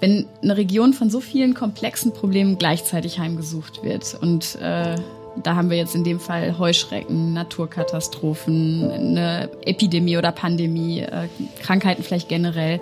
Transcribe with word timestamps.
wenn 0.00 0.26
eine 0.42 0.56
Region 0.56 0.92
von 0.92 1.10
so 1.10 1.20
vielen 1.20 1.54
komplexen 1.54 2.12
Problemen 2.12 2.58
gleichzeitig 2.58 3.18
heimgesucht 3.18 3.82
wird 3.84 4.18
und 4.20 4.56
äh, 4.60 4.96
da 5.42 5.54
haben 5.54 5.70
wir 5.70 5.76
jetzt 5.76 5.94
in 5.94 6.04
dem 6.04 6.18
Fall 6.18 6.58
Heuschrecken, 6.58 7.32
Naturkatastrophen, 7.32 8.90
eine 8.90 9.50
Epidemie 9.64 10.16
oder 10.16 10.32
Pandemie, 10.32 11.00
äh, 11.00 11.28
Krankheiten 11.62 12.02
vielleicht 12.02 12.28
generell. 12.28 12.80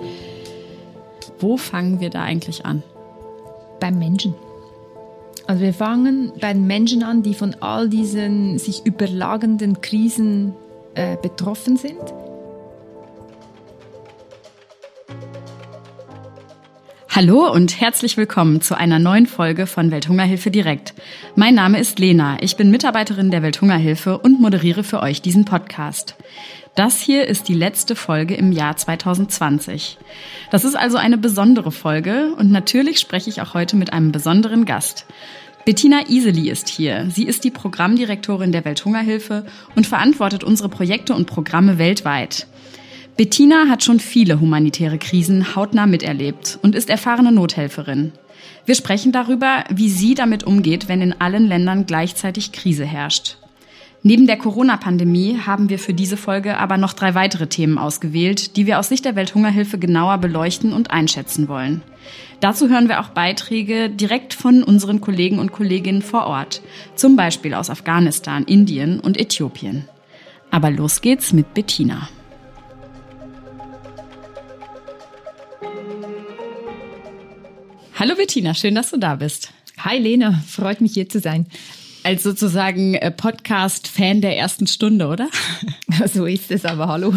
Wo 1.39 1.57
fangen 1.57 2.01
wir 2.01 2.11
da 2.11 2.23
eigentlich 2.23 2.65
an? 2.65 2.83
Beim 3.81 3.99
Menschen. 3.99 4.35
Also 5.47 5.63
wir 5.63 5.75
fangen 5.75 6.33
bei 6.41 6.53
den 6.53 6.67
Menschen 6.67 7.03
an, 7.03 7.23
die 7.23 7.35
von 7.35 7.57
all 7.61 7.89
diesen 7.89 8.59
sich 8.59 8.85
überlagenden 8.85 9.81
Krisen 9.81 10.55
äh, 10.95 11.17
betroffen 11.17 11.77
sind. 11.77 12.03
Hallo 17.21 17.53
und 17.53 17.81
herzlich 17.81 18.17
willkommen 18.17 18.61
zu 18.61 18.79
einer 18.79 19.01
neuen 19.01 19.27
Folge 19.27 19.67
von 19.67 19.91
Welthungerhilfe 19.91 20.53
direkt. 20.53 20.95
Mein 21.35 21.57
Name 21.57 21.81
ist 21.81 21.99
Lena, 21.99 22.37
ich 22.41 22.55
bin 22.55 22.71
Mitarbeiterin 22.71 23.33
der 23.33 23.43
Welthungerhilfe 23.43 24.19
und 24.19 24.41
moderiere 24.41 24.85
für 24.85 25.03
euch 25.03 25.21
diesen 25.21 25.45
Podcast. 25.45 26.15
Das 26.77 27.01
hier 27.01 27.27
ist 27.27 27.49
die 27.49 27.55
letzte 27.55 27.97
Folge 27.97 28.37
im 28.37 28.53
Jahr 28.53 28.77
2020. 28.77 29.99
Das 30.53 30.65
ist 30.65 30.77
also 30.77 30.97
eine 30.97 31.19
besondere 31.19 31.73
Folge 31.73 32.35
und 32.37 32.53
natürlich 32.53 33.01
spreche 33.01 33.31
ich 33.31 33.43
auch 33.43 33.53
heute 33.53 33.75
mit 33.75 33.93
einem 33.93 34.13
besonderen 34.13 34.65
Gast. 34.65 35.05
Bettina 35.65 36.09
Iseli 36.09 36.49
ist 36.49 36.69
hier. 36.69 37.09
Sie 37.11 37.25
ist 37.25 37.43
die 37.43 37.51
Programmdirektorin 37.51 38.53
der 38.53 38.65
Welthungerhilfe 38.65 39.45
und 39.75 39.89
verantwortet 39.89 40.45
unsere 40.45 40.69
Projekte 40.69 41.15
und 41.17 41.27
Programme 41.27 41.79
weltweit. 41.79 42.47
Bettina 43.19 43.69
hat 43.69 43.83
schon 43.83 43.99
viele 43.99 44.41
humanitäre 44.41 44.97
Krisen 44.97 45.57
hautnah 45.57 45.87
miterlebt 45.87 46.57
und 46.63 46.77
ist 46.77 46.89
erfahrene 46.89 47.33
Nothelferin. 47.33 48.13
Wir 48.65 48.77
sprechen 48.77 49.11
darüber, 49.11 49.65
wie 49.75 49.91
sie 49.91 50.15
damit 50.15 50.45
umgeht, 50.45 50.87
wenn 50.87 51.03
in 51.03 51.21
allen 51.21 51.45
Ländern 51.49 51.85
gleichzeitig 51.85 52.53
Krise 52.53 52.85
herrscht. 52.85 53.39
Neben 54.05 54.29
der 54.29 54.37
Corona-Pandemie 54.37 55.39
haben 55.45 55.69
wir 55.69 55.81
für 55.81 55.95
diese 55.95 56.17
Folge 56.17 56.59
aber 56.59 56.77
noch 56.77 56.93
drei 56.93 57.17
weitere 57.17 57.49
Themen 57.49 57.77
ausgewählt, 57.77 58.57
die 58.57 58.67
wir 58.67 58.79
aus 58.79 58.89
Sicht 58.89 59.05
der 59.05 59.17
Welthungerhilfe 59.17 59.81
genauer 59.81 60.19
beleuchten 60.19 60.73
und 60.73 60.93
einschätzen 60.93 61.49
wollen. 61.49 61.83
Dazu 62.39 62.69
hören 62.69 62.89
wir 62.89 63.01
auch 63.01 63.09
Beiträge 63.09 63.91
direkt 63.91 64.33
von 64.33 64.63
unseren 64.63 65.01
Kollegen 65.01 65.41
und 65.41 65.51
Kolleginnen 65.51 66.03
vor 66.03 66.27
Ort, 66.27 66.63
zum 66.95 67.17
Beispiel 67.17 67.55
aus 67.55 67.69
Afghanistan, 67.69 68.45
Indien 68.45 69.01
und 69.01 69.19
Äthiopien. 69.19 69.89
Aber 70.53 70.71
los 70.71 71.01
geht's 71.01 71.33
mit 71.33 71.53
Bettina. 71.53 72.09
Hallo 77.99 78.15
Bettina, 78.15 78.55
schön, 78.55 78.77
dass 78.77 78.91
du 78.91 78.97
da 78.97 79.17
bist. 79.17 79.53
Hi 79.79 79.99
Lena, 79.99 80.41
freut 80.47 80.81
mich 80.81 80.95
hier 80.95 81.09
zu 81.09 81.19
sein. 81.19 81.47
Als 82.05 82.23
sozusagen 82.23 82.95
äh, 82.95 83.11
Podcast-Fan 83.11 84.21
der 84.21 84.37
ersten 84.37 84.69
Stunde, 84.69 85.09
oder? 85.09 85.29
So 86.07 86.27
ist 86.27 86.53
es, 86.53 86.65
aber 86.65 86.87
hallo. 86.87 87.13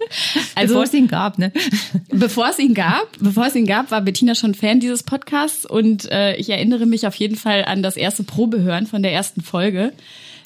Also, 0.54 0.74
bevor 0.74 0.84
es 0.84 0.94
ihn 0.94 1.08
gab, 1.08 1.38
ne? 1.38 1.52
Bevor 2.12 2.48
es 2.48 2.60
ihn 2.60 2.74
gab, 2.74 3.08
bevor 3.18 3.46
es 3.46 3.56
ihn 3.56 3.66
gab, 3.66 3.90
war 3.90 4.02
Bettina 4.02 4.36
schon 4.36 4.54
Fan 4.54 4.78
dieses 4.78 5.02
Podcasts 5.02 5.66
und 5.66 6.08
äh, 6.12 6.36
ich 6.36 6.48
erinnere 6.48 6.86
mich 6.86 7.08
auf 7.08 7.16
jeden 7.16 7.36
Fall 7.36 7.64
an 7.64 7.82
das 7.82 7.96
erste 7.96 8.22
Probehören 8.22 8.86
von 8.86 9.02
der 9.02 9.12
ersten 9.12 9.40
Folge 9.40 9.92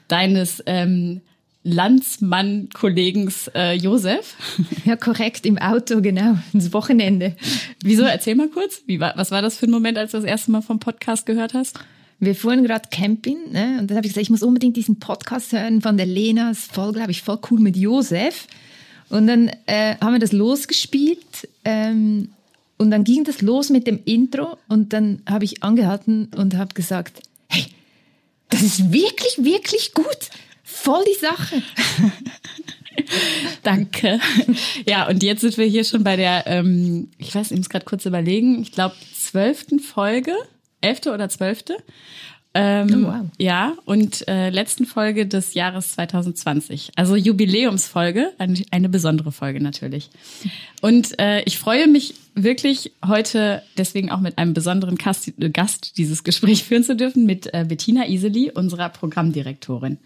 deines 0.08 0.62
ähm, 0.64 1.20
Landsmann-Kollegens 1.64 3.50
äh, 3.54 3.72
Josef. 3.72 4.36
Ja, 4.84 4.96
korrekt, 4.96 5.46
im 5.46 5.56
Auto, 5.56 6.02
genau, 6.02 6.36
ins 6.52 6.72
Wochenende. 6.74 7.36
Wieso? 7.82 8.02
Erzähl 8.02 8.34
mal 8.34 8.48
kurz. 8.48 8.82
Wie 8.86 9.00
war, 9.00 9.14
was 9.16 9.30
war 9.30 9.40
das 9.40 9.56
für 9.56 9.66
ein 9.66 9.70
Moment, 9.70 9.96
als 9.96 10.10
du 10.10 10.18
das 10.18 10.26
erste 10.26 10.50
Mal 10.50 10.60
vom 10.60 10.78
Podcast 10.78 11.24
gehört 11.24 11.54
hast? 11.54 11.78
Wir 12.20 12.34
fuhren 12.34 12.62
gerade 12.64 12.88
Camping 12.90 13.50
ne? 13.50 13.78
und 13.80 13.90
dann 13.90 13.96
habe 13.96 14.06
ich 14.06 14.12
gesagt, 14.12 14.22
ich 14.22 14.30
muss 14.30 14.42
unbedingt 14.42 14.76
diesen 14.76 14.98
Podcast 14.98 15.52
hören 15.52 15.80
von 15.80 15.96
der 15.96 16.06
Lena. 16.06 16.50
Ist 16.50 16.72
voll, 16.72 16.92
glaube 16.92 17.10
ich, 17.10 17.22
voll 17.22 17.38
cool 17.50 17.60
mit 17.60 17.76
Josef. 17.76 18.46
Und 19.08 19.26
dann 19.26 19.50
äh, 19.66 19.96
haben 20.00 20.12
wir 20.12 20.20
das 20.20 20.32
losgespielt 20.32 21.48
ähm, 21.64 22.28
und 22.76 22.90
dann 22.90 23.04
ging 23.04 23.24
das 23.24 23.40
los 23.40 23.70
mit 23.70 23.86
dem 23.86 24.00
Intro 24.04 24.58
und 24.68 24.92
dann 24.92 25.22
habe 25.28 25.44
ich 25.44 25.62
angehalten 25.62 26.28
und 26.36 26.56
habe 26.56 26.74
gesagt, 26.74 27.20
hey, 27.48 27.66
das 28.50 28.62
ist 28.62 28.92
wirklich, 28.92 29.38
wirklich 29.38 29.94
gut 29.94 30.30
voll 30.74 31.04
die 31.04 31.20
Sache. 31.20 31.62
Danke. 33.62 34.20
Ja, 34.86 35.08
und 35.08 35.22
jetzt 35.22 35.40
sind 35.40 35.58
wir 35.58 35.66
hier 35.66 35.84
schon 35.84 36.04
bei 36.04 36.16
der, 36.16 36.46
ähm, 36.46 37.08
ich 37.18 37.34
weiß, 37.34 37.50
ich 37.50 37.58
muss 37.58 37.68
gerade 37.68 37.84
kurz 37.84 38.06
überlegen, 38.06 38.62
ich 38.62 38.72
glaube, 38.72 38.94
zwölften 39.14 39.80
Folge, 39.80 40.32
elfte 40.80 41.12
oder 41.12 41.28
zwölfte. 41.28 41.76
Ähm, 42.56 43.04
oh, 43.04 43.08
wow. 43.08 43.26
Ja, 43.36 43.74
und 43.84 44.28
äh, 44.28 44.50
letzten 44.50 44.86
Folge 44.86 45.26
des 45.26 45.54
Jahres 45.54 45.92
2020. 45.92 46.92
Also 46.94 47.16
Jubiläumsfolge, 47.16 48.30
eine, 48.38 48.62
eine 48.70 48.88
besondere 48.88 49.32
Folge 49.32 49.60
natürlich. 49.60 50.08
Und 50.80 51.18
äh, 51.18 51.42
ich 51.42 51.58
freue 51.58 51.88
mich 51.88 52.14
wirklich 52.36 52.92
heute 53.04 53.62
deswegen 53.76 54.12
auch 54.12 54.20
mit 54.20 54.38
einem 54.38 54.54
besonderen 54.54 54.96
Gast, 54.96 55.32
Gast 55.52 55.98
dieses 55.98 56.22
Gespräch 56.22 56.62
führen 56.62 56.84
zu 56.84 56.94
dürfen, 56.94 57.26
mit 57.26 57.52
äh, 57.52 57.64
Bettina 57.66 58.08
Iseli, 58.08 58.52
unserer 58.52 58.88
Programmdirektorin. 58.88 59.98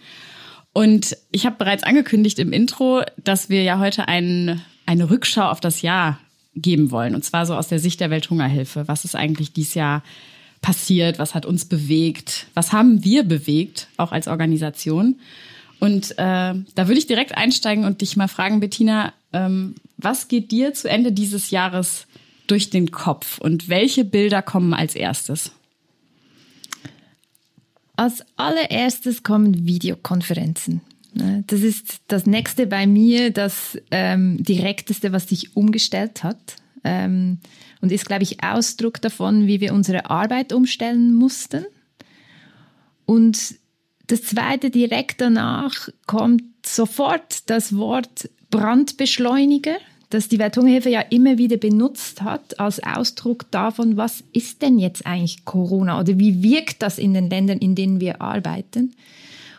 Und 0.78 1.16
ich 1.32 1.44
habe 1.44 1.56
bereits 1.58 1.82
angekündigt 1.82 2.38
im 2.38 2.52
Intro, 2.52 3.02
dass 3.16 3.48
wir 3.48 3.64
ja 3.64 3.80
heute 3.80 4.06
ein, 4.06 4.62
eine 4.86 5.10
Rückschau 5.10 5.48
auf 5.48 5.58
das 5.58 5.82
Jahr 5.82 6.20
geben 6.54 6.92
wollen. 6.92 7.16
Und 7.16 7.24
zwar 7.24 7.46
so 7.46 7.56
aus 7.56 7.66
der 7.66 7.80
Sicht 7.80 7.98
der 7.98 8.10
Welthungerhilfe. 8.10 8.86
Was 8.86 9.04
ist 9.04 9.16
eigentlich 9.16 9.52
dieses 9.52 9.74
Jahr 9.74 10.04
passiert? 10.62 11.18
Was 11.18 11.34
hat 11.34 11.46
uns 11.46 11.64
bewegt? 11.64 12.46
Was 12.54 12.72
haben 12.72 13.02
wir 13.02 13.24
bewegt, 13.24 13.88
auch 13.96 14.12
als 14.12 14.28
Organisation? 14.28 15.18
Und 15.80 16.12
äh, 16.12 16.14
da 16.14 16.62
würde 16.76 16.98
ich 16.98 17.08
direkt 17.08 17.36
einsteigen 17.36 17.84
und 17.84 18.00
dich 18.00 18.16
mal 18.16 18.28
fragen, 18.28 18.60
Bettina, 18.60 19.12
ähm, 19.32 19.74
was 19.96 20.28
geht 20.28 20.52
dir 20.52 20.74
zu 20.74 20.88
Ende 20.88 21.10
dieses 21.10 21.50
Jahres 21.50 22.06
durch 22.46 22.70
den 22.70 22.92
Kopf 22.92 23.38
und 23.38 23.68
welche 23.68 24.04
Bilder 24.04 24.42
kommen 24.42 24.74
als 24.74 24.94
erstes? 24.94 25.50
Als 27.98 28.24
allererstes 28.36 29.24
kommen 29.24 29.66
Videokonferenzen. 29.66 30.82
Ne, 31.14 31.42
das 31.48 31.62
ist 31.62 32.00
das 32.06 32.26
nächste 32.26 32.68
bei 32.68 32.86
mir, 32.86 33.32
das 33.32 33.76
ähm, 33.90 34.40
direkteste, 34.40 35.10
was 35.10 35.28
sich 35.28 35.56
umgestellt 35.56 36.22
hat. 36.22 36.38
Ähm, 36.84 37.38
und 37.80 37.90
ist, 37.90 38.06
glaube 38.06 38.22
ich, 38.22 38.44
Ausdruck 38.44 39.00
davon, 39.00 39.48
wie 39.48 39.60
wir 39.60 39.74
unsere 39.74 40.10
Arbeit 40.10 40.52
umstellen 40.52 41.12
mussten. 41.12 41.66
Und 43.04 43.56
das 44.06 44.22
zweite, 44.22 44.70
direkt 44.70 45.20
danach, 45.20 45.88
kommt 46.06 46.44
sofort 46.64 47.50
das 47.50 47.76
Wort 47.76 48.30
Brandbeschleuniger 48.50 49.76
das 50.10 50.28
die 50.28 50.38
Welthungerhilfe 50.38 50.88
ja 50.88 51.00
immer 51.00 51.38
wieder 51.38 51.58
benutzt 51.58 52.22
hat 52.22 52.58
als 52.58 52.82
Ausdruck 52.82 53.50
davon, 53.50 53.96
was 53.96 54.24
ist 54.32 54.62
denn 54.62 54.78
jetzt 54.78 55.06
eigentlich 55.06 55.44
Corona 55.44 56.00
oder 56.00 56.18
wie 56.18 56.42
wirkt 56.42 56.82
das 56.82 56.98
in 56.98 57.14
den 57.14 57.28
Ländern, 57.28 57.58
in 57.58 57.74
denen 57.74 58.00
wir 58.00 58.22
arbeiten. 58.22 58.94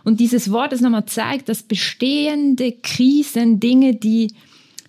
Und 0.03 0.19
dieses 0.19 0.51
Wort, 0.51 0.71
das 0.71 0.81
nochmal 0.81 1.05
zeigt, 1.05 1.49
dass 1.49 1.61
bestehende 1.61 2.71
Krisen, 2.71 3.59
Dinge, 3.59 3.95
die 3.95 4.33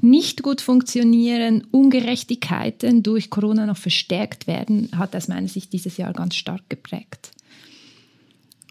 nicht 0.00 0.43
gut 0.43 0.62
funktionieren, 0.62 1.66
Ungerechtigkeiten 1.71 3.03
durch 3.03 3.28
Corona 3.28 3.66
noch 3.66 3.77
verstärkt 3.77 4.47
werden, 4.47 4.88
hat 4.97 5.15
aus 5.15 5.28
meiner 5.28 5.48
Sicht 5.48 5.72
dieses 5.75 5.98
Jahr 5.98 6.15
ganz 6.15 6.37
stark 6.37 6.62
geprägt. 6.71 7.32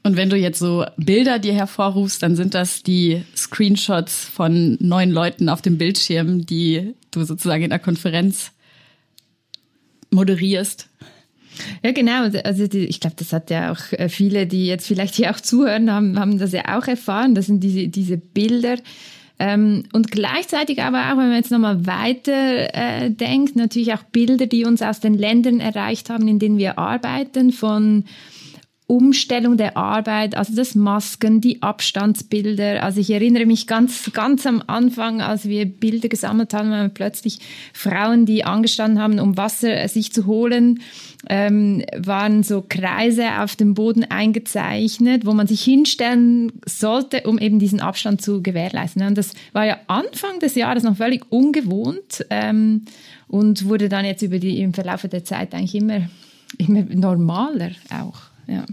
Und 0.10 0.18
wenn 0.18 0.32
du 0.32 0.38
jetzt 0.38 0.58
so 0.58 0.86
Bilder 0.98 1.38
dir 1.38 1.54
hervorrufst, 1.54 2.24
dann 2.24 2.36
sind 2.36 2.56
das 2.56 2.82
die 2.82 3.22
Screenshots 3.38 4.26
von 4.26 4.76
neun 4.80 5.12
Leuten 5.12 5.50
auf 5.50 5.62
dem 5.62 5.78
Bildschirm, 5.78 6.48
die 6.48 6.96
du 7.12 7.24
sozusagen 7.26 7.62
in 7.62 7.70
der 7.70 7.78
Konferenz 7.78 8.52
moderierst. 10.10 10.90
Ja, 11.84 11.92
genau. 11.92 12.24
Also 12.44 12.66
die, 12.66 12.86
ich 12.86 13.00
glaube, 13.00 13.18
das 13.20 13.32
hat 13.34 13.52
ja 13.52 13.72
auch 13.72 13.92
äh, 13.92 14.10
viele, 14.10 14.48
die 14.48 14.66
jetzt 14.66 14.88
vielleicht 14.88 15.14
hier 15.14 15.30
auch 15.30 15.40
zuhören, 15.40 15.92
haben, 15.92 16.20
haben 16.20 16.40
das 16.40 16.54
ja 16.54 16.76
auch 16.76 16.88
erfahren. 16.88 17.36
Das 17.36 17.46
sind 17.46 17.64
diese, 17.64 17.88
diese 17.90 18.18
Bilder. 18.18 18.78
Ähm, 19.38 19.84
und 19.94 20.10
gleichzeitig 20.10 20.82
aber 20.82 21.02
auch, 21.02 21.18
wenn 21.18 21.28
man 21.28 21.36
jetzt 21.36 21.52
nochmal 21.52 21.86
weiter 21.86 22.74
äh, 22.74 23.12
denkt, 23.12 23.56
natürlich 23.56 23.94
auch 23.94 24.02
Bilder, 24.06 24.48
die 24.48 24.66
uns 24.66 24.82
aus 24.82 25.02
den 25.02 25.14
Ländern 25.14 25.60
erreicht 25.60 26.10
haben, 26.10 26.28
in 26.28 26.40
denen 26.40 26.58
wir 26.58 26.80
arbeiten, 26.80 27.52
von 27.52 28.06
Umstellung 28.90 29.56
der 29.56 29.78
Arbeit, 29.78 30.36
also 30.36 30.56
das 30.56 30.74
Masken, 30.74 31.42
die 31.42 31.62
Abstandsbilder. 31.62 32.82
Also 32.82 33.00
ich 33.00 33.12
erinnere 33.12 33.46
mich 33.46 33.68
ganz, 33.68 34.12
ganz 34.14 34.48
am 34.48 34.64
Anfang, 34.66 35.22
als 35.22 35.48
wir 35.48 35.68
Bilder 35.68 36.10
gesammelt 36.10 36.56
haben, 36.56 36.72
waren 36.72 36.92
plötzlich 36.92 37.38
Frauen, 37.72 38.26
die 38.26 38.46
angestanden 38.46 39.00
haben, 39.00 39.20
um 39.20 39.38
Wasser 39.38 39.88
sich 39.88 40.12
zu 40.12 40.26
holen, 40.26 40.80
ähm, 41.30 41.84
waren 41.96 42.42
so 42.42 42.66
Kreise 42.68 43.42
auf 43.42 43.56
dem 43.56 43.76
Boden 43.76 44.06
eingezeichnet, 44.06 45.24
wo 45.24 45.34
man 45.34 45.46
sich 45.46 45.62
hinstellen 45.62 46.52
sollte, 46.66 47.22
um 47.28 47.38
eben 47.38 47.60
diesen 47.60 47.82
Abstand 47.82 48.24
zu 48.24 48.42
gewährleisten. 48.42 49.04
Und 49.04 49.20
das 49.20 49.34
war 49.54 49.68
ja 49.68 49.78
Anfang 49.86 50.40
des 50.40 50.56
Jahres 50.56 50.82
noch 50.82 50.98
völlig 50.98 51.32
ungewohnt 51.32 52.26
ähm, 52.32 52.86
und 53.28 53.66
wurde 53.66 53.88
dann 53.88 54.04
jetzt 54.04 54.24
über 54.24 54.40
die, 54.40 54.60
im 54.62 54.74
Verlauf 54.74 55.04
der 55.04 55.24
Zeit 55.24 55.54
eigentlich 55.54 55.76
immer, 55.76 56.10
immer 56.58 56.82
normaler 56.82 57.70
auch. 57.92 58.18
Ja. 58.48 58.66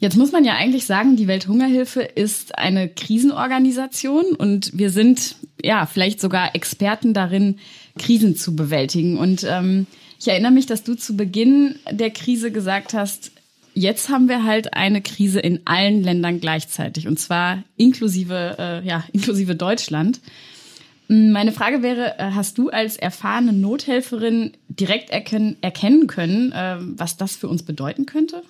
Jetzt 0.00 0.16
muss 0.16 0.32
man 0.32 0.46
ja 0.46 0.54
eigentlich 0.54 0.86
sagen, 0.86 1.16
die 1.16 1.28
Welthungerhilfe 1.28 2.00
ist 2.00 2.58
eine 2.58 2.88
Krisenorganisation 2.88 4.34
und 4.34 4.76
wir 4.76 4.88
sind 4.88 5.36
ja 5.62 5.84
vielleicht 5.84 6.22
sogar 6.22 6.54
Experten 6.54 7.12
darin, 7.12 7.58
Krisen 7.98 8.34
zu 8.34 8.56
bewältigen. 8.56 9.18
Und 9.18 9.44
ähm, 9.46 9.86
ich 10.18 10.26
erinnere 10.26 10.52
mich, 10.52 10.64
dass 10.64 10.84
du 10.84 10.94
zu 10.94 11.18
Beginn 11.18 11.74
der 11.90 12.10
Krise 12.10 12.50
gesagt 12.50 12.94
hast, 12.94 13.30
jetzt 13.74 14.08
haben 14.08 14.26
wir 14.30 14.44
halt 14.44 14.72
eine 14.72 15.02
Krise 15.02 15.38
in 15.38 15.60
allen 15.66 16.02
Ländern 16.02 16.40
gleichzeitig 16.40 17.06
und 17.06 17.18
zwar 17.18 17.62
inklusive, 17.76 18.56
äh, 18.58 18.86
ja, 18.86 19.04
inklusive 19.12 19.54
Deutschland. 19.54 20.20
Meine 21.08 21.52
Frage 21.52 21.82
wäre, 21.82 22.18
äh, 22.18 22.30
hast 22.32 22.56
du 22.56 22.70
als 22.70 22.96
erfahrene 22.96 23.52
Nothelferin 23.52 24.52
direkt 24.68 25.10
erkennen, 25.10 25.58
erkennen 25.60 26.06
können, 26.06 26.52
äh, 26.52 26.76
was 26.78 27.18
das 27.18 27.36
für 27.36 27.48
uns 27.48 27.64
bedeuten 27.64 28.06
könnte? 28.06 28.42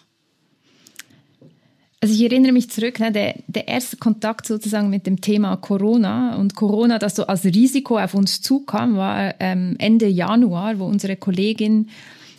Also 2.02 2.14
ich 2.14 2.22
erinnere 2.22 2.52
mich 2.52 2.70
zurück, 2.70 2.98
ne, 2.98 3.12
der, 3.12 3.34
der 3.46 3.68
erste 3.68 3.98
Kontakt 3.98 4.46
sozusagen 4.46 4.88
mit 4.88 5.06
dem 5.06 5.20
Thema 5.20 5.56
Corona 5.56 6.36
und 6.36 6.54
Corona, 6.54 6.98
das 6.98 7.16
so 7.16 7.26
als 7.26 7.44
Risiko 7.44 7.98
auf 7.98 8.14
uns 8.14 8.40
zukam, 8.40 8.96
war 8.96 9.34
ähm, 9.38 9.76
Ende 9.78 10.06
Januar, 10.06 10.78
wo 10.78 10.86
unsere 10.86 11.16
Kollegin 11.16 11.90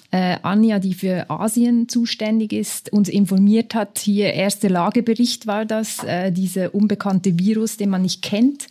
äh, 0.10 0.38
Anja, 0.42 0.80
die 0.80 0.96
für 0.96 1.30
Asien 1.30 1.88
zuständig 1.88 2.54
ist, 2.54 2.92
uns 2.92 3.08
informiert 3.08 3.76
hat. 3.76 4.00
Hier 4.00 4.34
erster 4.34 4.70
Lagebericht 4.70 5.46
war 5.46 5.66
das, 5.66 6.04
äh, 6.04 6.32
dieser 6.32 6.74
unbekannte 6.74 7.38
Virus, 7.38 7.78
den 7.78 7.92
man 7.92 8.02
nicht 8.02 8.24
kennt. 8.24 8.68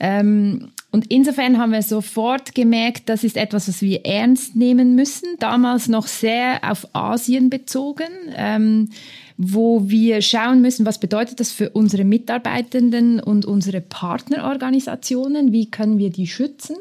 Ähm, 0.00 0.68
und 0.90 1.06
insofern 1.10 1.58
haben 1.58 1.72
wir 1.72 1.82
sofort 1.82 2.54
gemerkt, 2.54 3.08
das 3.08 3.24
ist 3.24 3.36
etwas, 3.36 3.68
was 3.68 3.80
wir 3.80 4.04
ernst 4.04 4.56
nehmen 4.56 4.94
müssen. 4.94 5.28
Damals 5.38 5.88
noch 5.88 6.06
sehr 6.06 6.58
auf 6.62 6.86
Asien 6.94 7.48
bezogen. 7.48 8.08
Ähm, 8.36 8.90
wo 9.38 9.88
wir 9.88 10.22
schauen 10.22 10.62
müssen, 10.62 10.86
was 10.86 10.98
bedeutet 10.98 11.40
das 11.40 11.52
für 11.52 11.70
unsere 11.70 12.04
Mitarbeitenden 12.04 13.20
und 13.20 13.44
unsere 13.44 13.80
Partnerorganisationen, 13.80 15.52
wie 15.52 15.70
können 15.70 15.98
wir 15.98 16.10
die 16.10 16.26
schützen. 16.26 16.76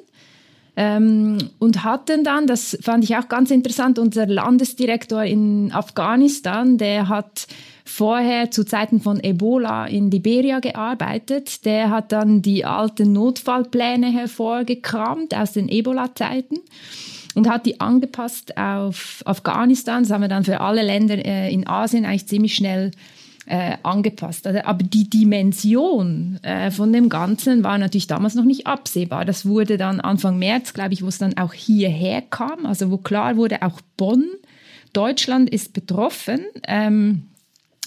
Ähm, 0.77 1.37
und 1.59 1.83
hatten 1.83 2.23
dann, 2.23 2.47
das 2.47 2.77
fand 2.81 3.03
ich 3.03 3.15
auch 3.15 3.29
ganz 3.29 3.49
interessant, 3.49 3.97
unser 3.97 4.25
Landesdirektor 4.25 5.23
in 5.23 5.71
Afghanistan, 5.71 6.77
der 6.77 7.07
hat 7.07 7.47
vorher 7.85 8.51
zu 8.51 8.65
Zeiten 8.65 8.99
von 8.99 9.23
Ebola 9.23 9.85
in 9.85 10.11
Liberia 10.11 10.59
gearbeitet. 10.59 11.65
Der 11.65 11.91
hat 11.91 12.11
dann 12.11 12.41
die 12.41 12.65
alten 12.65 13.13
Notfallpläne 13.13 14.11
hervorgekramt 14.11 15.33
aus 15.35 15.53
den 15.53 15.69
Ebola-Zeiten 15.69 16.57
und 17.35 17.49
hat 17.49 17.65
die 17.65 17.79
angepasst 17.79 18.57
auf 18.57 19.21
Afghanistan. 19.25 20.03
Das 20.03 20.11
haben 20.11 20.21
wir 20.21 20.27
dann 20.27 20.45
für 20.45 20.61
alle 20.61 20.81
Länder 20.81 21.23
äh, 21.23 21.53
in 21.53 21.67
Asien 21.67 22.05
eigentlich 22.05 22.27
ziemlich 22.27 22.55
schnell 22.55 22.91
äh, 23.45 23.77
angepasst. 23.83 24.47
Also, 24.47 24.61
aber 24.63 24.83
die 24.83 25.09
Dimension 25.09 26.39
äh, 26.41 26.71
von 26.71 26.91
dem 26.91 27.09
Ganzen 27.09 27.63
war 27.63 27.77
natürlich 27.77 28.07
damals 28.07 28.35
noch 28.35 28.45
nicht 28.45 28.65
absehbar. 28.65 29.25
Das 29.25 29.45
wurde 29.45 29.77
dann 29.77 30.01
Anfang 30.01 30.39
März, 30.39 30.73
glaube 30.73 30.93
ich, 30.93 31.03
wo 31.03 31.07
es 31.07 31.19
dann 31.19 31.37
auch 31.37 31.53
hierher 31.53 32.21
kam, 32.21 32.65
also 32.65 32.89
wo 32.89 32.97
klar 32.97 33.37
wurde, 33.37 33.61
auch 33.61 33.81
Bonn, 33.97 34.25
Deutschland 34.93 35.49
ist 35.49 35.73
betroffen. 35.73 36.45
Ähm, 36.67 37.27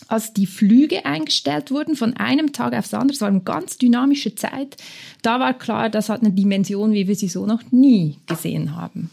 als 0.06 0.32
die 0.32 0.46
Flüge 0.46 1.04
eingestellt 1.04 1.70
wurden 1.70 1.94
von 1.94 2.16
einem 2.16 2.52
Tag 2.52 2.72
aufs 2.72 2.94
andere, 2.94 3.14
es 3.14 3.20
war 3.20 3.28
eine 3.28 3.40
ganz 3.40 3.76
dynamische 3.76 4.34
Zeit, 4.34 4.78
da 5.20 5.38
war 5.38 5.52
klar, 5.52 5.90
das 5.90 6.08
hat 6.08 6.22
eine 6.22 6.32
Dimension, 6.32 6.92
wie 6.92 7.06
wir 7.08 7.14
sie 7.14 7.28
so 7.28 7.44
noch 7.44 7.62
nie 7.72 8.16
gesehen 8.26 8.74
haben. 8.74 9.10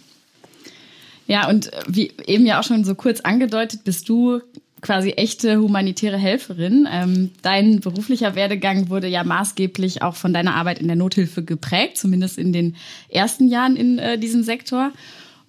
Ja, 1.27 1.50
und 1.50 1.72
wie 1.88 2.12
eben 2.27 2.45
ja 2.45 2.60
auch 2.60 2.63
schon 2.63 2.83
so 2.83 2.95
kurz 2.95 3.22
angedeutet, 3.22 3.83
bist 3.83 4.07
du 4.10 4.42
quasi 4.81 5.12
echte 5.12 5.57
humanitäre 5.57 6.18
Helferin. 6.18 6.88
Ähm, 6.92 7.31
dein 7.42 7.80
beruflicher 7.80 8.36
Werdegang 8.36 8.89
wurde 8.89 9.07
ja 9.07 9.24
maßgeblich 9.24 10.04
auch 10.04 10.16
von 10.16 10.33
deiner 10.33 10.56
Arbeit 10.56 10.80
in 10.80 10.88
der 10.88 10.95
Nothilfe 10.95 11.44
geprägt, 11.44 11.98
zumindest 11.98 12.38
in 12.38 12.54
den 12.54 12.75
ersten 13.10 13.48
Jahren 13.48 13.75
in 13.75 13.98
äh, 13.98 14.19
diesem 14.19 14.44
Sektor. 14.44 14.92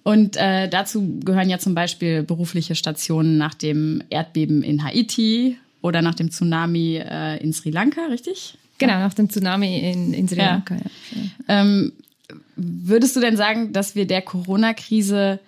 Und 0.03 0.37
äh, 0.37 0.69
dazu 0.69 1.19
gehören 1.19 1.49
ja 1.49 1.59
zum 1.59 1.75
Beispiel 1.75 2.23
berufliche 2.23 2.75
Stationen 2.75 3.37
nach 3.37 3.53
dem 3.53 4.01
Erdbeben 4.09 4.63
in 4.63 4.83
Haiti 4.83 5.57
oder 5.81 6.01
nach 6.01 6.15
dem 6.15 6.31
Tsunami 6.31 6.97
äh, 6.97 7.37
in 7.43 7.53
Sri 7.53 7.69
Lanka, 7.69 8.05
richtig? 8.07 8.57
Genau, 8.79 8.99
nach 8.99 9.13
dem 9.13 9.29
Tsunami 9.29 9.79
in, 9.79 10.13
in 10.13 10.27
Sri 10.27 10.37
Lanka. 10.37 10.75
Ja. 10.75 10.81
Ja. 11.11 11.61
Ähm, 11.61 11.91
würdest 12.55 13.15
du 13.15 13.19
denn 13.19 13.37
sagen, 13.37 13.73
dass 13.73 13.95
wir 13.95 14.07
der 14.07 14.21
Corona-Krise 14.21 15.39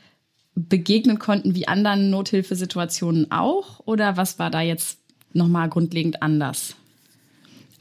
begegnen 0.68 1.20
konnten 1.20 1.56
wie 1.56 1.68
anderen 1.68 2.10
Nothilfesituationen 2.10 3.32
auch? 3.32 3.80
Oder 3.86 4.18
was 4.18 4.40
war 4.40 4.50
da 4.50 4.62
jetzt 4.62 5.00
nochmal 5.34 5.70
grundlegend 5.70 6.22
anders? 6.22 6.76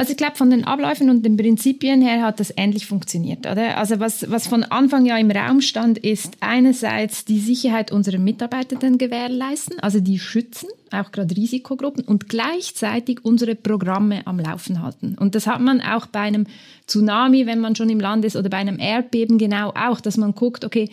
Also 0.00 0.12
ich 0.12 0.16
glaube, 0.16 0.36
von 0.36 0.48
den 0.48 0.62
Abläufen 0.62 1.10
und 1.10 1.26
den 1.26 1.36
Prinzipien 1.36 2.00
her 2.00 2.22
hat 2.22 2.38
das 2.38 2.54
ähnlich 2.56 2.86
funktioniert, 2.86 3.50
oder? 3.50 3.78
Also 3.78 3.98
was, 3.98 4.30
was 4.30 4.46
von 4.46 4.62
Anfang 4.62 5.04
ja 5.06 5.18
im 5.18 5.28
Raum 5.28 5.60
stand, 5.60 5.98
ist 5.98 6.36
einerseits 6.38 7.24
die 7.24 7.40
Sicherheit 7.40 7.90
unserer 7.90 8.18
Mitarbeitenden 8.18 8.98
gewährleisten, 8.98 9.80
also 9.80 9.98
die 9.98 10.20
schützen, 10.20 10.68
auch 10.92 11.10
gerade 11.10 11.36
Risikogruppen, 11.36 12.04
und 12.04 12.28
gleichzeitig 12.28 13.24
unsere 13.24 13.56
Programme 13.56 14.24
am 14.24 14.38
Laufen 14.38 14.82
halten. 14.82 15.16
Und 15.18 15.34
das 15.34 15.48
hat 15.48 15.60
man 15.60 15.80
auch 15.80 16.06
bei 16.06 16.20
einem 16.20 16.46
Tsunami, 16.86 17.46
wenn 17.46 17.58
man 17.58 17.74
schon 17.74 17.90
im 17.90 17.98
Land 17.98 18.24
ist, 18.24 18.36
oder 18.36 18.50
bei 18.50 18.58
einem 18.58 18.78
Erdbeben 18.78 19.36
genau 19.36 19.70
auch, 19.70 20.00
dass 20.00 20.16
man 20.16 20.32
guckt, 20.32 20.64
okay, 20.64 20.90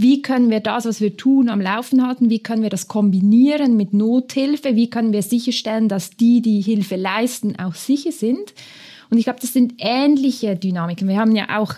wie 0.00 0.22
können 0.22 0.50
wir 0.50 0.60
das, 0.60 0.84
was 0.86 1.00
wir 1.00 1.16
tun, 1.16 1.48
am 1.48 1.60
Laufen 1.60 2.06
halten? 2.06 2.30
Wie 2.30 2.40
können 2.40 2.62
wir 2.62 2.70
das 2.70 2.88
kombinieren 2.88 3.76
mit 3.76 3.92
Nothilfe? 3.92 4.76
Wie 4.76 4.90
können 4.90 5.12
wir 5.12 5.22
sicherstellen, 5.22 5.88
dass 5.88 6.10
die, 6.10 6.40
die 6.40 6.60
Hilfe 6.60 6.96
leisten, 6.96 7.56
auch 7.58 7.74
sicher 7.74 8.12
sind? 8.12 8.54
Und 9.10 9.18
ich 9.18 9.24
glaube, 9.24 9.40
das 9.40 9.52
sind 9.52 9.74
ähnliche 9.78 10.56
Dynamiken. 10.56 11.08
Wir 11.08 11.18
haben 11.18 11.36
ja 11.36 11.58
auch 11.58 11.74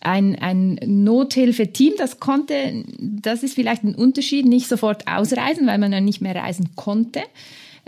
ein, 0.00 0.36
ein 0.36 0.78
Nothilfe-Team, 0.84 1.94
das 1.98 2.20
konnte, 2.20 2.84
das 2.98 3.42
ist 3.42 3.54
vielleicht 3.54 3.82
ein 3.82 3.94
Unterschied, 3.94 4.46
nicht 4.46 4.68
sofort 4.68 5.08
ausreisen, 5.08 5.66
weil 5.66 5.78
man 5.78 5.92
ja 5.92 6.00
nicht 6.00 6.20
mehr 6.20 6.36
reisen 6.36 6.70
konnte. 6.76 7.20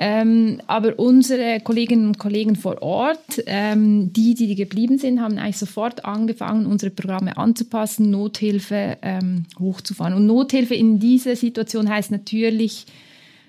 Ähm, 0.01 0.61
aber 0.69 0.97
unsere 0.97 1.59
Kolleginnen 1.59 2.07
und 2.07 2.19
Kollegen 2.19 2.55
vor 2.55 2.81
Ort, 2.83 3.43
ähm, 3.47 4.13
die, 4.13 4.35
die 4.35 4.55
geblieben 4.55 4.97
sind, 4.97 5.21
haben 5.21 5.39
eigentlich 5.39 5.59
sofort 5.59 6.05
angefangen, 6.05 6.67
unsere 6.67 6.93
Programme 6.93 7.37
anzupassen, 7.37 8.09
Nothilfe 8.13 8.97
ähm, 9.03 9.47
hochzufahren. 9.59 10.15
Und 10.15 10.27
Nothilfe 10.27 10.77
in 10.77 11.01
dieser 11.01 11.35
Situation 11.35 11.91
heißt 11.91 12.13
natürlich, 12.13 12.87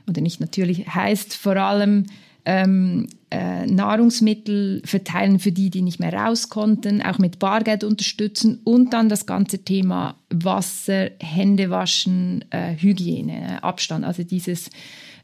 oder 0.08 0.22
nicht 0.22 0.40
natürlich, 0.42 0.88
heißt 0.88 1.36
vor 1.36 1.56
allem 1.56 2.08
ähm, 2.46 3.08
äh, 3.30 3.68
Nahrungsmittel 3.68 4.82
verteilen 4.86 5.38
für 5.38 5.52
die, 5.52 5.70
die 5.70 5.84
nicht 5.84 6.00
mehr 6.00 6.14
raus 6.14 6.50
konnten, 6.50 7.04
auch 7.04 7.20
mit 7.20 7.38
Bargeld 7.38 7.84
unterstützen 7.84 8.60
und 8.64 8.92
dann 8.94 9.08
das 9.08 9.28
ganze 9.28 9.60
Thema 9.64 10.16
Wasser, 10.32 11.12
Hände 11.20 11.70
waschen, 11.70 12.44
äh, 12.50 12.76
Hygiene, 12.76 13.64
Abstand, 13.64 14.04
also 14.04 14.24
dieses 14.24 14.72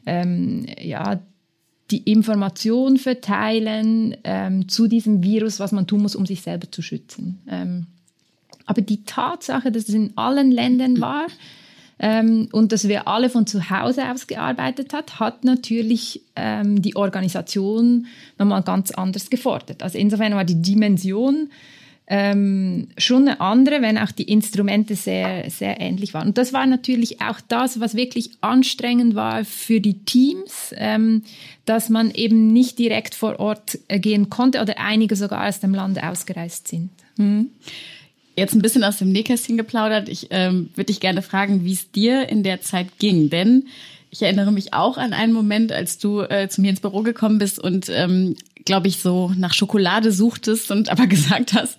ähm, 0.06 0.66
ja, 0.80 1.20
die 1.90 2.02
Information 2.10 2.96
verteilen 2.96 4.16
ähm, 4.24 4.68
zu 4.68 4.88
diesem 4.88 5.22
Virus, 5.22 5.60
was 5.60 5.72
man 5.72 5.86
tun 5.86 6.02
muss, 6.02 6.16
um 6.16 6.26
sich 6.26 6.42
selber 6.42 6.70
zu 6.70 6.82
schützen. 6.82 7.40
Ähm, 7.48 7.86
aber 8.66 8.82
die 8.82 9.04
Tatsache, 9.04 9.70
dass 9.70 9.88
es 9.88 9.94
in 9.94 10.12
allen 10.16 10.50
Ländern 10.50 11.00
war 11.00 11.26
ähm, 12.00 12.48
und 12.50 12.72
dass 12.72 12.88
wir 12.88 13.06
alle 13.06 13.30
von 13.30 13.46
zu 13.46 13.70
Hause 13.70 14.10
aus 14.10 14.26
gearbeitet 14.26 14.92
hat, 14.92 15.20
hat 15.20 15.44
natürlich 15.44 16.22
ähm, 16.34 16.82
die 16.82 16.96
Organisation 16.96 18.06
nochmal 18.38 18.62
ganz 18.62 18.90
anders 18.90 19.30
gefordert. 19.30 19.82
Also 19.82 19.96
insofern 19.98 20.34
war 20.34 20.44
die 20.44 20.60
Dimension 20.60 21.50
ähm, 22.08 22.88
schon 22.98 23.22
eine 23.22 23.40
andere, 23.40 23.82
wenn 23.82 23.98
auch 23.98 24.12
die 24.12 24.30
Instrumente 24.30 24.94
sehr, 24.94 25.50
sehr 25.50 25.80
ähnlich 25.80 26.14
waren. 26.14 26.28
Und 26.28 26.38
das 26.38 26.52
war 26.52 26.66
natürlich 26.66 27.20
auch 27.20 27.40
das, 27.48 27.80
was 27.80 27.96
wirklich 27.96 28.30
anstrengend 28.40 29.16
war 29.16 29.44
für 29.44 29.80
die 29.80 29.98
Teams, 30.04 30.72
ähm, 30.76 31.22
dass 31.64 31.88
man 31.88 32.12
eben 32.12 32.52
nicht 32.52 32.78
direkt 32.78 33.16
vor 33.16 33.40
Ort 33.40 33.78
äh, 33.88 33.98
gehen 33.98 34.30
konnte 34.30 34.62
oder 34.62 34.78
einige 34.78 35.16
sogar 35.16 35.48
aus 35.48 35.58
dem 35.58 35.74
Land 35.74 36.00
ausgereist 36.02 36.68
sind. 36.68 36.90
Mhm. 37.16 37.50
Jetzt 38.36 38.54
ein 38.54 38.62
bisschen 38.62 38.84
aus 38.84 38.98
dem 38.98 39.10
Nähkästchen 39.10 39.56
geplaudert. 39.56 40.08
Ich 40.08 40.28
ähm, 40.30 40.68
würde 40.74 40.86
dich 40.86 41.00
gerne 41.00 41.22
fragen, 41.22 41.64
wie 41.64 41.72
es 41.72 41.90
dir 41.90 42.28
in 42.28 42.42
der 42.42 42.60
Zeit 42.60 42.98
ging. 42.98 43.30
Denn 43.30 43.64
ich 44.10 44.22
erinnere 44.22 44.52
mich 44.52 44.74
auch 44.74 44.98
an 44.98 45.12
einen 45.12 45.32
Moment, 45.32 45.72
als 45.72 45.98
du 45.98 46.20
äh, 46.20 46.48
zu 46.48 46.60
mir 46.60 46.70
ins 46.70 46.80
Büro 46.80 47.02
gekommen 47.02 47.38
bist 47.38 47.58
und, 47.58 47.88
ähm, 47.88 48.36
glaube 48.66 48.88
ich, 48.88 48.98
so 48.98 49.32
nach 49.36 49.54
Schokolade 49.54 50.12
suchtest 50.12 50.70
und 50.70 50.90
aber 50.90 51.06
gesagt 51.08 51.54
hast, 51.54 51.78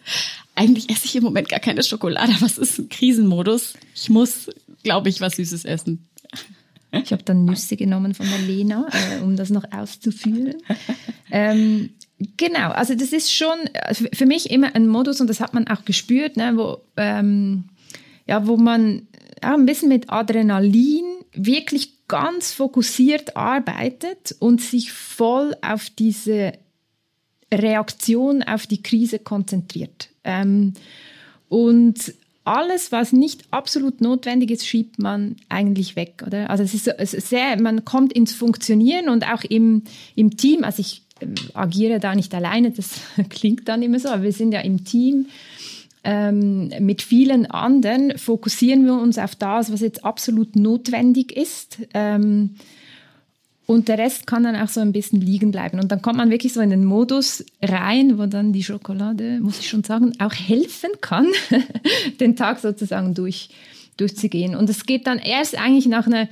eigentlich 0.56 0.89
esse 0.89 1.06
ich 1.06 1.15
im 1.15 1.24
Moment 1.24 1.50
gar 1.50 1.60
keine 1.60 1.84
Schokolade, 1.84 2.34
was 2.39 2.58
ist 2.58 2.79
ein 2.79 2.89
Krisenmodus? 2.89 3.75
Ich 3.94 4.10
muss, 4.10 4.50
glaube 4.82 5.10
ich, 5.10 5.22
was 5.22 5.36
Süßes 5.36 5.65
essen. 5.65 6.08
Ich 6.91 7.12
habe 7.12 7.22
dann 7.24 7.46
Nüsse 7.46 7.75
genommen 7.75 8.15
von 8.15 8.27
der 8.27 8.39
Lena, 8.39 8.88
äh, 8.91 9.22
um 9.22 9.36
das 9.36 9.50
noch 9.50 9.65
auszuführen. 9.72 10.56
Ähm, 11.29 11.89
genau, 12.38 12.72
also 12.72 12.96
das 12.96 13.12
ist 13.12 13.34
schon 13.34 13.58
also 13.82 14.06
für 14.13 14.25
mich 14.25 14.50
immer 14.50 14.74
ein 14.74 14.88
Modus 14.88 15.20
und 15.20 15.27
das 15.29 15.41
hat 15.41 15.53
man 15.53 15.67
auch 15.67 15.84
gespürt, 15.84 16.38
ne, 16.38 16.53
wo, 16.56 16.77
ähm, 16.96 17.65
ja, 18.25 18.48
wo 18.48 18.56
man 18.56 19.08
ja, 19.44 19.53
ein 19.53 19.65
bisschen 19.65 19.89
mit 19.89 20.10
Adrenalin 20.10 21.03
wirklich 21.34 22.08
ganz 22.08 22.53
fokussiert 22.53 23.36
arbeitet 23.36 24.36
und 24.39 24.62
sich 24.62 24.94
voll 24.94 25.56
auf 25.62 25.89
diese 25.89 26.53
Reaktion 27.53 28.43
auf 28.43 28.67
die 28.67 28.81
Krise 28.81 29.19
konzentriert. 29.19 30.09
Ähm, 30.23 30.73
und 31.49 32.13
alles, 32.43 32.91
was 32.91 33.11
nicht 33.11 33.43
absolut 33.51 34.01
notwendig 34.01 34.51
ist, 34.51 34.65
schiebt 34.65 34.99
man 34.99 35.35
eigentlich 35.49 35.95
weg, 35.95 36.23
oder? 36.25 36.49
Also 36.49 36.63
es 36.63 36.73
ist, 36.73 36.87
es 36.87 37.13
ist 37.13 37.29
sehr, 37.29 37.61
man 37.61 37.83
kommt 37.83 38.13
ins 38.13 38.33
Funktionieren 38.33 39.09
und 39.09 39.29
auch 39.29 39.43
im, 39.43 39.83
im 40.15 40.37
Team, 40.37 40.63
also 40.63 40.79
ich 40.79 41.03
äh, 41.19 41.27
agiere 41.53 41.99
da 41.99 42.15
nicht 42.15 42.33
alleine, 42.33 42.71
das 42.71 43.01
klingt 43.29 43.67
dann 43.67 43.81
immer 43.83 43.99
so, 43.99 44.09
aber 44.09 44.23
wir 44.23 44.31
sind 44.31 44.53
ja 44.53 44.61
im 44.61 44.85
Team. 44.85 45.27
Ähm, 46.03 46.71
mit 46.79 47.01
vielen 47.01 47.47
anderen 47.47 48.17
fokussieren 48.17 48.85
wir 48.85 48.93
uns 48.93 49.17
auf 49.17 49.35
das, 49.35 49.73
was 49.73 49.81
jetzt 49.81 50.05
absolut 50.05 50.55
notwendig 50.55 51.35
ist. 51.35 51.79
Ähm, 51.93 52.55
und 53.67 53.89
der 53.89 53.97
Rest 53.97 54.25
kann 54.25 54.43
dann 54.43 54.55
auch 54.55 54.69
so 54.69 54.79
ein 54.79 54.93
bisschen 54.93 55.19
liegen 55.19 55.51
bleiben. 55.51 55.81
Und 55.81 55.91
dann 55.91 56.01
kommt 56.01 56.15
man 56.15 56.29
wirklich 56.29 56.53
so 56.53 56.62
in 56.62 56.69
den 56.69 56.86
Modus 56.86 57.43
rein, 57.62 58.17
wo 58.17 58.25
dann 58.25 58.53
die 58.53 58.63
Schokolade, 58.63 59.39
muss 59.41 59.59
ich 59.59 59.67
schon 59.67 59.83
sagen, 59.83 60.13
auch 60.19 60.33
helfen 60.33 60.91
kann, 61.01 61.27
den 62.21 62.38
Tag 62.38 62.59
sozusagen 62.59 63.13
durch, 63.13 63.50
durchzugehen. 63.97 64.55
Und 64.55 64.69
es 64.69 64.86
geht 64.86 65.05
dann 65.05 65.19
erst 65.19 65.59
eigentlich 65.59 65.86
nach 65.88 66.07
einer, 66.07 66.29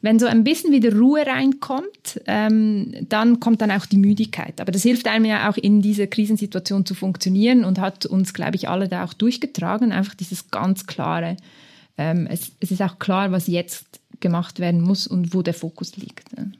wenn 0.00 0.18
so 0.18 0.24
ein 0.24 0.44
bisschen 0.44 0.72
wieder 0.72 0.96
Ruhe 0.96 1.26
reinkommt, 1.26 2.22
ähm, 2.26 2.94
dann 3.06 3.38
kommt 3.38 3.60
dann 3.60 3.70
auch 3.70 3.84
die 3.84 3.98
Müdigkeit. 3.98 4.58
Aber 4.58 4.72
das 4.72 4.82
hilft 4.82 5.08
einem 5.08 5.26
ja 5.26 5.50
auch 5.50 5.58
in 5.58 5.82
dieser 5.82 6.06
Krisensituation 6.06 6.86
zu 6.86 6.94
funktionieren 6.94 7.64
und 7.64 7.78
hat 7.78 8.06
uns, 8.06 8.32
glaube 8.32 8.56
ich, 8.56 8.70
alle 8.70 8.88
da 8.88 9.04
auch 9.04 9.12
durchgetragen. 9.12 9.92
Einfach 9.92 10.14
dieses 10.14 10.50
ganz 10.50 10.86
klare, 10.86 11.36
ähm, 11.98 12.26
es, 12.30 12.52
es 12.60 12.70
ist 12.70 12.80
auch 12.80 12.98
klar, 12.98 13.30
was 13.30 13.46
jetzt 13.46 14.00
gemacht 14.20 14.58
werden 14.58 14.80
muss 14.80 15.06
und 15.06 15.34
wo 15.34 15.42
der 15.42 15.52
Fokus 15.52 15.98
liegt. 15.98 16.34
Ne? 16.34 16.52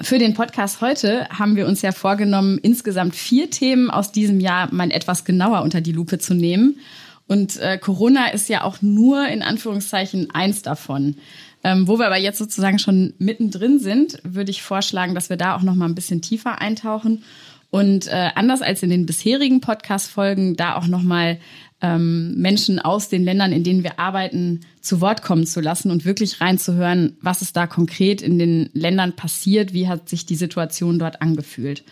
Für 0.00 0.18
den 0.18 0.34
Podcast 0.34 0.80
heute 0.80 1.28
haben 1.28 1.56
wir 1.56 1.66
uns 1.66 1.82
ja 1.82 1.90
vorgenommen, 1.90 2.58
insgesamt 2.58 3.16
vier 3.16 3.50
Themen 3.50 3.90
aus 3.90 4.12
diesem 4.12 4.38
Jahr 4.38 4.72
mal 4.72 4.92
etwas 4.92 5.24
genauer 5.24 5.62
unter 5.62 5.80
die 5.80 5.90
Lupe 5.90 6.20
zu 6.20 6.34
nehmen. 6.34 6.78
Und 7.26 7.56
äh, 7.56 7.78
Corona 7.78 8.28
ist 8.28 8.48
ja 8.48 8.62
auch 8.62 8.80
nur 8.80 9.26
in 9.26 9.42
Anführungszeichen 9.42 10.30
eins 10.30 10.62
davon. 10.62 11.16
Ähm, 11.64 11.88
wo 11.88 11.98
wir 11.98 12.06
aber 12.06 12.16
jetzt 12.16 12.38
sozusagen 12.38 12.78
schon 12.78 13.12
mittendrin 13.18 13.80
sind, 13.80 14.20
würde 14.22 14.52
ich 14.52 14.62
vorschlagen, 14.62 15.16
dass 15.16 15.30
wir 15.30 15.36
da 15.36 15.56
auch 15.56 15.62
noch 15.62 15.74
mal 15.74 15.86
ein 15.86 15.96
bisschen 15.96 16.22
tiefer 16.22 16.60
eintauchen 16.60 17.24
und 17.70 18.06
äh, 18.06 18.30
anders 18.34 18.62
als 18.62 18.82
in 18.82 18.90
den 18.90 19.06
bisherigen 19.06 19.60
Podcast-Folgen 19.60 20.56
da 20.56 20.76
auch 20.76 20.86
noch 20.86 21.02
mal 21.02 21.38
ähm, 21.80 22.34
Menschen 22.36 22.78
aus 22.78 23.08
den 23.08 23.24
Ländern, 23.24 23.52
in 23.52 23.62
denen 23.62 23.84
wir 23.84 23.98
arbeiten, 23.98 24.60
zu 24.80 25.00
Wort 25.00 25.22
kommen 25.22 25.46
zu 25.46 25.60
lassen 25.60 25.90
und 25.90 26.04
wirklich 26.04 26.40
reinzuhören, 26.40 27.16
was 27.20 27.42
ist 27.42 27.56
da 27.56 27.66
konkret 27.66 28.22
in 28.22 28.38
den 28.38 28.70
Ländern 28.72 29.14
passiert, 29.14 29.72
wie 29.72 29.88
hat 29.88 30.08
sich 30.08 30.26
die 30.26 30.34
Situation 30.34 30.98
dort 30.98 31.20
angefühlt. 31.22 31.84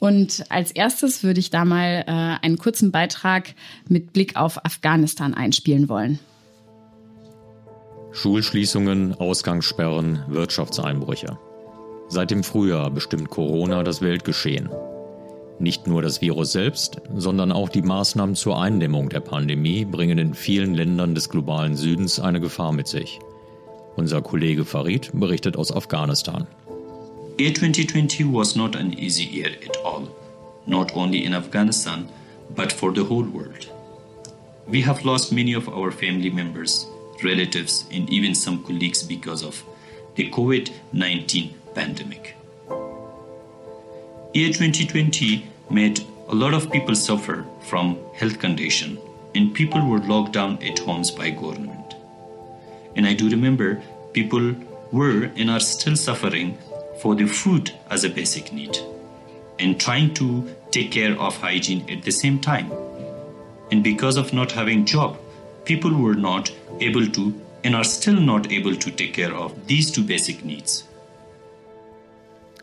Und 0.00 0.44
als 0.48 0.72
erstes 0.72 1.22
würde 1.22 1.40
ich 1.40 1.50
da 1.50 1.64
mal 1.64 2.04
äh, 2.06 2.44
einen 2.44 2.58
kurzen 2.58 2.90
Beitrag 2.90 3.54
mit 3.86 4.12
Blick 4.12 4.36
auf 4.36 4.64
Afghanistan 4.64 5.34
einspielen 5.34 5.88
wollen. 5.88 6.18
Schulschließungen, 8.12 9.14
Ausgangssperren, 9.14 10.24
Wirtschaftseinbrüche. 10.28 11.38
Seit 12.08 12.32
dem 12.32 12.42
Frühjahr 12.42 12.90
bestimmt 12.90 13.30
Corona 13.30 13.84
das 13.84 14.02
Weltgeschehen. 14.02 14.68
Nicht 15.60 15.86
nur 15.86 16.00
das 16.00 16.22
Virus 16.22 16.52
selbst, 16.52 17.02
sondern 17.14 17.52
auch 17.52 17.68
die 17.68 17.82
Maßnahmen 17.82 18.34
zur 18.34 18.58
Eindämmung 18.58 19.10
der 19.10 19.20
Pandemie 19.20 19.84
bringen 19.84 20.16
in 20.16 20.32
vielen 20.32 20.74
Ländern 20.74 21.14
des 21.14 21.28
globalen 21.28 21.76
Südens 21.76 22.18
eine 22.18 22.40
Gefahr 22.40 22.72
mit 22.72 22.88
sich. 22.88 23.18
Unser 23.94 24.22
Kollege 24.22 24.64
Farid 24.64 25.10
berichtet 25.12 25.58
aus 25.58 25.70
Afghanistan. 25.70 26.46
Year 27.38 27.52
2020 27.52 28.32
was 28.32 28.56
not 28.56 28.74
an 28.74 28.94
easy 28.94 29.24
year 29.24 29.50
at 29.50 29.76
all, 29.84 30.08
not 30.64 30.96
only 30.96 31.26
in 31.26 31.34
Afghanistan, 31.34 32.08
but 32.56 32.72
for 32.72 32.94
the 32.94 33.02
whole 33.02 33.26
world. 33.30 33.70
We 34.66 34.82
have 34.86 35.04
lost 35.04 35.30
many 35.30 35.54
of 35.54 35.68
our 35.68 35.92
family 35.92 36.30
members, 36.30 36.86
relatives, 37.22 37.84
and 37.92 38.08
even 38.08 38.34
some 38.34 38.64
colleagues 38.64 39.02
because 39.02 39.44
of 39.44 39.62
the 40.16 40.30
COVID 40.30 40.70
19 40.94 41.50
pandemic. 41.74 42.39
Year 44.32 44.52
2020 44.52 45.44
made 45.70 46.06
a 46.28 46.34
lot 46.36 46.54
of 46.54 46.70
people 46.70 46.94
suffer 46.94 47.44
from 47.62 47.98
health 48.14 48.38
condition 48.38 48.96
and 49.34 49.52
people 49.52 49.84
were 49.84 49.98
locked 49.98 50.34
down 50.34 50.62
at 50.62 50.78
homes 50.78 51.10
by 51.10 51.30
government. 51.30 51.96
And 52.94 53.08
I 53.08 53.14
do 53.14 53.28
remember 53.28 53.82
people 54.12 54.54
were 54.92 55.32
and 55.34 55.50
are 55.50 55.58
still 55.58 55.96
suffering 55.96 56.56
for 57.02 57.16
the 57.16 57.26
food 57.26 57.72
as 57.90 58.04
a 58.04 58.08
basic 58.08 58.52
need 58.52 58.78
and 59.58 59.80
trying 59.80 60.14
to 60.14 60.48
take 60.70 60.92
care 60.92 61.18
of 61.18 61.36
hygiene 61.36 61.90
at 61.90 62.04
the 62.04 62.12
same 62.12 62.38
time. 62.38 62.70
And 63.72 63.82
because 63.82 64.16
of 64.16 64.32
not 64.32 64.52
having 64.52 64.86
job, 64.86 65.18
people 65.64 65.92
were 65.92 66.14
not 66.14 66.52
able 66.78 67.08
to 67.08 67.34
and 67.64 67.74
are 67.74 67.82
still 67.82 68.20
not 68.20 68.52
able 68.52 68.76
to 68.76 68.90
take 68.92 69.12
care 69.12 69.34
of 69.34 69.66
these 69.66 69.90
two 69.90 70.04
basic 70.04 70.44
needs. 70.44 70.84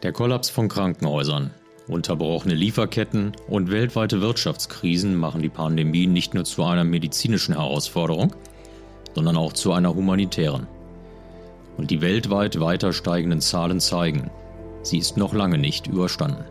Der 0.04 0.12
Kollaps 0.12 0.52
von 0.52 0.68
Krankenhäusern, 0.68 1.50
unterbrochene 1.88 2.54
Lieferketten 2.54 3.32
und 3.48 3.72
weltweite 3.72 4.22
Wirtschaftskrisen 4.22 5.16
machen 5.16 5.42
die 5.42 5.50
Pandemie 5.50 6.06
nicht 6.06 6.36
nur 6.36 6.46
zu 6.46 6.64
einer 6.64 6.84
medizinischen 6.84 7.56
Herausforderung, 7.56 8.36
sondern 9.16 9.38
auch 9.38 9.54
zu 9.54 9.74
einer 9.74 9.96
humanitären. 9.96 10.68
Und 11.78 11.90
die 11.90 12.02
weltweit 12.02 12.60
weiter 12.60 12.94
steigenden 12.94 13.42
Zahlen 13.42 13.80
zeigen, 13.80 14.30
sie 14.84 15.00
ist 15.00 15.18
noch 15.18 15.34
lange 15.34 15.58
nicht 15.58 15.88
überstanden. 15.88 16.46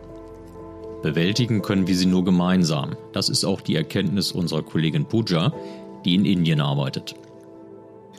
Bewältigen 1.01 1.61
können 1.61 1.87
wir 1.87 1.95
sie 1.95 2.05
nur 2.05 2.25
gemeinsam. 2.25 2.97
Das 3.13 3.29
ist 3.29 3.45
auch 3.45 3.61
die 3.61 3.75
Erkenntnis 3.75 4.33
unserer 4.33 4.63
Kollegin 4.63 5.05
Pooja, 5.05 5.53
die 6.03 6.15
in 6.15 6.25
Indien 6.25 6.59
arbeitet. 6.59 7.15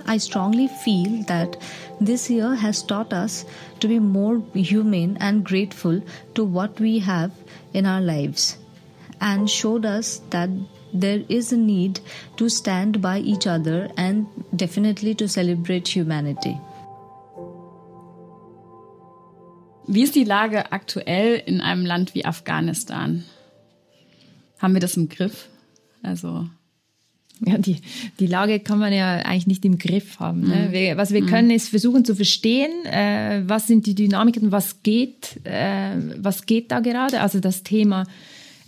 I 0.07 0.19
strongly 0.19 0.69
feel 0.69 1.23
that 1.25 1.57
this 2.01 2.31
year 2.31 2.55
has 2.55 2.83
taught 2.83 3.13
us 3.13 3.45
to 3.81 3.89
be 3.89 3.99
more 3.99 4.43
humane 4.55 5.17
and 5.21 5.45
grateful 5.45 6.03
to 6.35 6.45
what 6.45 6.81
we 6.81 6.99
have 7.01 7.33
in 7.73 7.87
our 7.87 8.01
lives 8.01 8.57
and 9.21 9.51
showed 9.51 9.85
us 9.85 10.21
that 10.31 10.51
there 10.93 11.23
is 11.29 11.53
a 11.53 11.57
need 11.57 12.01
to 12.37 12.49
stand 12.49 13.03
by 13.03 13.19
each 13.19 13.47
other 13.47 13.91
and 13.97 14.27
definitely 14.55 15.15
to 15.15 15.29
celebrate 15.29 15.89
humanity. 15.89 16.59
Wie 19.87 20.03
ist 20.03 20.15
die 20.15 20.25
Lage 20.25 20.71
aktuell 20.71 21.43
in 21.47 21.63
einem 21.63 21.87
Land 21.87 22.15
wie 22.15 22.27
Afghanistan? 22.27 23.25
Haben 24.59 24.75
wir 24.75 24.81
das 24.81 24.97
im 24.97 25.09
Griff? 25.09 25.49
Also 26.03 26.49
Ja, 27.45 27.59
die, 27.59 27.77
die 28.19 28.27
Lage 28.27 28.61
kann 28.61 28.79
man 28.79 28.93
ja 28.93 29.17
eigentlich 29.17 29.47
nicht 29.47 29.65
im 29.65 29.79
Griff 29.79 30.19
haben. 30.19 30.43
Ne? 30.43 30.69
Mhm. 30.69 30.73
Wir, 30.73 30.97
was 30.97 31.13
wir 31.13 31.23
mhm. 31.23 31.27
können, 31.27 31.51
ist 31.51 31.69
versuchen 31.69 32.05
zu 32.05 32.15
verstehen, 32.15 32.71
äh, 32.85 33.43
was 33.47 33.67
sind 33.67 33.87
die 33.87 33.95
Dynamiken, 33.95 34.51
was 34.53 34.83
geht, 34.83 35.41
äh, 35.45 35.97
was 36.19 36.47
geht 36.47 36.73
da 36.73 36.81
gerade. 36.81 37.21
Also 37.21 37.41
das 37.41 37.63
Thema 37.63 38.05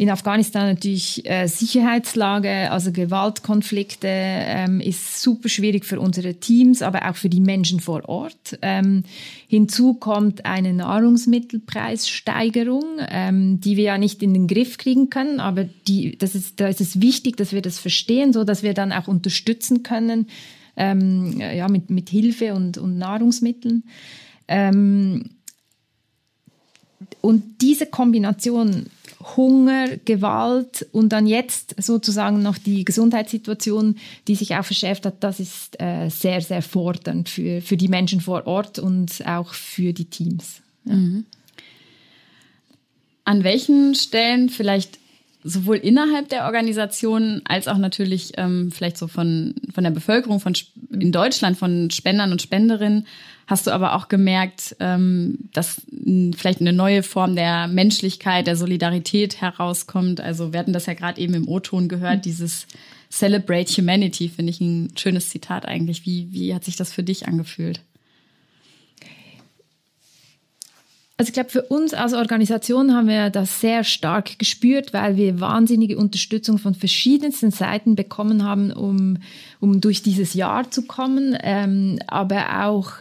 in 0.00 0.09
Afghanistan 0.09 0.66
natürlich 0.66 1.28
äh, 1.28 1.47
Sicherheitslage, 1.47 2.71
also 2.71 2.90
Gewaltkonflikte 2.90 4.09
ähm, 4.09 4.80
ist 4.80 5.21
super 5.21 5.50
schwierig 5.50 5.85
für 5.85 6.00
unsere 6.00 6.37
Teams, 6.37 6.80
aber 6.80 7.11
auch 7.11 7.16
für 7.16 7.28
die 7.28 7.42
Menschen 7.42 7.80
vor 7.80 8.09
Ort. 8.09 8.59
Ähm, 8.62 9.02
hinzu 9.47 9.92
kommt 9.92 10.47
eine 10.47 10.73
Nahrungsmittelpreissteigerung, 10.73 12.83
ähm, 13.11 13.61
die 13.61 13.76
wir 13.76 13.85
ja 13.85 13.99
nicht 13.99 14.23
in 14.23 14.33
den 14.33 14.47
Griff 14.47 14.78
kriegen 14.78 15.11
können, 15.11 15.38
aber 15.38 15.64
die, 15.87 16.16
das 16.16 16.35
ist, 16.35 16.61
da 16.61 16.69
ist 16.69 16.80
es 16.80 17.02
wichtig, 17.02 17.37
dass 17.37 17.52
wir 17.52 17.61
das 17.61 17.78
verstehen, 17.78 18.33
so 18.33 18.45
dass 18.45 18.62
wir 18.62 18.73
dann 18.73 18.92
auch 18.92 19.07
unterstützen 19.07 19.83
können, 19.83 20.28
ähm, 20.76 21.38
ja, 21.38 21.69
mit, 21.69 21.90
mit 21.90 22.09
Hilfe 22.09 22.54
und, 22.54 22.78
und 22.78 22.97
Nahrungsmitteln. 22.97 23.85
Ähm, 24.49 25.25
und 27.20 27.60
diese 27.60 27.86
Kombination 27.86 28.86
Hunger, 29.36 29.98
Gewalt 30.04 30.86
und 30.92 31.10
dann 31.10 31.26
jetzt 31.26 31.74
sozusagen 31.78 32.42
noch 32.42 32.56
die 32.56 32.84
Gesundheitssituation, 32.84 33.96
die 34.26 34.34
sich 34.34 34.54
auch 34.56 34.64
verschärft 34.64 35.04
hat, 35.04 35.22
das 35.22 35.40
ist 35.40 35.80
äh, 35.80 36.08
sehr, 36.08 36.40
sehr 36.40 36.62
fordernd 36.62 37.28
für, 37.28 37.60
für 37.60 37.76
die 37.76 37.88
Menschen 37.88 38.20
vor 38.20 38.46
Ort 38.46 38.78
und 38.78 39.26
auch 39.26 39.52
für 39.52 39.92
die 39.92 40.06
Teams. 40.06 40.62
Ja. 40.84 40.94
Mhm. 40.94 41.26
An 43.24 43.44
welchen 43.44 43.94
Stellen 43.94 44.48
vielleicht 44.48 44.98
sowohl 45.44 45.76
innerhalb 45.76 46.28
der 46.28 46.46
Organisation 46.46 47.42
als 47.44 47.68
auch 47.68 47.78
natürlich 47.78 48.32
ähm, 48.36 48.70
vielleicht 48.72 48.98
so 48.98 49.06
von, 49.06 49.54
von 49.72 49.84
der 49.84 49.90
Bevölkerung 49.90 50.40
von 50.40 50.54
in 50.90 51.12
Deutschland, 51.12 51.56
von 51.56 51.90
Spendern 51.90 52.32
und 52.32 52.42
Spenderinnen, 52.42 53.06
hast 53.50 53.66
du 53.66 53.73
aber 53.73 53.97
auch 53.97 54.07
gemerkt, 54.07 54.76
ähm, 54.78 55.38
dass 55.52 55.83
vielleicht 56.37 56.61
eine 56.61 56.73
neue 56.73 57.02
Form 57.02 57.35
der 57.35 57.66
Menschlichkeit, 57.66 58.47
der 58.47 58.54
Solidarität 58.54 59.40
herauskommt. 59.40 60.21
Also 60.21 60.52
wir 60.52 60.61
hatten 60.61 60.73
das 60.73 60.87
ja 60.87 60.95
gerade 60.95 61.21
eben 61.21 61.35
im 61.35 61.49
O-Ton 61.49 61.88
gehört, 61.88 62.19
mhm. 62.19 62.23
dieses 62.23 62.69
Celebrate 63.11 63.73
Humanity, 63.73 64.28
finde 64.28 64.50
ich 64.50 64.61
ein 64.61 64.92
schönes 64.97 65.30
Zitat 65.30 65.66
eigentlich. 65.66 66.07
Wie, 66.07 66.28
wie 66.30 66.54
hat 66.54 66.64
sich 66.64 66.76
das 66.76 66.92
für 66.92 67.02
dich 67.02 67.26
angefühlt? 67.26 67.80
Also 71.16 71.30
ich 71.30 71.35
glaube, 71.35 71.50
für 71.50 71.62
uns 71.62 71.92
als 71.92 72.14
Organisation 72.14 72.95
haben 72.95 73.09
wir 73.09 73.30
das 73.30 73.61
sehr 73.61 73.83
stark 73.83 74.38
gespürt, 74.38 74.95
weil 74.95 75.16
wir 75.16 75.40
wahnsinnige 75.40 75.99
Unterstützung 75.99 76.57
von 76.57 76.75
verschiedensten 76.75 77.50
Seiten 77.50 77.97
bekommen 77.97 78.45
haben, 78.45 78.73
um, 78.73 79.19
um 79.59 79.80
durch 79.80 80.02
dieses 80.02 80.35
Jahr 80.35 80.71
zu 80.71 80.83
kommen, 80.87 81.37
ähm, 81.42 81.99
aber 82.07 82.64
auch 82.64 82.92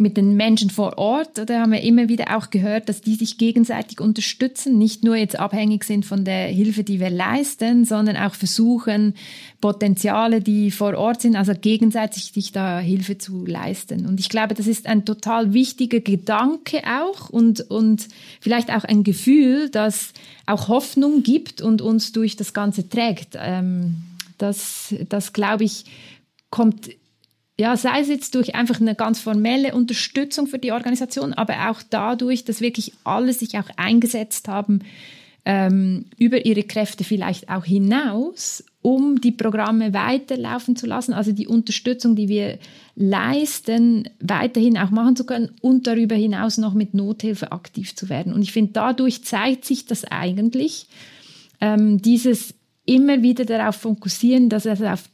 mit 0.00 0.16
den 0.16 0.36
Menschen 0.36 0.70
vor 0.70 0.98
Ort, 0.98 1.48
da 1.48 1.60
haben 1.60 1.72
wir 1.72 1.82
immer 1.82 2.08
wieder 2.08 2.36
auch 2.36 2.50
gehört, 2.50 2.88
dass 2.88 3.00
die 3.00 3.14
sich 3.14 3.38
gegenseitig 3.38 4.00
unterstützen, 4.00 4.78
nicht 4.78 5.04
nur 5.04 5.16
jetzt 5.16 5.38
abhängig 5.38 5.84
sind 5.84 6.04
von 6.06 6.24
der 6.24 6.48
Hilfe, 6.48 6.84
die 6.84 7.00
wir 7.00 7.10
leisten, 7.10 7.84
sondern 7.84 8.16
auch 8.16 8.34
versuchen, 8.34 9.14
Potenziale, 9.60 10.40
die 10.40 10.70
vor 10.70 10.96
Ort 10.96 11.22
sind, 11.22 11.36
also 11.36 11.52
gegenseitig 11.54 12.32
sich 12.32 12.52
da 12.52 12.78
Hilfe 12.78 13.18
zu 13.18 13.44
leisten. 13.44 14.06
Und 14.06 14.20
ich 14.20 14.28
glaube, 14.28 14.54
das 14.54 14.66
ist 14.66 14.86
ein 14.86 15.04
total 15.04 15.52
wichtiger 15.52 16.00
Gedanke 16.00 16.82
auch 16.84 17.30
und, 17.30 17.60
und 17.70 18.08
vielleicht 18.40 18.70
auch 18.70 18.84
ein 18.84 19.04
Gefühl, 19.04 19.68
das 19.70 20.12
auch 20.46 20.68
Hoffnung 20.68 21.22
gibt 21.22 21.60
und 21.60 21.82
uns 21.82 22.12
durch 22.12 22.36
das 22.36 22.54
Ganze 22.54 22.88
trägt. 22.88 23.36
Ähm, 23.36 23.96
das, 24.38 24.94
das 25.08 25.32
glaube 25.32 25.64
ich, 25.64 25.84
kommt 26.50 26.90
ja, 27.60 27.76
sei 27.76 28.00
es 28.00 28.08
jetzt 28.08 28.34
durch 28.34 28.54
einfach 28.54 28.80
eine 28.80 28.94
ganz 28.94 29.18
formelle 29.18 29.74
Unterstützung 29.74 30.46
für 30.46 30.58
die 30.58 30.72
Organisation, 30.72 31.32
aber 31.32 31.70
auch 31.70 31.82
dadurch, 31.88 32.44
dass 32.44 32.60
wirklich 32.60 32.92
alle 33.02 33.32
sich 33.32 33.58
auch 33.58 33.68
eingesetzt 33.76 34.46
haben, 34.46 34.80
ähm, 35.44 36.04
über 36.18 36.44
ihre 36.44 36.62
Kräfte 36.62 37.02
vielleicht 37.04 37.48
auch 37.48 37.64
hinaus, 37.64 38.62
um 38.80 39.20
die 39.20 39.32
Programme 39.32 39.92
weiterlaufen 39.92 40.76
zu 40.76 40.86
lassen, 40.86 41.12
also 41.12 41.32
die 41.32 41.48
Unterstützung, 41.48 42.14
die 42.14 42.28
wir 42.28 42.58
leisten, 42.94 44.08
weiterhin 44.20 44.78
auch 44.78 44.90
machen 44.90 45.16
zu 45.16 45.26
können 45.26 45.50
und 45.60 45.86
darüber 45.86 46.14
hinaus 46.14 46.58
noch 46.58 46.74
mit 46.74 46.94
Nothilfe 46.94 47.50
aktiv 47.50 47.96
zu 47.96 48.08
werden. 48.08 48.32
Und 48.32 48.42
ich 48.42 48.52
finde, 48.52 48.72
dadurch 48.72 49.24
zeigt 49.24 49.64
sich 49.64 49.86
das 49.86 50.04
eigentlich, 50.04 50.86
ähm, 51.60 52.00
dieses 52.02 52.54
immer 52.84 53.22
wieder 53.22 53.44
darauf 53.44 53.76
fokussieren, 53.76 54.48
dass 54.48 54.64
es 54.64 54.80
auf 54.80 55.08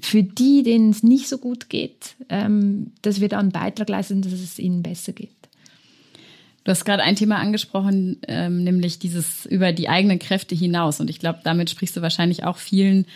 für 0.00 0.22
die, 0.22 0.62
denen 0.62 0.90
es 0.90 1.02
nicht 1.02 1.28
so 1.28 1.38
gut 1.38 1.68
geht, 1.68 2.14
ähm, 2.28 2.92
dass 3.02 3.20
wir 3.20 3.28
da 3.28 3.38
einen 3.38 3.52
Beitrag 3.52 3.88
leisten, 3.88 4.22
dass 4.22 4.32
es 4.32 4.58
ihnen 4.58 4.82
besser 4.82 5.12
geht. 5.12 5.30
Du 6.64 6.70
hast 6.70 6.84
gerade 6.84 7.02
ein 7.02 7.16
Thema 7.16 7.38
angesprochen, 7.38 8.18
ähm, 8.28 8.62
nämlich 8.62 8.98
dieses 8.98 9.46
über 9.46 9.72
die 9.72 9.88
eigenen 9.88 10.18
Kräfte 10.18 10.54
hinaus. 10.54 11.00
Und 11.00 11.10
ich 11.10 11.18
glaube, 11.18 11.40
damit 11.42 11.70
sprichst 11.70 11.96
du 11.96 12.02
wahrscheinlich 12.02 12.44
auch 12.44 12.56
vielen 12.56 13.06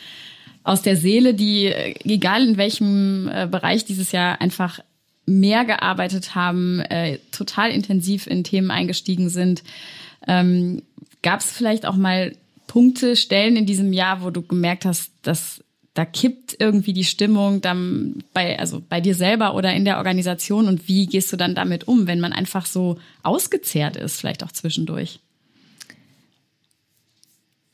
aus 0.64 0.82
der 0.82 0.96
Seele, 0.96 1.32
die, 1.32 1.66
äh, 1.66 1.94
egal 2.04 2.46
in 2.46 2.56
welchem 2.56 3.28
äh, 3.28 3.46
Bereich 3.46 3.84
dieses 3.84 4.10
Jahr 4.10 4.40
einfach 4.40 4.80
mehr 5.24 5.64
gearbeitet 5.64 6.34
haben, 6.34 6.80
äh, 6.80 7.18
total 7.30 7.70
intensiv 7.70 8.26
in 8.26 8.42
Themen 8.44 8.70
eingestiegen 8.70 9.28
sind. 9.28 9.62
Ähm, 10.26 10.82
Gab 11.22 11.40
es 11.40 11.50
vielleicht 11.50 11.86
auch 11.86 11.96
mal 11.96 12.36
Punkte, 12.66 13.16
Stellen 13.16 13.56
in 13.56 13.66
diesem 13.66 13.92
Jahr, 13.92 14.22
wo 14.22 14.30
du 14.30 14.42
gemerkt 14.42 14.84
hast, 14.84 15.12
dass 15.22 15.62
da 15.96 16.04
kippt 16.04 16.56
irgendwie 16.60 16.92
die 16.92 17.04
Stimmung 17.04 17.62
dann 17.62 18.22
bei, 18.34 18.58
also 18.58 18.82
bei 18.86 19.00
dir 19.00 19.14
selber 19.14 19.54
oder 19.54 19.72
in 19.72 19.86
der 19.86 19.96
Organisation 19.96 20.68
und 20.68 20.88
wie 20.88 21.06
gehst 21.06 21.32
du 21.32 21.38
dann 21.38 21.54
damit 21.54 21.88
um, 21.88 22.06
wenn 22.06 22.20
man 22.20 22.34
einfach 22.34 22.66
so 22.66 22.98
ausgezehrt 23.22 23.96
ist, 23.96 24.20
vielleicht 24.20 24.44
auch 24.44 24.52
zwischendurch? 24.52 25.20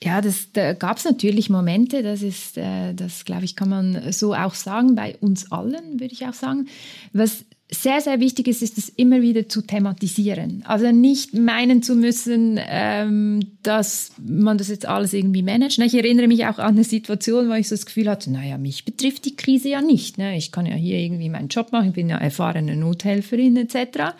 Ja, 0.00 0.20
das, 0.20 0.52
da 0.52 0.72
gab 0.72 0.98
es 0.98 1.04
natürlich 1.04 1.50
Momente, 1.50 2.04
das 2.04 2.22
ist, 2.22 2.58
äh, 2.58 2.94
das 2.94 3.24
glaube 3.24 3.44
ich, 3.44 3.56
kann 3.56 3.68
man 3.68 4.12
so 4.12 4.34
auch 4.34 4.54
sagen, 4.54 4.94
bei 4.94 5.16
uns 5.18 5.50
allen, 5.50 5.98
würde 5.98 6.12
ich 6.12 6.24
auch 6.24 6.32
sagen. 6.32 6.68
Was 7.12 7.44
sehr, 7.74 8.00
sehr 8.00 8.20
wichtig 8.20 8.48
ist, 8.48 8.62
ist 8.62 8.76
es 8.76 8.88
immer 8.90 9.22
wieder 9.22 9.48
zu 9.48 9.62
thematisieren. 9.62 10.62
Also 10.66 10.92
nicht 10.92 11.34
meinen 11.34 11.82
zu 11.82 11.96
müssen, 11.96 12.60
ähm, 12.68 13.40
dass 13.62 14.12
man 14.22 14.58
das 14.58 14.68
jetzt 14.68 14.86
alles 14.86 15.12
irgendwie 15.14 15.42
managt. 15.42 15.78
Ich 15.78 15.94
erinnere 15.94 16.28
mich 16.28 16.44
auch 16.46 16.58
an 16.58 16.74
eine 16.74 16.84
Situation, 16.84 17.48
wo 17.48 17.54
ich 17.54 17.68
so 17.68 17.74
das 17.74 17.86
Gefühl 17.86 18.10
hatte, 18.10 18.30
naja, 18.30 18.58
mich 18.58 18.84
betrifft 18.84 19.24
die 19.24 19.36
Krise 19.36 19.70
ja 19.70 19.80
nicht. 19.80 20.18
Ne? 20.18 20.36
Ich 20.36 20.52
kann 20.52 20.66
ja 20.66 20.74
hier 20.74 20.98
irgendwie 20.98 21.30
meinen 21.30 21.48
Job 21.48 21.72
machen, 21.72 21.88
ich 21.88 21.94
bin 21.94 22.10
ja 22.10 22.18
erfahrene 22.18 22.76
Nothelferin 22.76 23.56
etc 23.56 24.14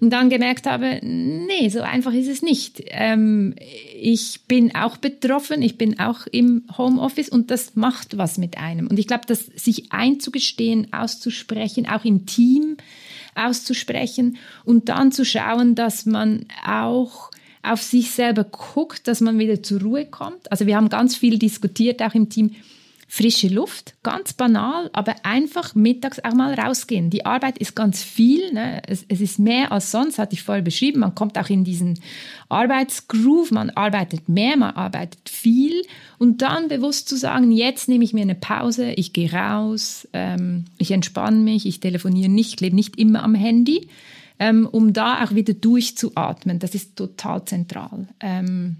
und 0.00 0.10
dann 0.10 0.30
gemerkt 0.30 0.66
habe, 0.66 1.00
nee, 1.02 1.68
so 1.68 1.80
einfach 1.80 2.12
ist 2.12 2.28
es 2.28 2.42
nicht. 2.42 2.82
Ähm, 2.88 3.54
ich 4.00 4.40
bin 4.46 4.74
auch 4.74 4.96
betroffen, 4.96 5.60
ich 5.62 5.76
bin 5.76 5.98
auch 5.98 6.26
im 6.30 6.64
Homeoffice 6.76 7.28
und 7.28 7.50
das 7.50 7.74
macht 7.74 8.16
was 8.16 8.38
mit 8.38 8.58
einem. 8.58 8.86
Und 8.86 8.98
ich 8.98 9.08
glaube, 9.08 9.26
dass 9.26 9.46
sich 9.46 9.90
einzugestehen, 9.90 10.92
auszusprechen, 10.92 11.88
auch 11.88 12.04
im 12.04 12.26
Team 12.26 12.76
auszusprechen 13.34 14.36
und 14.64 14.88
dann 14.88 15.12
zu 15.12 15.24
schauen, 15.24 15.74
dass 15.74 16.06
man 16.06 16.46
auch 16.64 17.30
auf 17.62 17.82
sich 17.82 18.12
selber 18.12 18.44
guckt, 18.44 19.08
dass 19.08 19.20
man 19.20 19.38
wieder 19.38 19.62
zur 19.62 19.82
Ruhe 19.82 20.06
kommt. 20.06 20.50
Also 20.50 20.66
wir 20.66 20.76
haben 20.76 20.88
ganz 20.88 21.16
viel 21.16 21.38
diskutiert, 21.38 22.02
auch 22.02 22.14
im 22.14 22.28
Team, 22.28 22.54
frische 23.10 23.48
Luft, 23.48 23.94
ganz 24.02 24.34
banal, 24.34 24.90
aber 24.92 25.16
einfach 25.22 25.74
mittags 25.74 26.20
auch 26.22 26.34
mal 26.34 26.52
rausgehen. 26.52 27.08
Die 27.08 27.24
Arbeit 27.24 27.56
ist 27.56 27.74
ganz 27.74 28.02
viel, 28.02 28.52
ne? 28.52 28.82
es, 28.86 29.06
es, 29.08 29.22
ist 29.22 29.38
mehr 29.38 29.72
als 29.72 29.90
sonst, 29.90 30.18
hatte 30.18 30.34
ich 30.34 30.42
vorher 30.42 30.62
beschrieben. 30.62 31.00
Man 31.00 31.14
kommt 31.14 31.38
auch 31.38 31.48
in 31.48 31.64
diesen 31.64 31.98
Arbeitsgroove, 32.50 33.50
man 33.50 33.70
arbeitet 33.70 34.28
mehr, 34.28 34.58
man 34.58 34.76
arbeitet 34.76 35.26
viel 35.30 35.82
und 36.18 36.42
dann 36.42 36.68
bewusst 36.68 37.08
zu 37.08 37.16
sagen, 37.16 37.50
jetzt 37.50 37.88
nehme 37.88 38.04
ich 38.04 38.12
mir 38.12 38.22
eine 38.22 38.34
Pause, 38.34 38.92
ich 38.92 39.14
gehe 39.14 39.32
raus, 39.32 40.06
ähm, 40.12 40.66
ich 40.76 40.90
entspanne 40.90 41.38
mich, 41.38 41.64
ich 41.64 41.80
telefoniere 41.80 42.30
nicht, 42.30 42.54
ich 42.54 42.60
lebe 42.60 42.76
nicht 42.76 42.98
immer 42.98 43.22
am 43.22 43.34
Handy, 43.34 43.88
ähm, 44.38 44.68
um 44.70 44.92
da 44.92 45.24
auch 45.24 45.34
wieder 45.34 45.54
durchzuatmen. 45.54 46.58
Das 46.58 46.74
ist 46.74 46.94
total 46.94 47.46
zentral. 47.46 48.06
Ähm, 48.20 48.76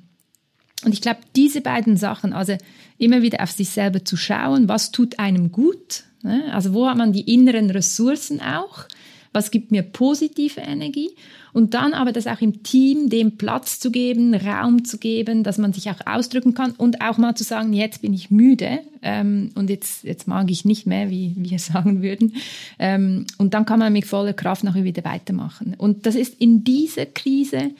und 0.84 0.92
ich 0.92 1.00
glaube, 1.00 1.20
diese 1.34 1.60
beiden 1.60 1.96
Sachen, 1.96 2.32
also 2.32 2.56
immer 2.98 3.22
wieder 3.22 3.42
auf 3.42 3.50
sich 3.50 3.70
selber 3.70 4.04
zu 4.04 4.16
schauen, 4.16 4.68
was 4.68 4.92
tut 4.92 5.18
einem 5.18 5.50
gut, 5.50 6.04
ne? 6.22 6.44
also 6.52 6.74
wo 6.74 6.88
hat 6.88 6.96
man 6.96 7.12
die 7.12 7.32
inneren 7.32 7.70
Ressourcen 7.70 8.40
auch, 8.40 8.84
was 9.32 9.50
gibt 9.50 9.70
mir 9.70 9.82
positive 9.82 10.60
Energie 10.60 11.10
und 11.52 11.74
dann 11.74 11.92
aber 11.94 12.12
das 12.12 12.26
auch 12.26 12.40
im 12.40 12.62
Team 12.62 13.10
dem 13.10 13.36
Platz 13.36 13.80
zu 13.80 13.90
geben, 13.90 14.34
Raum 14.34 14.84
zu 14.84 14.98
geben, 14.98 15.42
dass 15.42 15.58
man 15.58 15.72
sich 15.72 15.90
auch 15.90 16.06
ausdrücken 16.06 16.54
kann 16.54 16.72
und 16.72 17.00
auch 17.00 17.18
mal 17.18 17.34
zu 17.34 17.44
sagen, 17.44 17.72
jetzt 17.72 18.02
bin 18.02 18.12
ich 18.12 18.30
müde 18.30 18.80
ähm, 19.02 19.50
und 19.54 19.70
jetzt, 19.70 20.04
jetzt 20.04 20.28
mag 20.28 20.50
ich 20.50 20.64
nicht 20.64 20.86
mehr, 20.86 21.10
wie 21.10 21.34
wir 21.36 21.58
sagen 21.58 22.02
würden. 22.02 22.34
Ähm, 22.78 23.26
und 23.38 23.54
dann 23.54 23.66
kann 23.66 23.80
man 23.80 23.92
mit 23.92 24.06
voller 24.06 24.32
Kraft 24.32 24.64
nachher 24.64 24.84
wieder 24.84 25.04
weitermachen. 25.04 25.74
Und 25.76 26.06
das 26.06 26.14
ist 26.14 26.40
in 26.40 26.64
dieser 26.64 27.06
Krise 27.06 27.72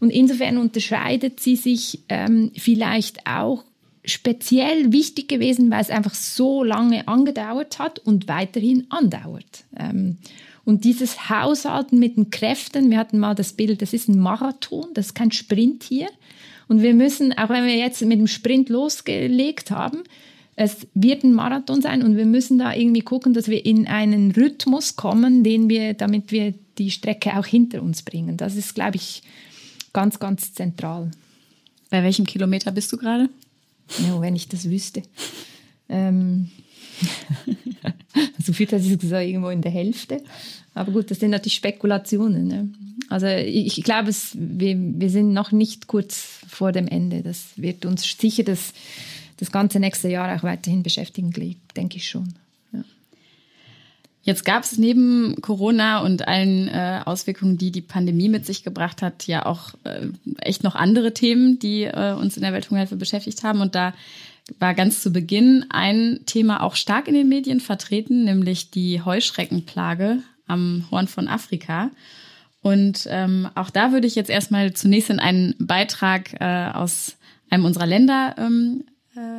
und 0.00 0.10
insofern 0.10 0.58
unterscheidet 0.58 1.40
sie 1.40 1.56
sich 1.56 2.00
ähm, 2.08 2.50
vielleicht 2.56 3.26
auch 3.26 3.64
speziell 4.04 4.92
wichtig 4.92 5.28
gewesen, 5.28 5.70
weil 5.70 5.80
es 5.80 5.90
einfach 5.90 6.14
so 6.14 6.62
lange 6.62 7.08
angedauert 7.08 7.78
hat 7.78 7.98
und 7.98 8.28
weiterhin 8.28 8.86
andauert. 8.88 9.64
Ähm, 9.78 10.18
und 10.64 10.84
dieses 10.84 11.30
Haushalten 11.30 11.98
mit 11.98 12.16
den 12.16 12.30
Kräften, 12.30 12.90
wir 12.90 12.98
hatten 12.98 13.18
mal 13.18 13.34
das 13.34 13.52
Bild, 13.52 13.82
das 13.82 13.92
ist 13.92 14.08
ein 14.08 14.18
Marathon, 14.18 14.86
das 14.94 15.06
ist 15.06 15.14
kein 15.14 15.32
Sprint 15.32 15.84
hier. 15.84 16.08
Und 16.68 16.82
wir 16.82 16.94
müssen, 16.94 17.32
auch 17.38 17.48
wenn 17.48 17.66
wir 17.66 17.76
jetzt 17.76 18.02
mit 18.02 18.18
dem 18.18 18.26
Sprint 18.26 18.68
losgelegt 18.68 19.70
haben, 19.70 20.02
es 20.56 20.86
wird 20.94 21.22
ein 21.22 21.34
Marathon 21.34 21.82
sein 21.82 22.02
und 22.02 22.16
wir 22.16 22.24
müssen 22.24 22.58
da 22.58 22.74
irgendwie 22.74 23.02
gucken, 23.02 23.34
dass 23.34 23.48
wir 23.48 23.64
in 23.64 23.86
einen 23.86 24.32
Rhythmus 24.32 24.96
kommen, 24.96 25.44
den 25.44 25.68
wir, 25.68 25.94
damit 25.94 26.32
wir 26.32 26.54
die 26.78 26.90
Strecke 26.90 27.38
auch 27.38 27.46
hinter 27.46 27.82
uns 27.82 28.02
bringen. 28.02 28.36
Das 28.36 28.56
ist, 28.56 28.74
glaube 28.74 28.96
ich, 28.96 29.22
ganz, 29.96 30.18
ganz 30.18 30.52
zentral. 30.52 31.10
Bei 31.88 32.02
welchem 32.02 32.26
Kilometer 32.26 32.70
bist 32.70 32.92
du 32.92 32.98
gerade? 32.98 33.30
Ja, 34.06 34.20
wenn 34.20 34.36
ich 34.36 34.46
das 34.46 34.68
wüsste. 34.68 35.02
Ähm, 35.88 36.50
so 38.44 38.52
viel, 38.52 38.66
dass 38.66 38.84
ich 38.84 38.98
gesagt 38.98 39.26
irgendwo 39.26 39.48
in 39.48 39.62
der 39.62 39.70
Hälfte. 39.70 40.22
Aber 40.74 40.92
gut, 40.92 41.10
das 41.10 41.20
sind 41.20 41.30
natürlich 41.30 41.54
Spekulationen. 41.54 42.46
Ne? 42.46 42.68
Also 43.08 43.26
ich, 43.26 43.78
ich 43.78 43.84
glaube, 43.84 44.10
wir, 44.34 44.76
wir 44.76 45.08
sind 45.08 45.32
noch 45.32 45.50
nicht 45.50 45.86
kurz 45.86 46.40
vor 46.46 46.72
dem 46.72 46.88
Ende. 46.88 47.22
Das 47.22 47.46
wird 47.56 47.86
uns 47.86 48.02
sicher 48.02 48.42
das, 48.42 48.74
das 49.38 49.50
ganze 49.50 49.80
nächste 49.80 50.08
Jahr 50.08 50.36
auch 50.36 50.42
weiterhin 50.42 50.82
beschäftigen, 50.82 51.32
denke 51.74 51.96
ich 51.96 52.06
schon. 52.06 52.34
Jetzt 54.26 54.44
gab 54.44 54.64
es 54.64 54.76
neben 54.76 55.40
Corona 55.40 56.00
und 56.00 56.26
allen 56.26 56.66
äh, 56.66 57.00
Auswirkungen, 57.04 57.58
die 57.58 57.70
die 57.70 57.80
Pandemie 57.80 58.28
mit 58.28 58.44
sich 58.44 58.64
gebracht 58.64 59.00
hat, 59.00 59.28
ja 59.28 59.46
auch 59.46 59.74
äh, 59.84 60.08
echt 60.40 60.64
noch 60.64 60.74
andere 60.74 61.14
Themen, 61.14 61.60
die 61.60 61.84
äh, 61.84 62.12
uns 62.12 62.36
in 62.36 62.42
der 62.42 62.52
Welthungerhilfe 62.52 62.96
beschäftigt 62.96 63.44
haben. 63.44 63.60
Und 63.60 63.76
da 63.76 63.94
war 64.58 64.74
ganz 64.74 65.00
zu 65.00 65.12
Beginn 65.12 65.66
ein 65.70 66.22
Thema 66.26 66.64
auch 66.64 66.74
stark 66.74 67.06
in 67.06 67.14
den 67.14 67.28
Medien 67.28 67.60
vertreten, 67.60 68.24
nämlich 68.24 68.72
die 68.72 69.00
Heuschreckenplage 69.00 70.18
am 70.48 70.86
Horn 70.90 71.06
von 71.06 71.28
Afrika. 71.28 71.92
Und 72.62 73.06
ähm, 73.08 73.48
auch 73.54 73.70
da 73.70 73.92
würde 73.92 74.08
ich 74.08 74.16
jetzt 74.16 74.30
erstmal 74.30 74.72
zunächst 74.72 75.08
in 75.08 75.20
einen 75.20 75.54
Beitrag 75.60 76.32
äh, 76.40 76.72
aus 76.74 77.16
einem 77.48 77.64
unserer 77.64 77.86
Länder 77.86 78.34
ähm, 78.38 78.82
äh, 78.82 78.95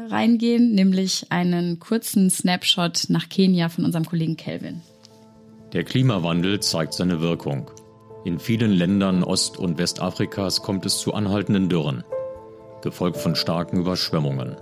reingehen, 0.09 0.73
nämlich 0.73 1.27
einen 1.29 1.79
kurzen 1.79 2.29
Snapshot 2.29 3.05
nach 3.09 3.29
Kenia 3.29 3.69
von 3.69 3.85
unserem 3.85 4.05
Kollegen 4.05 4.37
Kelvin. 4.37 4.81
Der 5.73 5.83
Klimawandel 5.83 6.59
zeigt 6.61 6.93
seine 6.93 7.21
Wirkung. 7.21 7.69
In 8.25 8.39
vielen 8.39 8.71
Ländern 8.71 9.23
Ost- 9.23 9.57
und 9.57 9.77
Westafrikas 9.77 10.61
kommt 10.61 10.85
es 10.85 10.99
zu 10.99 11.13
anhaltenden 11.13 11.69
Dürren, 11.69 12.03
gefolgt 12.81 13.17
von 13.17 13.35
starken 13.35 13.77
Überschwemmungen. 13.77 14.55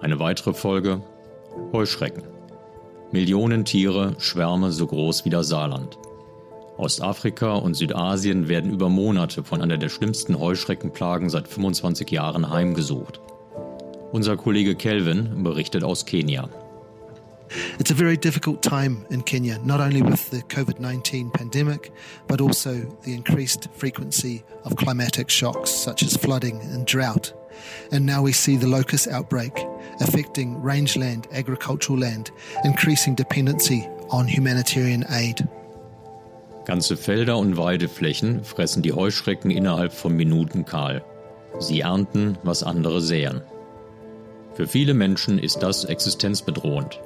Eine 0.00 0.18
weitere 0.18 0.54
Folge 0.54 1.02
Heuschrecken. 1.72 2.24
Millionen 3.10 3.64
Tiere, 3.64 4.14
Schwärme 4.18 4.70
so 4.70 4.86
groß 4.86 5.24
wie 5.24 5.30
das 5.30 5.48
Saarland. 5.48 5.98
Ostafrika 6.76 7.54
und 7.54 7.74
Südasien 7.74 8.48
werden 8.48 8.70
über 8.70 8.88
Monate 8.88 9.42
von 9.42 9.62
einer 9.62 9.78
der 9.78 9.88
schlimmsten 9.88 10.38
Heuschreckenplagen 10.38 11.28
seit 11.28 11.48
25 11.48 12.10
Jahren 12.10 12.50
heimgesucht. 12.50 13.20
Unser 14.12 14.36
Kollege 14.36 14.74
Kelvin 14.74 15.42
berichtet 15.42 15.84
aus 15.84 16.04
Kenia. 16.06 16.48
It's 17.78 17.90
a 17.90 17.94
very 17.94 18.16
difficult 18.16 18.62
time 18.62 19.06
in 19.10 19.22
Kenya, 19.22 19.58
not 19.64 19.80
only 19.80 20.02
with 20.02 20.30
the 20.30 20.42
COVID 20.42 20.80
19 20.80 21.30
pandemic, 21.30 21.92
but 22.26 22.40
also 22.40 22.74
the 23.04 23.14
increased 23.14 23.68
frequency 23.72 24.44
of 24.64 24.76
climatic 24.76 25.30
shocks 25.30 25.70
such 25.70 26.02
as 26.02 26.16
flooding 26.16 26.60
and 26.72 26.86
drought. 26.86 27.32
And 27.90 28.04
now 28.04 28.22
we 28.22 28.32
see 28.32 28.56
the 28.56 28.66
locust 28.66 29.08
outbreak 29.08 29.52
affecting 30.00 30.60
rangeland, 30.62 31.26
agricultural 31.32 31.98
land, 31.98 32.30
increasing 32.64 33.14
dependency 33.14 33.88
on 34.10 34.26
humanitarian 34.28 35.04
aid. 35.10 35.46
Ganze 36.64 36.96
Felder 36.96 37.38
und 37.38 37.56
Weideflächen 37.56 38.44
fressen 38.44 38.82
die 38.82 38.92
Heuschrecken 38.92 39.50
innerhalb 39.50 39.92
von 39.92 40.14
Minuten 40.14 40.66
kahl. 40.66 41.02
Sie 41.60 41.80
ernten, 41.80 42.36
was 42.42 42.62
andere 42.62 43.00
säen. 43.00 43.40
Für 44.58 44.66
viele 44.66 44.92
Menschen 44.92 45.38
ist 45.38 45.58
das 45.62 45.84
existenzbedrohend. 45.84 46.98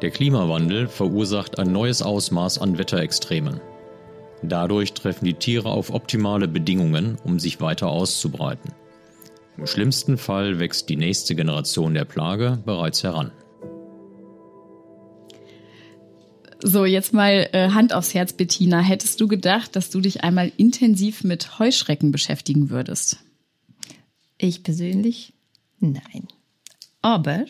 Der 0.00 0.10
Klimawandel 0.10 0.88
verursacht 0.88 1.58
ein 1.58 1.70
neues 1.70 2.00
Ausmaß 2.00 2.56
an 2.56 2.78
Wetterextremen. 2.78 3.60
Dadurch 4.42 4.94
treffen 4.94 5.26
die 5.26 5.34
Tiere 5.34 5.68
auf 5.68 5.92
optimale 5.92 6.48
Bedingungen, 6.48 7.18
um 7.22 7.38
sich 7.38 7.60
weiter 7.60 7.88
auszubreiten. 7.88 8.72
Im 9.58 9.66
schlimmsten 9.66 10.16
Fall 10.16 10.58
wächst 10.58 10.88
die 10.88 10.96
nächste 10.96 11.34
Generation 11.34 11.92
der 11.92 12.06
Plage 12.06 12.58
bereits 12.64 13.02
heran. 13.02 13.30
So, 16.62 16.86
jetzt 16.86 17.12
mal 17.12 17.50
äh, 17.52 17.68
Hand 17.72 17.92
aufs 17.92 18.14
Herz, 18.14 18.32
Bettina. 18.32 18.80
Hättest 18.80 19.20
du 19.20 19.28
gedacht, 19.28 19.76
dass 19.76 19.90
du 19.90 20.00
dich 20.00 20.24
einmal 20.24 20.50
intensiv 20.56 21.24
mit 21.24 21.58
Heuschrecken 21.58 22.10
beschäftigen 22.10 22.70
würdest? 22.70 23.18
Ich 24.38 24.62
persönlich? 24.62 25.34
Nein. 25.78 26.26
Aber 27.04 27.44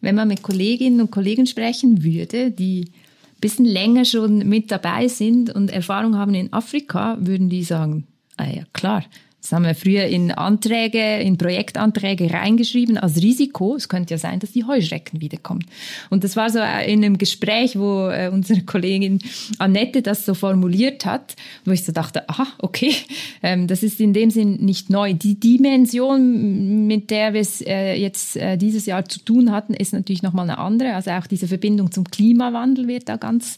wenn 0.00 0.16
man 0.16 0.26
mit 0.26 0.42
Kolleginnen 0.42 1.00
und 1.00 1.12
Kollegen 1.12 1.46
sprechen 1.46 2.02
würde, 2.02 2.50
die 2.50 2.86
ein 2.86 3.40
bisschen 3.40 3.64
länger 3.64 4.04
schon 4.04 4.38
mit 4.48 4.72
dabei 4.72 5.06
sind 5.06 5.54
und 5.54 5.70
Erfahrung 5.70 6.16
haben 6.16 6.34
in 6.34 6.52
Afrika, 6.52 7.16
würden 7.20 7.48
die 7.48 7.62
sagen, 7.62 8.08
ah 8.36 8.48
ja 8.48 8.64
klar, 8.72 9.04
das 9.40 9.52
haben 9.52 9.64
wir 9.64 9.76
früher 9.76 10.04
in 10.04 10.32
Anträge, 10.32 11.20
in 11.20 11.38
Projektanträge 11.38 12.32
reingeschrieben 12.32 12.98
als 12.98 13.22
Risiko. 13.22 13.76
Es 13.76 13.88
könnte 13.88 14.14
ja 14.14 14.18
sein, 14.18 14.40
dass 14.40 14.50
die 14.50 14.64
Heuschrecken 14.64 15.20
wiederkommen. 15.20 15.64
Und 16.10 16.24
das 16.24 16.34
war 16.34 16.50
so 16.50 16.58
in 16.58 17.04
einem 17.04 17.18
Gespräch, 17.18 17.78
wo 17.78 18.08
äh, 18.08 18.30
unsere 18.32 18.62
Kollegin 18.62 19.20
Annette 19.58 20.02
das 20.02 20.26
so 20.26 20.34
formuliert 20.34 21.06
hat, 21.06 21.36
wo 21.64 21.70
ich 21.70 21.84
so 21.84 21.92
dachte, 21.92 22.28
aha, 22.28 22.48
okay, 22.58 22.92
ähm, 23.44 23.68
das 23.68 23.84
ist 23.84 24.00
in 24.00 24.12
dem 24.12 24.30
Sinn 24.30 24.56
nicht 24.56 24.90
neu. 24.90 25.14
Die 25.14 25.38
Dimension, 25.38 26.88
mit 26.88 27.10
der 27.10 27.32
wir 27.32 27.40
es 27.40 27.60
äh, 27.60 27.94
jetzt 27.94 28.36
äh, 28.36 28.56
dieses 28.56 28.86
Jahr 28.86 29.08
zu 29.08 29.20
tun 29.20 29.52
hatten, 29.52 29.72
ist 29.72 29.92
natürlich 29.92 30.22
nochmal 30.22 30.50
eine 30.50 30.58
andere. 30.58 30.94
Also 30.94 31.12
auch 31.12 31.28
diese 31.28 31.46
Verbindung 31.46 31.92
zum 31.92 32.04
Klimawandel 32.04 32.88
wird 32.88 33.08
da 33.08 33.16
ganz 33.16 33.56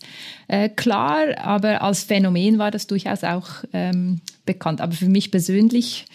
klar. 0.75 1.39
Aber 1.39 1.81
als 1.81 2.03
Phänomen 2.03 2.59
war 2.59 2.73
das 2.73 2.89
durchaus 2.89 3.23
auch 3.23 3.47
ähm, 3.73 4.21
bekannt. 4.47 4.81
Aber 4.81 4.93
für 4.93 5.09
mich 5.09 5.31
persönlich, 5.31 6.07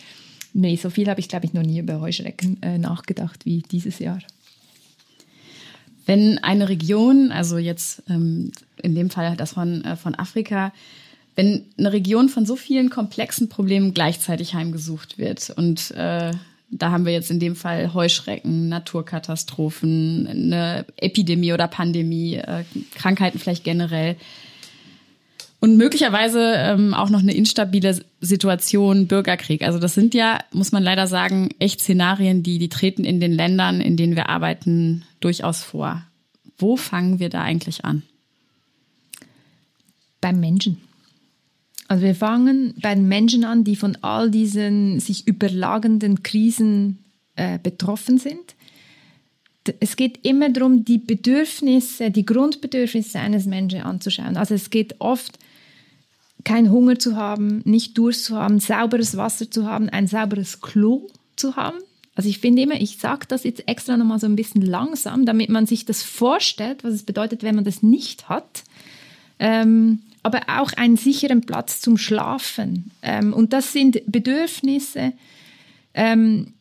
nee, 0.54 0.76
so 0.76 0.90
viel 0.90 1.08
habe 1.10 1.20
ich, 1.20 1.30
glaube 1.30 1.46
ich, 1.46 1.54
noch 1.54 1.64
nie 1.64 1.80
über 1.80 2.02
Heuschrecken 2.02 2.62
äh, 2.62 2.78
nachgedacht 2.78 3.46
wie 3.46 3.62
dieses 3.62 4.00
Jahr. 4.00 4.20
Wenn 6.06 6.38
eine 6.40 6.70
Region, 6.70 7.32
also 7.32 7.58
jetzt 7.58 8.04
ähm, 8.10 8.52
in 8.82 8.94
dem 8.94 9.10
Fall 9.10 9.36
das 9.36 9.54
von, 9.54 9.84
äh, 9.84 9.96
von 9.96 10.16
Afrika, 10.16 10.72
wenn 11.36 11.66
eine 11.78 11.92
Region 11.92 12.30
von 12.30 12.46
so 12.46 12.56
vielen 12.56 12.90
komplexen 12.90 13.50
Problemen 13.50 13.94
gleichzeitig 13.94 14.54
heimgesucht 14.54 15.18
wird 15.18 15.50
und 15.50 15.92
äh, 15.92 16.32
da 16.70 16.92
haben 16.92 17.06
wir 17.06 17.14
jetzt 17.14 17.32
in 17.32 17.40
dem 17.40 17.56
Fall 17.56 17.94
Heuschrecken, 17.94 18.70
Naturkatastrophen, 18.70 20.28
eine 20.28 20.86
Epidemie 20.98 21.54
oder 21.54 21.68
Pandemie, 21.68 22.36
äh, 22.36 22.64
Krankheiten 22.96 23.40
vielleicht 23.40 23.64
generell. 23.64 24.16
Und 25.60 25.78
möglicherweise 25.78 26.54
ähm, 26.58 26.94
auch 26.94 27.10
noch 27.10 27.22
eine 27.22 27.34
instabile 27.34 28.00
Situation, 28.22 29.08
Bürgerkrieg. 29.08 29.64
Also 29.64 29.80
das 29.80 29.94
sind 29.94 30.14
ja, 30.14 30.40
muss 30.52 30.72
man 30.72 30.84
leider 30.84 31.08
sagen, 31.08 31.50
echt 31.60 31.80
Szenarien, 31.80 32.44
die, 32.44 32.60
die 32.60 32.70
treten 32.70 33.04
in 33.04 33.20
den 33.20 33.32
Ländern, 33.32 33.82
in 33.82 33.98
denen 33.98 34.16
wir 34.16 34.30
arbeiten, 34.30 35.06
durchaus 35.22 35.64
vor. 35.64 36.04
Wo 36.58 36.76
fangen 36.76 37.20
wir 37.20 37.30
da 37.30 37.42
eigentlich 37.42 37.84
an? 37.84 38.04
Beim 40.22 40.40
Menschen. 40.40 40.82
Also 41.88 42.04
wir 42.04 42.16
fangen 42.16 42.74
bei 42.82 42.96
den 42.96 43.08
Menschen 43.08 43.44
an, 43.44 43.64
die 43.64 43.76
von 43.76 43.98
all 44.02 44.32
diesen 44.32 45.00
sich 45.00 45.28
überlagenden 45.28 46.24
Krisen 46.24 47.00
äh, 47.36 47.60
betroffen 47.60 48.18
sind. 48.18 48.56
Es 49.80 49.96
geht 49.96 50.26
immer 50.26 50.50
darum, 50.50 50.86
die 50.86 51.00
Bedürfnisse, 51.00 52.12
die 52.12 52.26
Grundbedürfnisse 52.26 53.20
eines 53.20 53.46
Menschen 53.46 53.82
anzuschauen. 53.82 54.38
Also 54.38 54.54
es 54.54 54.70
geht 54.70 55.00
oft 55.00 55.40
keinen 56.46 56.72
Hunger 56.72 56.98
zu 56.98 57.18
haben, 57.18 57.62
nicht 57.66 57.98
Durst 57.98 58.26
zu 58.26 58.38
haben, 58.38 58.60
sauberes 58.60 59.18
Wasser 59.18 59.52
zu 59.52 59.66
haben, 59.66 59.90
ein 59.90 60.08
sauberes 60.08 60.62
Klo 60.62 61.08
zu 61.36 61.56
haben. 61.56 61.78
Also 62.16 62.30
ich 62.30 62.40
finde 62.40 62.62
immer, 62.62 62.80
ich 62.80 62.98
sage 62.98 63.26
das 63.28 63.44
jetzt 63.44 63.68
extra 63.68 63.98
nochmal 63.98 64.20
so 64.20 64.28
ein 64.28 64.38
bisschen 64.38 64.62
langsam, 64.62 65.26
damit 65.26 65.50
man 65.50 65.66
sich 65.66 65.84
das 65.84 66.02
vorstellt, 66.02 66.84
was 66.84 66.94
es 66.94 67.04
bedeutet, 67.04 67.44
wenn 67.44 67.56
man 67.56 67.66
das 67.66 67.84
nicht 67.84 68.30
hat. 68.30 68.64
Ähm, 69.38 70.00
aber 70.24 70.42
auch 70.48 70.72
einen 70.74 70.96
sicheren 70.96 71.42
Platz 71.42 71.82
zum 71.82 71.98
Schlafen. 71.98 72.92
Ähm, 73.02 73.34
und 73.34 73.52
das 73.52 73.74
sind 73.74 74.02
Bedürfnisse, 74.08 75.14
ähm, 75.94 76.54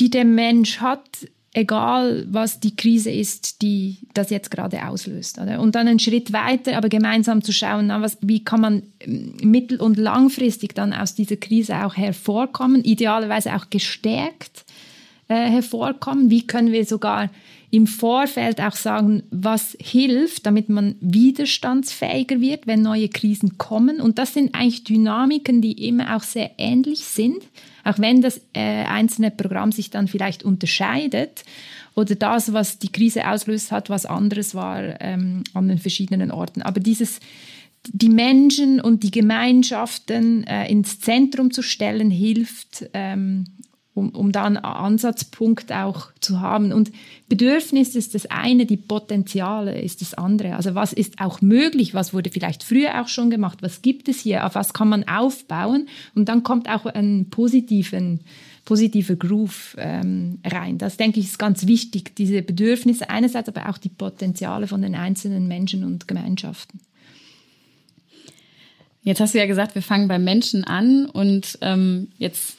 die 0.00 0.10
der 0.10 0.24
Mensch 0.24 0.80
hat, 0.80 1.28
egal 1.54 2.26
was 2.28 2.60
die 2.60 2.76
Krise 2.76 3.10
ist, 3.10 3.62
die 3.62 3.98
das 4.12 4.30
jetzt 4.30 4.50
gerade 4.50 4.86
auslöst. 4.86 5.38
Oder? 5.38 5.60
Und 5.60 5.74
dann 5.76 5.88
einen 5.88 6.00
Schritt 6.00 6.32
weiter, 6.32 6.76
aber 6.76 6.88
gemeinsam 6.88 7.42
zu 7.42 7.52
schauen, 7.52 7.86
na, 7.86 8.02
was, 8.02 8.18
wie 8.20 8.44
kann 8.44 8.60
man 8.60 8.82
ähm, 9.00 9.36
mittel- 9.42 9.80
und 9.80 9.96
langfristig 9.96 10.74
dann 10.74 10.92
aus 10.92 11.14
dieser 11.14 11.36
Krise 11.36 11.84
auch 11.84 11.96
hervorkommen, 11.96 12.82
idealerweise 12.84 13.54
auch 13.54 13.70
gestärkt 13.70 14.64
äh, 15.28 15.48
hervorkommen. 15.48 16.28
Wie 16.28 16.46
können 16.46 16.72
wir 16.72 16.84
sogar 16.84 17.30
im 17.70 17.86
Vorfeld 17.86 18.60
auch 18.60 18.76
sagen, 18.76 19.22
was 19.30 19.76
hilft, 19.80 20.46
damit 20.46 20.68
man 20.68 20.96
widerstandsfähiger 21.00 22.40
wird, 22.40 22.66
wenn 22.66 22.82
neue 22.82 23.08
Krisen 23.08 23.58
kommen. 23.58 24.00
Und 24.00 24.18
das 24.18 24.34
sind 24.34 24.54
eigentlich 24.54 24.84
Dynamiken, 24.84 25.60
die 25.60 25.88
immer 25.88 26.16
auch 26.16 26.22
sehr 26.22 26.52
ähnlich 26.58 27.00
sind 27.00 27.42
auch 27.84 27.98
wenn 27.98 28.22
das 28.22 28.40
äh, 28.54 28.84
einzelne 28.84 29.30
Programm 29.30 29.72
sich 29.72 29.90
dann 29.90 30.08
vielleicht 30.08 30.42
unterscheidet 30.42 31.44
oder 31.94 32.14
das, 32.14 32.52
was 32.52 32.78
die 32.78 32.90
Krise 32.90 33.28
auslöst 33.28 33.70
hat, 33.70 33.90
was 33.90 34.06
anderes 34.06 34.54
war 34.54 35.00
ähm, 35.00 35.44
an 35.52 35.68
den 35.68 35.78
verschiedenen 35.78 36.30
Orten. 36.30 36.62
Aber 36.62 36.80
dieses 36.80 37.20
die 37.86 38.08
Menschen 38.08 38.80
und 38.80 39.02
die 39.02 39.10
Gemeinschaften 39.10 40.44
äh, 40.44 40.70
ins 40.70 41.00
Zentrum 41.00 41.50
zu 41.50 41.62
stellen, 41.62 42.10
hilft, 42.10 42.86
ähm, 42.94 43.44
um, 43.94 44.10
um 44.10 44.32
da 44.32 44.44
einen 44.44 44.56
Ansatzpunkt 44.56 45.72
auch 45.72 46.08
zu 46.20 46.40
haben. 46.40 46.72
Und 46.72 46.90
Bedürfnis 47.28 47.94
ist 47.94 48.14
das 48.14 48.26
eine, 48.26 48.66
die 48.66 48.76
Potenziale 48.76 49.80
ist 49.80 50.00
das 50.00 50.14
andere. 50.14 50.56
Also 50.56 50.74
was 50.74 50.92
ist 50.92 51.20
auch 51.20 51.40
möglich, 51.40 51.94
was 51.94 52.12
wurde 52.12 52.30
vielleicht 52.30 52.64
früher 52.64 53.00
auch 53.00 53.08
schon 53.08 53.30
gemacht, 53.30 53.58
was 53.62 53.82
gibt 53.82 54.08
es 54.08 54.20
hier, 54.20 54.44
auf 54.44 54.54
was 54.54 54.72
kann 54.72 54.88
man 54.88 55.08
aufbauen 55.08 55.88
und 56.14 56.28
dann 56.28 56.42
kommt 56.42 56.68
auch 56.68 56.86
ein 56.86 57.28
positiven 57.30 58.20
positive 58.64 59.16
Groove 59.16 59.76
ähm, 59.78 60.38
rein. 60.44 60.78
Das 60.78 60.96
denke 60.96 61.20
ich 61.20 61.26
ist 61.26 61.38
ganz 61.38 61.66
wichtig, 61.66 62.16
diese 62.16 62.40
Bedürfnisse 62.42 63.10
einerseits, 63.10 63.48
aber 63.48 63.68
auch 63.68 63.76
die 63.76 63.90
Potenziale 63.90 64.66
von 64.66 64.80
den 64.82 64.94
einzelnen 64.94 65.46
Menschen 65.48 65.84
und 65.84 66.08
Gemeinschaften. 66.08 66.80
Jetzt 69.02 69.20
hast 69.20 69.34
du 69.34 69.38
ja 69.38 69.46
gesagt, 69.46 69.74
wir 69.74 69.82
fangen 69.82 70.08
beim 70.08 70.24
Menschen 70.24 70.64
an 70.64 71.04
und 71.04 71.58
ähm, 71.60 72.08
jetzt 72.16 72.56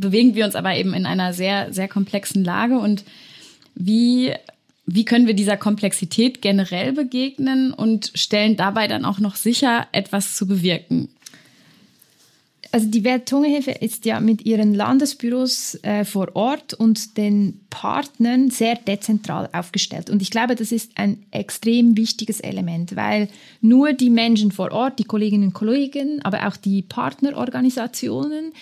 bewegen 0.00 0.34
wir 0.34 0.44
uns 0.44 0.54
aber 0.54 0.74
eben 0.74 0.94
in 0.94 1.06
einer 1.06 1.32
sehr, 1.32 1.72
sehr 1.72 1.88
komplexen 1.88 2.44
Lage. 2.44 2.78
Und 2.78 3.04
wie, 3.74 4.32
wie 4.86 5.04
können 5.04 5.26
wir 5.26 5.34
dieser 5.34 5.56
Komplexität 5.56 6.42
generell 6.42 6.92
begegnen 6.92 7.72
und 7.72 8.12
stellen 8.14 8.56
dabei 8.56 8.88
dann 8.88 9.04
auch 9.04 9.18
noch 9.18 9.36
sicher, 9.36 9.86
etwas 9.92 10.36
zu 10.36 10.46
bewirken? 10.46 11.08
also 12.72 12.88
die 12.88 13.04
Welthungerhilfe 13.04 13.70
ist 13.70 14.06
ja 14.06 14.18
mit 14.18 14.46
ihren 14.46 14.74
Landesbüros 14.74 15.78
äh, 15.82 16.06
vor 16.06 16.34
Ort 16.34 16.72
und 16.72 17.18
den 17.18 17.60
Partnern 17.68 18.50
sehr 18.50 18.76
dezentral 18.76 19.50
aufgestellt. 19.52 20.08
Und 20.08 20.22
ich 20.22 20.30
glaube, 20.30 20.56
das 20.56 20.72
ist 20.72 20.92
ein 20.94 21.22
extrem 21.30 21.98
wichtiges 21.98 22.40
Element, 22.40 22.96
weil 22.96 23.28
nur 23.60 23.92
die 23.92 24.08
Menschen 24.08 24.52
vor 24.52 24.72
Ort, 24.72 24.98
die 24.98 25.04
Kolleginnen 25.04 25.48
und 25.48 25.52
Kollegen, 25.52 26.22
aber 26.24 26.48
auch 26.48 26.56
die 26.56 26.80
Partnerorganisationen, 26.80 28.52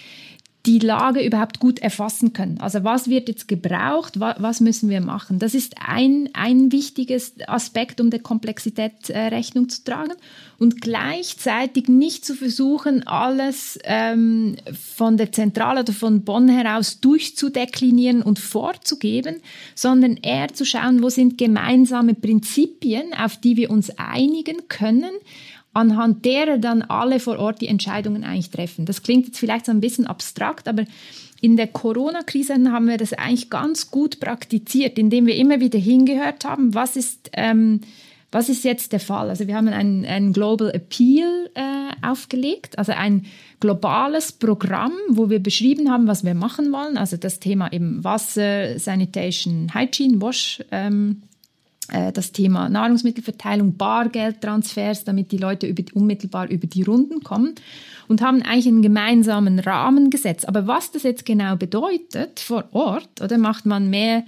die 0.66 0.79
Lage 0.79 1.25
überhaupt 1.25 1.59
gut 1.59 1.79
erfassen 1.79 2.35
können. 2.35 2.61
Also 2.61 2.85
was 2.85 3.09
wird 3.09 3.29
jetzt 3.29 3.49
gebraucht, 3.49 4.20
was 4.20 4.61
müssen 4.61 4.90
wir 4.90 5.01
machen? 5.01 5.38
Das 5.38 5.55
ist 5.55 5.77
ein, 5.83 6.29
ein 6.35 6.70
wichtiges 6.70 7.33
Aspekt, 7.46 8.01
um 8.01 8.11
der 8.11 8.20
Komplexität 8.20 9.09
äh, 9.09 9.18
Rechnung 9.29 9.70
zu 9.70 9.83
tragen 9.85 10.12
und 10.59 10.83
gleichzeitig 10.83 11.88
nicht 11.88 12.27
zu 12.27 12.35
versuchen, 12.35 13.07
alles 13.07 13.79
ähm, 13.85 14.57
von 14.96 15.16
der 15.16 15.33
Zentrale 15.33 15.81
oder 15.81 15.94
von 15.94 16.25
Bonn 16.25 16.51
heraus 16.51 17.01
durchzudeklinieren 17.01 18.20
und 18.20 18.38
vorzugeben, 18.38 19.37
sondern 19.75 20.18
eher 20.18 20.49
zu 20.53 20.66
schauen, 20.66 21.03
wo 21.03 21.09
sind 21.09 21.38
gemeinsame 21.38 22.12
Prinzipien, 22.12 23.14
auf 23.14 23.38
die 23.38 23.57
wir 23.57 23.70
uns 23.70 23.90
einigen 23.96 24.68
können, 24.68 25.12
anhand 25.72 26.24
derer 26.24 26.59
dann 26.59 26.83
alle 26.83 27.20
vor 27.20 27.38
Ort 27.38 27.61
die 27.61 27.68
Entscheidungen 27.68 28.24
eigentlich 28.24 28.50
treffen. 28.50 28.87
Das 28.87 29.02
klingt 29.02 29.26
jetzt 29.26 29.38
vielleicht 29.38 29.66
so 29.66 29.72
ein 29.72 29.80
bisschen 29.80 30.06
abstrakt, 30.06 30.68
aber 30.68 30.85
in 31.40 31.56
der 31.56 31.68
Corona-Krise 31.68 32.54
haben 32.54 32.87
wir 32.87 32.98
das 32.98 33.12
eigentlich 33.12 33.50
ganz 33.50 33.90
gut 33.90 34.20
praktiziert, 34.20 34.98
indem 34.98 35.26
wir 35.26 35.37
immer 35.37 35.61
wieder 35.61 35.78
hingehört 35.78 36.44
haben, 36.44 36.74
was 36.74 36.96
ist, 36.96 37.30
ähm, 37.33 37.80
was 38.30 38.48
ist 38.48 38.64
jetzt 38.64 38.92
der 38.92 39.00
Fall. 39.00 39.30
Also 39.30 39.46
wir 39.46 39.56
haben 39.56 39.68
einen, 39.68 40.04
einen 40.04 40.33
Global 40.33 40.70
Appeal 40.70 41.50
äh, 41.54 42.06
aufgelegt, 42.06 42.78
also 42.78 42.92
ein 42.92 43.26
globales 43.59 44.33
Programm, 44.33 44.92
wo 45.09 45.30
wir 45.30 45.40
beschrieben 45.40 45.90
haben, 45.90 46.06
was 46.06 46.24
wir 46.24 46.35
machen 46.35 46.72
wollen. 46.72 46.98
Also 46.98 47.16
das 47.16 47.40
Thema 47.40 47.72
eben 47.72 48.04
Wasser, 48.04 48.78
Sanitation, 48.78 49.72
Hygiene, 49.74 50.20
Wash. 50.20 50.62
Ähm, 50.70 51.22
äh, 51.92 52.12
das 52.12 52.33
Thema 52.33 52.68
Nahrungsmittelverteilung, 52.68 53.76
Bargeldtransfers, 53.76 55.05
damit 55.05 55.33
die 55.33 55.38
Leute 55.38 55.66
über, 55.66 55.83
unmittelbar 55.94 56.48
über 56.48 56.66
die 56.66 56.83
Runden 56.83 57.22
kommen 57.22 57.55
und 58.09 58.22
haben 58.22 58.42
eigentlich 58.42 58.66
einen 58.66 58.83
gemeinsamen 58.83 59.59
Rahmen 59.59 60.11
gesetzt. 60.11 60.48
Aber 60.48 60.66
was 60.66 60.90
das 60.90 61.03
jetzt 61.03 61.24
genau 61.24 61.57
bedeutet 61.57 62.40
vor 62.40 62.64
Ort, 62.72 63.20
oder 63.22 63.38
macht 63.38 63.66
man 63.66 63.90
mehr 63.90 64.24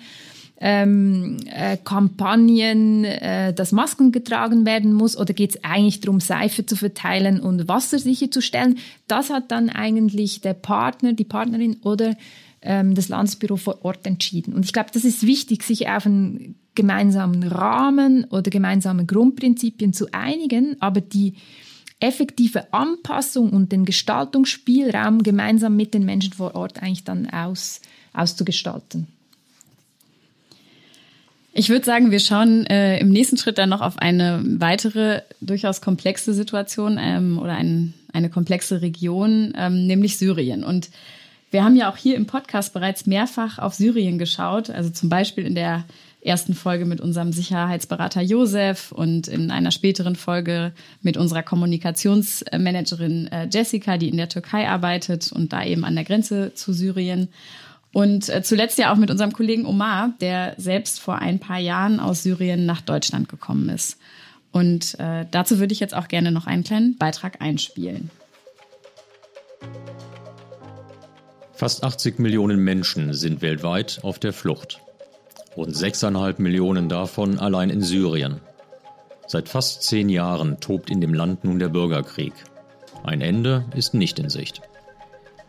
ähm, 0.64 1.38
äh, 1.52 1.76
Kampagnen, 1.76 3.04
äh, 3.04 3.52
dass 3.52 3.72
Masken 3.72 4.12
getragen 4.12 4.64
werden 4.64 4.92
muss 4.92 5.16
oder 5.16 5.34
geht 5.34 5.50
es 5.50 5.64
eigentlich 5.64 6.00
darum, 6.00 6.20
Seife 6.20 6.64
zu 6.64 6.76
verteilen 6.76 7.40
und 7.40 7.66
Wasser 7.66 7.98
sicherzustellen? 7.98 8.78
Das 9.08 9.30
hat 9.30 9.50
dann 9.50 9.68
eigentlich 9.68 10.40
der 10.40 10.54
Partner, 10.54 11.14
die 11.14 11.24
Partnerin 11.24 11.78
oder 11.82 12.14
ähm, 12.62 12.94
das 12.94 13.08
Landesbüro 13.08 13.56
vor 13.56 13.84
Ort 13.84 14.06
entschieden. 14.06 14.54
Und 14.54 14.64
ich 14.64 14.72
glaube, 14.72 14.90
das 14.92 15.04
ist 15.04 15.26
wichtig, 15.26 15.62
sich 15.62 15.88
auf 15.88 16.06
einen 16.06 16.56
gemeinsamen 16.74 17.42
Rahmen 17.42 18.24
oder 18.24 18.50
gemeinsame 18.50 19.04
Grundprinzipien 19.04 19.92
zu 19.92 20.06
einigen, 20.12 20.76
aber 20.80 21.00
die 21.00 21.34
effektive 22.00 22.72
Anpassung 22.72 23.50
und 23.50 23.70
den 23.70 23.84
Gestaltungsspielraum 23.84 25.22
gemeinsam 25.22 25.76
mit 25.76 25.94
den 25.94 26.04
Menschen 26.04 26.32
vor 26.32 26.54
Ort 26.54 26.82
eigentlich 26.82 27.04
dann 27.04 27.28
aus, 27.30 27.80
auszugestalten. 28.12 29.06
Ich 31.54 31.68
würde 31.68 31.84
sagen, 31.84 32.10
wir 32.10 32.18
schauen 32.18 32.66
äh, 32.66 32.98
im 32.98 33.10
nächsten 33.10 33.36
Schritt 33.36 33.58
dann 33.58 33.68
noch 33.68 33.82
auf 33.82 33.98
eine 33.98 34.42
weitere, 34.42 35.20
durchaus 35.40 35.82
komplexe 35.82 36.32
Situation 36.32 36.98
ähm, 36.98 37.38
oder 37.38 37.52
ein, 37.52 37.92
eine 38.12 38.30
komplexe 38.30 38.80
Region, 38.80 39.52
ähm, 39.56 39.86
nämlich 39.86 40.16
Syrien. 40.16 40.64
Und 40.64 40.88
wir 41.52 41.64
haben 41.64 41.76
ja 41.76 41.90
auch 41.90 41.96
hier 41.96 42.16
im 42.16 42.26
Podcast 42.26 42.72
bereits 42.72 43.06
mehrfach 43.06 43.58
auf 43.58 43.74
Syrien 43.74 44.18
geschaut, 44.18 44.70
also 44.70 44.88
zum 44.90 45.08
Beispiel 45.08 45.44
in 45.44 45.54
der 45.54 45.84
ersten 46.22 46.54
Folge 46.54 46.86
mit 46.86 47.00
unserem 47.00 47.32
Sicherheitsberater 47.32 48.22
Josef 48.22 48.90
und 48.90 49.28
in 49.28 49.50
einer 49.50 49.70
späteren 49.70 50.16
Folge 50.16 50.72
mit 51.02 51.16
unserer 51.16 51.42
Kommunikationsmanagerin 51.42 53.26
äh, 53.26 53.48
Jessica, 53.52 53.98
die 53.98 54.08
in 54.08 54.16
der 54.16 54.28
Türkei 54.28 54.68
arbeitet 54.68 55.30
und 55.30 55.52
da 55.52 55.64
eben 55.64 55.84
an 55.84 55.94
der 55.94 56.04
Grenze 56.04 56.54
zu 56.54 56.72
Syrien. 56.72 57.28
Und 57.92 58.30
äh, 58.30 58.42
zuletzt 58.42 58.78
ja 58.78 58.92
auch 58.92 58.96
mit 58.96 59.10
unserem 59.10 59.32
Kollegen 59.32 59.66
Omar, 59.66 60.14
der 60.20 60.54
selbst 60.56 61.00
vor 61.00 61.18
ein 61.18 61.38
paar 61.38 61.58
Jahren 61.58 62.00
aus 62.00 62.22
Syrien 62.22 62.64
nach 62.64 62.80
Deutschland 62.80 63.28
gekommen 63.28 63.68
ist. 63.68 63.98
Und 64.52 64.98
äh, 65.00 65.26
dazu 65.30 65.58
würde 65.58 65.72
ich 65.72 65.80
jetzt 65.80 65.94
auch 65.94 66.08
gerne 66.08 66.32
noch 66.32 66.46
einen 66.46 66.64
kleinen 66.64 66.96
Beitrag 66.96 67.42
einspielen. 67.42 68.10
Fast 71.62 71.84
80 71.84 72.18
Millionen 72.18 72.58
Menschen 72.58 73.14
sind 73.14 73.40
weltweit 73.40 74.00
auf 74.02 74.18
der 74.18 74.32
Flucht. 74.32 74.80
Rund 75.56 75.76
6,5 75.76 76.42
Millionen 76.42 76.88
davon 76.88 77.38
allein 77.38 77.70
in 77.70 77.82
Syrien. 77.82 78.40
Seit 79.28 79.48
fast 79.48 79.84
zehn 79.84 80.08
Jahren 80.08 80.58
tobt 80.58 80.90
in 80.90 81.00
dem 81.00 81.14
Land 81.14 81.44
nun 81.44 81.60
der 81.60 81.68
Bürgerkrieg. 81.68 82.32
Ein 83.04 83.20
Ende 83.20 83.64
ist 83.76 83.94
nicht 83.94 84.18
in 84.18 84.28
Sicht. 84.28 84.60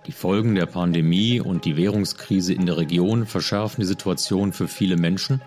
Die 0.06 0.12
Folgen 0.12 0.54
der 0.54 0.67
Pandemie 0.67 1.39
und 1.39 1.65
die 1.65 1.78
Währungskrise 1.78 2.54
in 2.54 2.67
der 2.67 2.78
Region 2.78 3.26
verschärfen 3.26 3.82
die 3.82 3.88
Situation 3.88 4.54
für 4.54 4.67
viele 4.67 4.97
Menschen, 4.97 5.41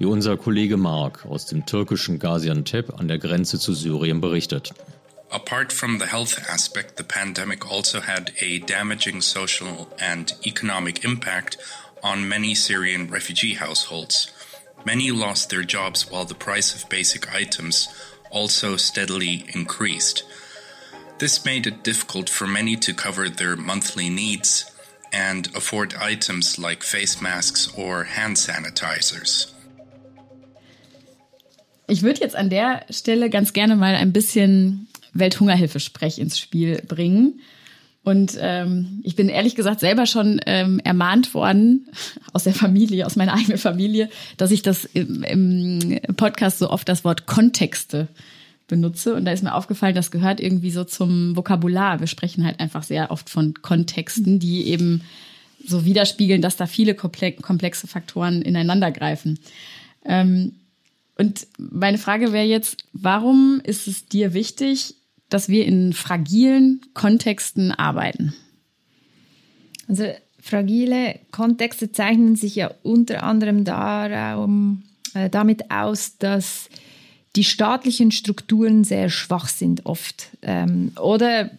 wie 0.00 0.06
unser 0.06 0.36
Kollege 0.36 0.78
Mark 0.78 1.26
aus 1.26 1.46
dem 1.46 1.64
türkischen 1.64 2.18
Gaziantep 2.18 2.98
an 2.98 3.06
der 3.06 3.18
Grenze 3.18 3.60
zu 3.60 3.72
Syrien 3.72 4.20
berichtet. 4.20 4.74
Apart 5.32 5.72
from 5.72 5.96
the 5.96 6.06
health 6.06 6.38
aspect, 6.46 6.96
the 6.96 7.04
pandemic 7.04 7.70
also 7.72 8.00
had 8.00 8.32
a 8.42 8.58
damaging 8.58 9.22
social 9.22 9.88
and 9.98 10.34
economic 10.46 11.04
impact 11.06 11.56
on 12.02 12.28
many 12.28 12.54
Syrian 12.54 13.08
refugee 13.08 13.54
households. 13.54 14.30
Many 14.84 15.10
lost 15.10 15.48
their 15.48 15.62
jobs 15.62 16.10
while 16.10 16.26
the 16.26 16.34
price 16.34 16.74
of 16.74 16.88
basic 16.90 17.34
items 17.34 17.88
also 18.30 18.76
steadily 18.76 19.46
increased. 19.54 20.22
This 21.18 21.46
made 21.46 21.66
it 21.66 21.82
difficult 21.82 22.28
for 22.28 22.46
many 22.46 22.76
to 22.76 22.92
cover 22.92 23.30
their 23.30 23.56
monthly 23.56 24.10
needs 24.10 24.70
and 25.12 25.46
afford 25.56 25.94
items 25.94 26.58
like 26.58 26.82
face 26.82 27.22
masks 27.22 27.72
or 27.74 28.04
hand 28.04 28.36
sanitizers. 28.36 29.52
Ich 31.88 32.02
würde 32.02 32.20
jetzt 32.20 32.36
an 32.36 32.50
der 32.50 32.84
Stelle 32.90 33.30
ganz 33.30 33.52
gerne 33.52 33.76
mal 33.76 33.94
ein 33.94 34.12
bisschen 34.12 34.88
Welthungerhilfe-Sprech 35.14 36.18
ins 36.18 36.38
Spiel 36.38 36.82
bringen. 36.86 37.40
Und 38.04 38.36
ähm, 38.40 39.00
ich 39.04 39.14
bin 39.14 39.28
ehrlich 39.28 39.54
gesagt 39.54 39.80
selber 39.80 40.06
schon 40.06 40.40
ähm, 40.46 40.80
ermahnt 40.80 41.34
worden 41.34 41.88
aus 42.32 42.44
der 42.44 42.54
Familie, 42.54 43.06
aus 43.06 43.16
meiner 43.16 43.34
eigenen 43.34 43.58
Familie, 43.58 44.08
dass 44.36 44.50
ich 44.50 44.62
das 44.62 44.84
im, 44.84 45.22
im 45.22 46.00
Podcast 46.16 46.58
so 46.58 46.70
oft 46.70 46.88
das 46.88 47.04
Wort 47.04 47.26
Kontexte 47.26 48.08
benutze. 48.66 49.14
Und 49.14 49.24
da 49.24 49.32
ist 49.32 49.44
mir 49.44 49.54
aufgefallen, 49.54 49.94
das 49.94 50.10
gehört 50.10 50.40
irgendwie 50.40 50.70
so 50.70 50.82
zum 50.82 51.36
Vokabular. 51.36 52.00
Wir 52.00 52.06
sprechen 52.08 52.44
halt 52.44 52.58
einfach 52.58 52.82
sehr 52.82 53.10
oft 53.10 53.30
von 53.30 53.54
Kontexten, 53.62 54.40
die 54.40 54.66
eben 54.66 55.02
so 55.64 55.84
widerspiegeln, 55.84 56.42
dass 56.42 56.56
da 56.56 56.66
viele 56.66 56.94
komplexe 56.94 57.86
Faktoren 57.86 58.42
ineinander 58.42 58.90
greifen. 58.90 59.38
Ähm, 60.04 60.54
und 61.16 61.46
meine 61.58 61.98
Frage 61.98 62.32
wäre 62.32 62.46
jetzt, 62.46 62.78
warum 62.92 63.60
ist 63.62 63.86
es 63.86 64.06
dir 64.06 64.34
wichtig, 64.34 64.96
dass 65.32 65.48
wir 65.48 65.66
in 65.66 65.92
fragilen 65.92 66.80
Kontexten 66.94 67.72
arbeiten? 67.72 68.34
Also 69.88 70.04
fragile 70.40 71.18
Kontexte 71.30 71.92
zeichnen 71.92 72.36
sich 72.36 72.56
ja 72.56 72.70
unter 72.82 73.22
anderem 73.22 73.64
darum, 73.64 74.82
äh, 75.14 75.30
damit 75.30 75.70
aus, 75.70 76.18
dass 76.18 76.68
die 77.36 77.44
staatlichen 77.44 78.10
Strukturen 78.10 78.84
sehr 78.84 79.08
schwach 79.08 79.48
sind 79.48 79.86
oft. 79.86 80.28
Ähm, 80.42 80.92
oder 81.00 81.50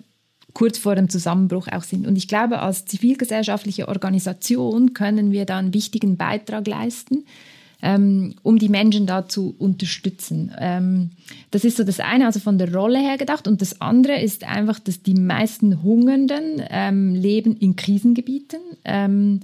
kurz 0.53 0.77
vor 0.77 0.95
dem 0.95 1.09
Zusammenbruch 1.09 1.67
auch 1.67 1.83
sind. 1.83 2.05
Und 2.05 2.15
ich 2.15 2.27
glaube, 2.27 2.59
als 2.59 2.85
zivilgesellschaftliche 2.85 3.87
Organisation 3.87 4.93
können 4.93 5.31
wir 5.31 5.45
da 5.45 5.57
einen 5.57 5.73
wichtigen 5.73 6.15
Beitrag 6.15 6.67
leisten, 6.67 7.25
ähm, 7.83 8.35
um 8.43 8.57
die 8.57 8.69
Menschen 8.69 9.05
da 9.05 9.27
zu 9.27 9.53
unterstützen. 9.59 10.55
Ähm, 10.57 11.09
das 11.51 11.65
ist 11.65 11.75
so 11.75 11.83
das 11.83 11.99
eine, 11.99 12.25
also 12.25 12.39
von 12.39 12.57
der 12.57 12.73
Rolle 12.73 12.97
her 12.97 13.17
gedacht. 13.17 13.45
Und 13.45 13.61
das 13.61 13.81
andere 13.81 14.21
ist 14.21 14.45
einfach, 14.45 14.79
dass 14.79 15.03
die 15.03 15.15
meisten 15.15 15.83
Hungernden 15.83 16.63
ähm, 16.69 17.13
leben 17.13 17.57
in 17.57 17.75
Krisengebieten. 17.75 18.61
Ähm, 18.85 19.41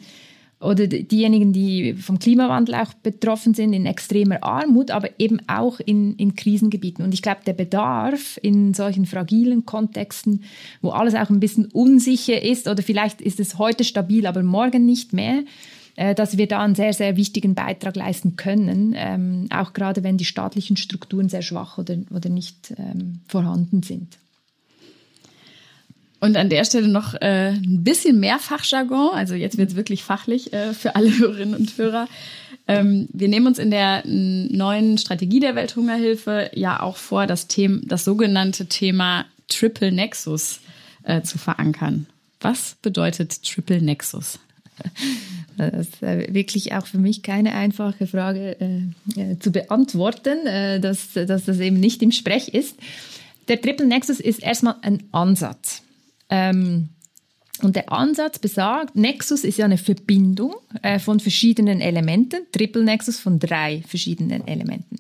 oder 0.62 0.88
diejenigen, 0.88 1.54
die 1.54 1.93
vom 1.93 2.19
Klimawandel 2.19 2.75
auch 2.75 2.93
betroffen 2.93 3.54
sind, 3.54 3.71
in 3.71 3.86
extremer 3.86 4.43
Armut, 4.43 4.91
aber 4.91 5.10
eben 5.17 5.39
auch 5.47 5.80
in, 5.80 6.15
in 6.15 6.36
Krisengebieten. 6.36 7.04
Und 7.04 7.13
ich 7.13 7.21
glaube, 7.21 7.41
der 7.45 7.54
Bedarf 7.54 8.38
in 8.41 8.73
solchen 8.73 9.06
fragilen 9.06 9.65
Kontexten, 9.65 10.43
wo 10.82 10.89
alles 10.89 11.15
auch 11.15 11.30
ein 11.30 11.39
bisschen 11.39 11.67
unsicher 11.67 12.41
ist, 12.41 12.67
oder 12.67 12.84
vielleicht 12.84 13.21
ist 13.21 13.39
es 13.39 13.58
heute 13.58 13.86
stabil, 13.86 14.25
aber 14.25 14.43
morgen 14.43 14.86
nicht 14.86 15.13
mehr, 15.13 15.43
dass 16.16 16.38
wir 16.38 16.48
da 16.48 16.64
einen 16.64 16.76
sehr, 16.76 16.94
sehr 16.94 17.18
wichtigen 17.18 17.56
Beitrag 17.56 17.96
leisten 17.96 18.38
können, 18.38 18.94
ähm, 18.96 19.48
auch 19.50 19.74
gerade 19.74 20.04
wenn 20.04 20.18
die 20.18 20.26
staatlichen 20.26 20.78
Strukturen 20.78 21.28
sehr 21.28 21.42
schwach 21.42 21.78
oder, 21.78 21.98
oder 22.10 22.30
nicht 22.30 22.74
ähm, 22.78 23.20
vorhanden 23.28 23.84
sind. 23.84 24.18
Und 26.22 26.36
an 26.36 26.50
der 26.50 26.66
Stelle 26.66 26.88
noch 26.88 27.14
äh, 27.16 27.52
ein 27.52 27.84
bisschen 27.84 28.20
mehr 28.20 28.40
Fachjargon, 28.40 29.12
also 29.14 29.36
jetzt 29.36 29.58
wird 29.58 29.70
es 29.70 29.76
wirklich 29.76 30.04
fachlich 30.04 30.52
äh, 30.54 30.74
für 30.74 30.96
alle 30.96 31.10
Hörerinnen 31.18 31.56
und 31.56 31.78
Hörer. 31.78 32.08
Ähm, 32.68 33.08
wir 33.14 33.30
nehmen 33.30 33.48
uns 33.48 33.58
in 33.58 33.72
der 33.72 34.04
neuen 34.06 34.98
Strategie 34.98 35.40
der 35.40 35.56
Welthungerhilfe 35.56 36.52
ja 36.54 36.82
auch 36.82 36.98
vor, 36.98 37.26
das, 37.26 37.48
Thema, 37.48 37.80
das 37.84 38.04
sogenannte 38.04 38.68
Thema 38.68 39.26
Triple 39.48 39.92
Nexus 39.92 40.60
äh, 41.04 41.22
zu 41.22 41.38
verankern. 41.38 42.06
Was 42.42 42.76
bedeutet 42.82 43.44
Triple 43.44 43.82
Nexus? 43.82 44.40
Das 45.58 45.88
ist 45.88 46.02
äh, 46.02 46.34
wirklich 46.34 46.74
auch 46.74 46.86
für 46.86 47.00
mich 47.00 47.22
keine 47.22 47.54
einfache 47.54 48.08
Frage 48.08 48.56
äh, 48.62 49.22
äh, 49.22 49.39
zu 49.39 49.52
beantworten, 49.52 50.48
äh, 50.48 50.80
dass, 50.80 51.13
dass 51.13 51.46
das 51.46 51.60
eben 51.60 51.80
nicht 51.80 52.02
im 52.02 52.12
Sprech 52.12 52.50
ist. 52.50 52.78
Der 53.50 53.60
Triple 53.60 53.86
Nexus 53.86 54.20
ist 54.20 54.42
erstmal 54.42 54.76
ein 54.82 55.04
Ansatz. 55.12 55.82
Ähm, 56.30 56.89
und 57.62 57.76
der 57.76 57.92
Ansatz 57.92 58.39
besagt, 58.39 58.96
Nexus 58.96 59.44
ist 59.44 59.58
ja 59.58 59.65
eine 59.65 59.78
Verbindung 59.78 60.56
äh, 60.82 60.98
von 60.98 61.20
verschiedenen 61.20 61.82
Elementen, 61.82 62.39
Triple 62.54 62.84
Nexus 62.84 63.20
von 63.20 63.39
drei 63.39 63.84
verschiedenen 63.86 64.48
Elementen. 64.48 64.98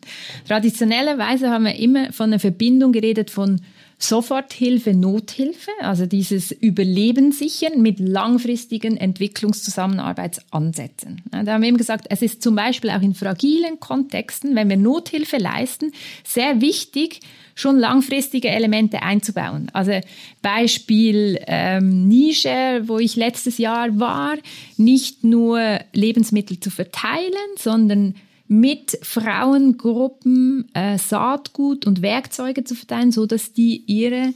Traditionellerweise 0.47 1.49
haben 1.49 1.65
wir 1.65 1.75
immer 1.75 2.11
von 2.11 2.31
einer 2.31 2.39
Verbindung 2.39 2.91
geredet 2.91 3.29
von 3.29 3.61
Soforthilfe, 4.01 4.93
Nothilfe, 4.93 5.71
also 5.81 6.05
dieses 6.05 6.53
Überlebenssichern 6.53 7.81
mit 7.81 7.99
langfristigen 7.99 8.95
Entwicklungszusammenarbeitsansätzen. 8.95 11.21
Da 11.31 11.51
haben 11.51 11.61
wir 11.61 11.67
eben 11.67 11.77
gesagt, 11.77 12.05
es 12.09 12.21
ist 12.21 12.41
zum 12.41 12.55
Beispiel 12.55 12.91
auch 12.91 13.01
in 13.01 13.13
fragilen 13.13 13.81
Kontexten, 13.81 14.55
wenn 14.55 14.69
wir 14.69 14.77
Nothilfe 14.77 15.35
leisten, 15.35 15.91
sehr 16.23 16.61
wichtig, 16.61 17.19
schon 17.55 17.77
langfristige 17.77 18.47
Elemente 18.47 19.01
einzubauen. 19.01 19.69
Also 19.73 19.99
Beispiel 20.41 21.37
ähm, 21.45 22.07
Nische, 22.07 22.83
wo 22.85 22.99
ich 22.99 23.17
letztes 23.17 23.57
Jahr 23.57 23.99
war, 23.99 24.37
nicht 24.77 25.25
nur 25.25 25.81
Lebensmittel 25.91 26.61
zu 26.61 26.69
verteilen, 26.69 27.33
sondern 27.57 28.15
mit 28.49 28.97
Frauengruppen 29.03 30.67
äh, 30.73 30.97
Saatgut 30.97 31.85
und 31.85 32.01
Werkzeuge 32.01 32.63
zu 32.63 32.73
verteilen, 32.75 33.11
so 33.11 33.27
dass 33.27 33.53
die 33.53 33.83
ihre 33.85 34.33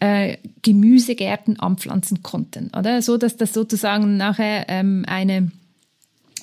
äh, 0.00 0.38
Gemüsegärten 0.62 1.60
anpflanzen 1.60 2.22
konnten, 2.22 2.70
oder 2.76 3.02
so 3.02 3.18
dass 3.18 3.36
das 3.36 3.52
sozusagen 3.52 4.16
nachher 4.16 4.64
ähm, 4.68 5.04
eine 5.06 5.52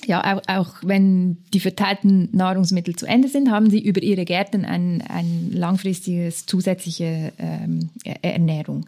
ja, 0.06 0.34
auch, 0.34 0.40
auch, 0.46 0.74
wenn 0.82 1.38
die 1.52 1.60
verteilten 1.60 2.30
Nahrungsmittel 2.32 2.96
zu 2.96 3.06
Ende 3.06 3.28
sind, 3.28 3.50
haben 3.50 3.68
sie 3.68 3.80
über 3.80 4.02
ihre 4.02 4.24
Gärten 4.24 4.64
ein, 4.64 5.02
ein 5.02 5.50
langfristiges 5.52 6.46
zusätzliche 6.46 7.32
ähm, 7.38 7.90
Ernährung. 8.22 8.86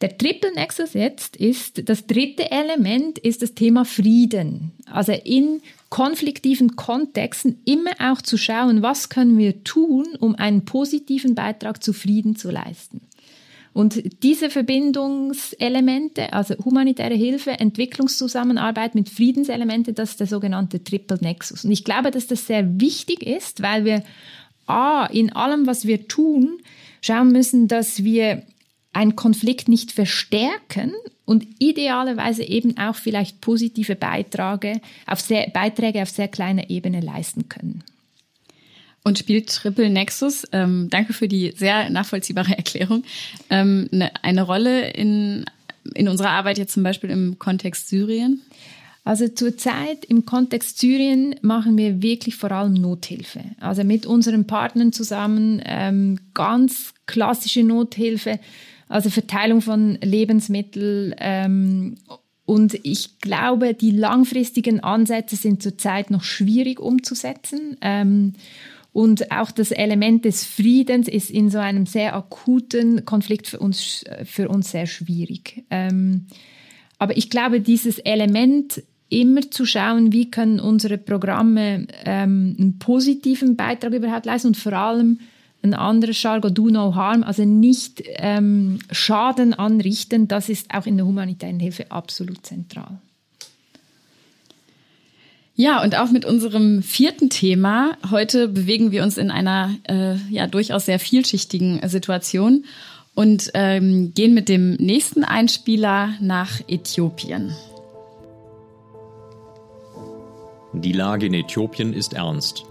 Der 0.00 0.16
Triple 0.16 0.52
Nexus 0.54 0.94
jetzt 0.94 1.36
ist, 1.36 1.88
das 1.88 2.06
dritte 2.06 2.50
Element 2.52 3.18
ist 3.18 3.42
das 3.42 3.54
Thema 3.54 3.84
Frieden. 3.84 4.70
Also 4.86 5.12
in 5.12 5.60
konfliktiven 5.88 6.76
Kontexten 6.76 7.60
immer 7.64 7.90
auch 7.98 8.22
zu 8.22 8.36
schauen, 8.36 8.82
was 8.82 9.08
können 9.08 9.36
wir 9.38 9.64
tun, 9.64 10.06
um 10.20 10.36
einen 10.36 10.64
positiven 10.64 11.34
Beitrag 11.34 11.82
zu 11.82 11.92
Frieden 11.92 12.36
zu 12.36 12.50
leisten. 12.50 13.00
Und 13.72 14.22
diese 14.22 14.50
Verbindungselemente, 14.50 16.32
also 16.32 16.54
humanitäre 16.64 17.14
Hilfe, 17.14 17.52
Entwicklungszusammenarbeit 17.52 18.94
mit 18.94 19.08
Friedenselemente, 19.08 19.92
das 19.92 20.10
ist 20.10 20.20
der 20.20 20.26
sogenannte 20.26 20.82
Triple 20.82 21.18
Nexus. 21.20 21.64
Und 21.64 21.70
ich 21.70 21.84
glaube, 21.84 22.10
dass 22.10 22.26
das 22.26 22.46
sehr 22.46 22.80
wichtig 22.80 23.24
ist, 23.24 23.62
weil 23.62 23.84
wir 23.84 24.02
A, 24.66 25.06
in 25.06 25.32
allem, 25.32 25.66
was 25.66 25.86
wir 25.86 26.08
tun, 26.08 26.58
schauen 27.00 27.28
müssen, 27.28 27.68
dass 27.68 28.04
wir 28.04 28.42
einen 28.98 29.14
Konflikt 29.14 29.68
nicht 29.68 29.92
verstärken 29.92 30.92
und 31.24 31.46
idealerweise 31.60 32.42
eben 32.42 32.76
auch 32.78 32.96
vielleicht 32.96 33.40
positive 33.40 33.94
Beiträge 33.94 34.80
auf 35.06 35.20
sehr, 35.20 35.48
Beiträge 35.50 36.02
auf 36.02 36.10
sehr 36.10 36.26
kleiner 36.26 36.68
Ebene 36.68 37.00
leisten 37.00 37.48
können. 37.48 37.84
Und 39.04 39.16
spielt 39.16 39.50
Triple 39.50 39.88
Nexus, 39.88 40.48
ähm, 40.50 40.88
danke 40.90 41.12
für 41.12 41.28
die 41.28 41.52
sehr 41.56 41.90
nachvollziehbare 41.90 42.52
Erklärung, 42.58 43.04
ähm, 43.50 43.88
eine, 43.92 44.10
eine 44.24 44.42
Rolle 44.42 44.90
in, 44.90 45.44
in 45.94 46.08
unserer 46.08 46.30
Arbeit 46.30 46.58
jetzt 46.58 46.74
zum 46.74 46.82
Beispiel 46.82 47.10
im 47.10 47.38
Kontext 47.38 47.88
Syrien? 47.88 48.42
Also 49.04 49.28
zurzeit 49.28 50.06
im 50.06 50.26
Kontext 50.26 50.80
Syrien 50.80 51.36
machen 51.40 51.78
wir 51.78 52.02
wirklich 52.02 52.34
vor 52.34 52.50
allem 52.50 52.74
Nothilfe. 52.74 53.44
Also 53.60 53.84
mit 53.84 54.06
unseren 54.06 54.48
Partnern 54.48 54.92
zusammen 54.92 55.62
ähm, 55.64 56.18
ganz 56.34 56.94
klassische 57.06 57.62
Nothilfe 57.62 58.40
also 58.88 59.10
Verteilung 59.10 59.60
von 59.60 59.98
Lebensmitteln. 60.02 61.14
Ähm, 61.18 61.96
und 62.44 62.78
ich 62.82 63.20
glaube, 63.20 63.74
die 63.74 63.90
langfristigen 63.90 64.80
Ansätze 64.80 65.36
sind 65.36 65.62
zurzeit 65.62 66.10
noch 66.10 66.22
schwierig 66.22 66.80
umzusetzen. 66.80 67.76
Ähm, 67.80 68.34
und 68.92 69.30
auch 69.30 69.50
das 69.50 69.70
Element 69.70 70.24
des 70.24 70.44
Friedens 70.44 71.08
ist 71.08 71.30
in 71.30 71.50
so 71.50 71.58
einem 71.58 71.86
sehr 71.86 72.16
akuten 72.16 73.04
Konflikt 73.04 73.46
für 73.46 73.58
uns, 73.58 74.04
für 74.24 74.48
uns 74.48 74.70
sehr 74.70 74.86
schwierig. 74.86 75.64
Ähm, 75.70 76.26
aber 76.98 77.16
ich 77.16 77.30
glaube, 77.30 77.60
dieses 77.60 77.98
Element 77.98 78.82
immer 79.08 79.50
zu 79.50 79.64
schauen, 79.64 80.12
wie 80.12 80.30
können 80.30 80.60
unsere 80.60 80.98
Programme 80.98 81.86
ähm, 82.04 82.56
einen 82.58 82.78
positiven 82.78 83.56
Beitrag 83.56 83.92
überhaupt 83.92 84.26
leisten 84.26 84.48
und 84.48 84.56
vor 84.56 84.72
allem 84.72 85.20
ein 85.62 85.74
anderes 85.74 86.22
Jargon, 86.22 86.54
do 86.54 86.68
no 86.68 86.94
harm, 86.94 87.22
also 87.22 87.44
nicht 87.44 88.02
ähm, 88.06 88.78
Schaden 88.90 89.54
anrichten, 89.54 90.28
das 90.28 90.48
ist 90.48 90.72
auch 90.72 90.86
in 90.86 90.96
der 90.96 91.06
humanitären 91.06 91.58
Hilfe 91.58 91.90
absolut 91.90 92.46
zentral. 92.46 92.98
Ja, 95.56 95.82
und 95.82 95.98
auch 95.98 96.12
mit 96.12 96.24
unserem 96.24 96.84
vierten 96.84 97.30
Thema. 97.30 97.96
Heute 98.12 98.46
bewegen 98.46 98.92
wir 98.92 99.02
uns 99.02 99.18
in 99.18 99.32
einer 99.32 99.74
äh, 99.88 100.14
ja 100.30 100.46
durchaus 100.46 100.86
sehr 100.86 101.00
vielschichtigen 101.00 101.80
Situation 101.88 102.64
und 103.16 103.50
ähm, 103.54 104.12
gehen 104.14 104.34
mit 104.34 104.48
dem 104.48 104.74
nächsten 104.74 105.24
Einspieler 105.24 106.10
nach 106.20 106.60
Äthiopien. 106.68 107.52
Die 110.74 110.92
Lage 110.92 111.26
in 111.26 111.34
Äthiopien 111.34 111.92
ist 111.92 112.12
ernst. 112.12 112.67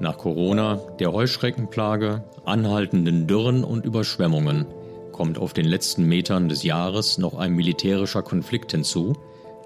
Nach 0.00 0.16
Corona, 0.16 0.80
der 1.00 1.12
Heuschreckenplage, 1.12 2.22
anhaltenden 2.44 3.26
Dürren 3.26 3.64
und 3.64 3.84
Überschwemmungen 3.84 4.66
kommt 5.10 5.38
auf 5.38 5.52
den 5.52 5.66
letzten 5.66 6.04
Metern 6.04 6.48
des 6.48 6.62
Jahres 6.62 7.18
noch 7.18 7.34
ein 7.34 7.52
militärischer 7.52 8.22
Konflikt 8.22 8.70
hinzu, 8.70 9.14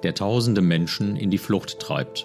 der 0.02 0.14
tausende 0.14 0.62
Menschen 0.62 1.16
in 1.16 1.30
die 1.30 1.36
Flucht 1.36 1.78
treibt. 1.78 2.24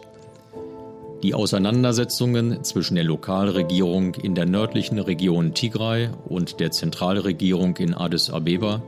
Die 1.22 1.34
Auseinandersetzungen 1.34 2.63
zwischen 2.63 2.96
der 2.96 3.04
Lokalregierung 3.04 4.15
in 4.15 4.36
der 4.36 4.46
nördlichen 4.46 5.00
Region 5.00 5.54
Tigray 5.54 6.10
und 6.30 6.62
der 6.62 6.72
Zentralregierung 6.72 7.76
in 7.78 7.93
Addis 7.93 8.30
Abeba 8.30 8.82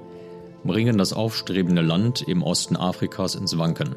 bringen 0.64 0.98
das 0.98 1.12
aufstrebende 1.12 1.82
Land 1.82 2.22
im 2.22 2.42
Osten 2.42 2.78
Afrikas 2.78 3.36
ins 3.36 3.58
Wanken. 3.58 3.96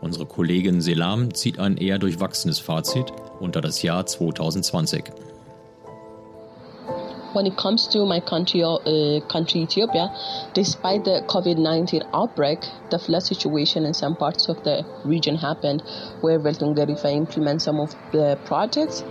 Unsere 0.00 0.26
Kollegin 0.26 0.80
Selam 0.80 1.34
zieht 1.34 1.58
ein 1.58 1.76
eher 1.76 1.98
durchwachsenes 1.98 2.60
Fazit 2.60 3.12
unter 3.40 3.60
das 3.60 3.82
Jahr 3.82 4.04
2020. 4.04 5.04
When 7.34 7.46
it 7.46 7.56
comes 7.56 7.86
to 7.88 8.06
my 8.06 8.20
country, 8.20 8.64
uh, 8.64 9.20
country 9.28 9.60
Ethiopia, 9.62 10.10
despite 10.54 11.04
the 11.04 11.22
COVID-19 11.28 12.02
outbreak, 12.12 12.60
the 12.90 12.98
flood 12.98 13.22
situation 13.22 13.84
in 13.84 13.92
some 13.92 14.16
parts 14.16 14.48
of 14.48 14.62
the 14.64 14.84
region 15.04 15.36
happened 15.36 15.82
where 16.22 16.40
Weltungarifa 16.40 17.12
implements 17.12 17.64
some 17.64 17.80
of 17.80 17.94
the 18.12 18.38
projects 18.46 19.04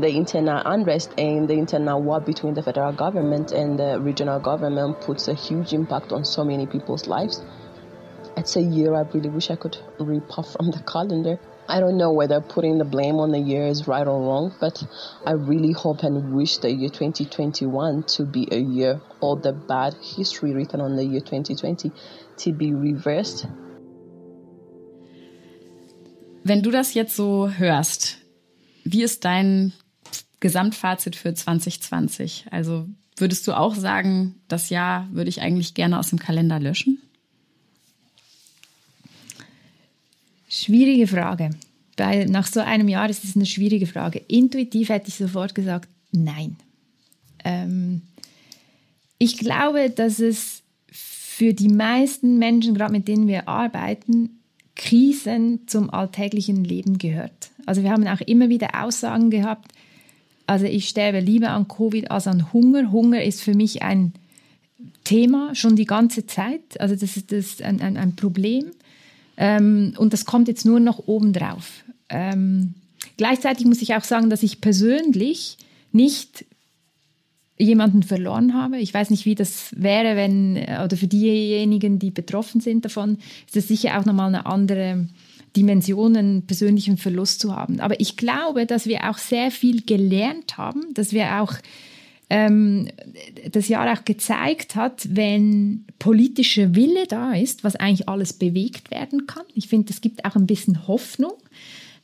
the 0.00 0.08
internal 0.08 0.62
unrest 0.64 1.12
and 1.18 1.48
the 1.48 1.54
internal 1.54 2.00
war 2.00 2.20
between 2.20 2.54
the 2.54 2.62
federal 2.62 2.92
government 2.92 3.52
and 3.52 3.78
the 3.78 4.00
regional 4.00 4.40
government 4.40 5.00
puts 5.02 5.28
a 5.28 5.34
huge 5.34 5.74
impact 5.74 6.12
on 6.12 6.24
so 6.24 6.44
many 6.44 6.66
people's 6.66 7.06
lives. 7.06 7.42
It's 8.36 8.56
a 8.56 8.62
year 8.62 8.94
I 8.94 9.02
really 9.12 9.28
wish 9.28 9.50
I 9.50 9.56
could 9.56 9.76
rip 9.98 10.38
off 10.38 10.52
from 10.56 10.70
the 10.70 10.80
calendar. 10.80 11.38
I 11.68 11.80
don't 11.80 11.96
know 11.96 12.12
whether 12.12 12.40
putting 12.40 12.78
the 12.78 12.84
blame 12.84 13.16
on 13.20 13.30
the 13.30 13.38
year 13.38 13.66
is 13.66 13.86
right 13.86 14.06
or 14.06 14.20
wrong, 14.20 14.52
but 14.60 14.82
I 15.24 15.32
really 15.32 15.72
hope 15.72 16.02
and 16.02 16.34
wish 16.34 16.58
the 16.58 16.70
year 16.70 16.90
2021 16.90 18.02
to 18.16 18.24
be 18.24 18.48
a 18.50 18.58
year, 18.58 19.00
all 19.20 19.36
the 19.36 19.52
bad 19.52 19.94
history 20.00 20.52
written 20.52 20.80
on 20.80 20.96
the 20.96 21.04
year 21.04 21.20
2020 21.20 21.92
to 22.38 22.52
be 22.52 22.74
reversed. 22.74 23.46
Wenn 26.44 26.62
du 26.62 26.72
das 26.72 26.94
jetzt 26.94 27.14
so 27.14 27.48
hörst, 27.48 28.18
wie 28.84 29.04
ist 29.04 29.24
dein 29.24 29.72
Gesamtfazit 30.40 31.14
für 31.14 31.32
2020? 31.32 32.46
Also 32.50 32.86
würdest 33.16 33.46
du 33.46 33.56
auch 33.56 33.76
sagen, 33.76 34.40
das 34.48 34.68
Jahr 34.68 35.06
würde 35.12 35.30
ich 35.30 35.40
eigentlich 35.40 35.74
gerne 35.74 35.98
aus 35.98 36.10
dem 36.10 36.18
Kalender 36.18 36.58
löschen? 36.58 37.00
Schwierige 40.54 41.06
Frage. 41.06 41.48
Weil 41.96 42.26
nach 42.26 42.46
so 42.46 42.60
einem 42.60 42.88
Jahr 42.88 43.08
ist 43.08 43.24
es 43.24 43.36
eine 43.36 43.46
schwierige 43.46 43.86
Frage. 43.86 44.18
Intuitiv 44.28 44.90
hätte 44.90 45.08
ich 45.08 45.14
sofort 45.14 45.54
gesagt, 45.54 45.88
nein. 46.10 46.56
Ähm, 47.42 48.02
ich 49.16 49.38
glaube, 49.38 49.88
dass 49.88 50.18
es 50.18 50.62
für 50.90 51.54
die 51.54 51.68
meisten 51.68 52.38
Menschen, 52.38 52.74
gerade 52.74 52.92
mit 52.92 53.08
denen 53.08 53.28
wir 53.28 53.48
arbeiten, 53.48 54.40
Krisen 54.76 55.66
zum 55.66 55.88
alltäglichen 55.88 56.64
Leben 56.64 56.98
gehört. 56.98 57.50
Also 57.64 57.82
wir 57.82 57.90
haben 57.90 58.06
auch 58.06 58.20
immer 58.20 58.50
wieder 58.50 58.82
Aussagen 58.84 59.30
gehabt, 59.30 59.72
also 60.46 60.66
ich 60.66 60.86
sterbe 60.88 61.20
lieber 61.20 61.50
an 61.50 61.66
Covid 61.66 62.10
als 62.10 62.26
an 62.26 62.52
Hunger. 62.52 62.92
Hunger 62.92 63.22
ist 63.22 63.40
für 63.40 63.54
mich 63.54 63.80
ein 63.80 64.12
Thema 65.04 65.54
schon 65.54 65.76
die 65.76 65.86
ganze 65.86 66.26
Zeit. 66.26 66.78
Also 66.78 66.94
das 66.94 67.16
ist, 67.16 67.32
das 67.32 67.46
ist 67.46 67.62
ein, 67.62 67.80
ein, 67.80 67.96
ein 67.96 68.16
Problem. 68.16 68.66
Ähm, 69.36 69.94
und 69.96 70.12
das 70.12 70.24
kommt 70.24 70.48
jetzt 70.48 70.64
nur 70.64 70.80
noch 70.80 71.06
obendrauf. 71.06 71.84
Ähm, 72.08 72.74
gleichzeitig 73.16 73.66
muss 73.66 73.82
ich 73.82 73.94
auch 73.94 74.04
sagen, 74.04 74.30
dass 74.30 74.42
ich 74.42 74.60
persönlich 74.60 75.56
nicht 75.92 76.44
jemanden 77.58 78.02
verloren 78.02 78.54
habe. 78.54 78.78
Ich 78.78 78.92
weiß 78.92 79.10
nicht, 79.10 79.24
wie 79.24 79.34
das 79.34 79.70
wäre, 79.76 80.16
wenn, 80.16 80.56
oder 80.56 80.96
für 80.96 81.06
diejenigen, 81.06 81.98
die 81.98 82.10
betroffen 82.10 82.60
sind 82.60 82.84
davon, 82.84 83.18
ist 83.46 83.56
es 83.56 83.68
sicher 83.68 83.98
auch 83.98 84.04
nochmal 84.04 84.28
eine 84.28 84.46
andere 84.46 85.06
Dimension, 85.56 86.16
einen 86.16 86.46
persönlichen 86.46 86.96
Verlust 86.96 87.40
zu 87.40 87.54
haben. 87.54 87.80
Aber 87.80 88.00
ich 88.00 88.16
glaube, 88.16 88.66
dass 88.66 88.86
wir 88.86 89.08
auch 89.08 89.18
sehr 89.18 89.50
viel 89.50 89.82
gelernt 89.82 90.56
haben, 90.56 90.94
dass 90.94 91.12
wir 91.12 91.42
auch 91.42 91.52
ähm, 92.32 92.88
das 93.50 93.68
Jahr 93.68 93.92
auch 93.92 94.06
gezeigt 94.06 94.74
hat, 94.74 95.06
wenn 95.10 95.84
politischer 95.98 96.74
Wille 96.74 97.06
da 97.06 97.34
ist, 97.34 97.62
was 97.62 97.76
eigentlich 97.76 98.08
alles 98.08 98.32
bewegt 98.32 98.90
werden 98.90 99.26
kann. 99.26 99.42
Ich 99.52 99.68
finde, 99.68 99.92
es 99.92 100.00
gibt 100.00 100.24
auch 100.24 100.34
ein 100.34 100.46
bisschen 100.46 100.88
Hoffnung, 100.88 101.34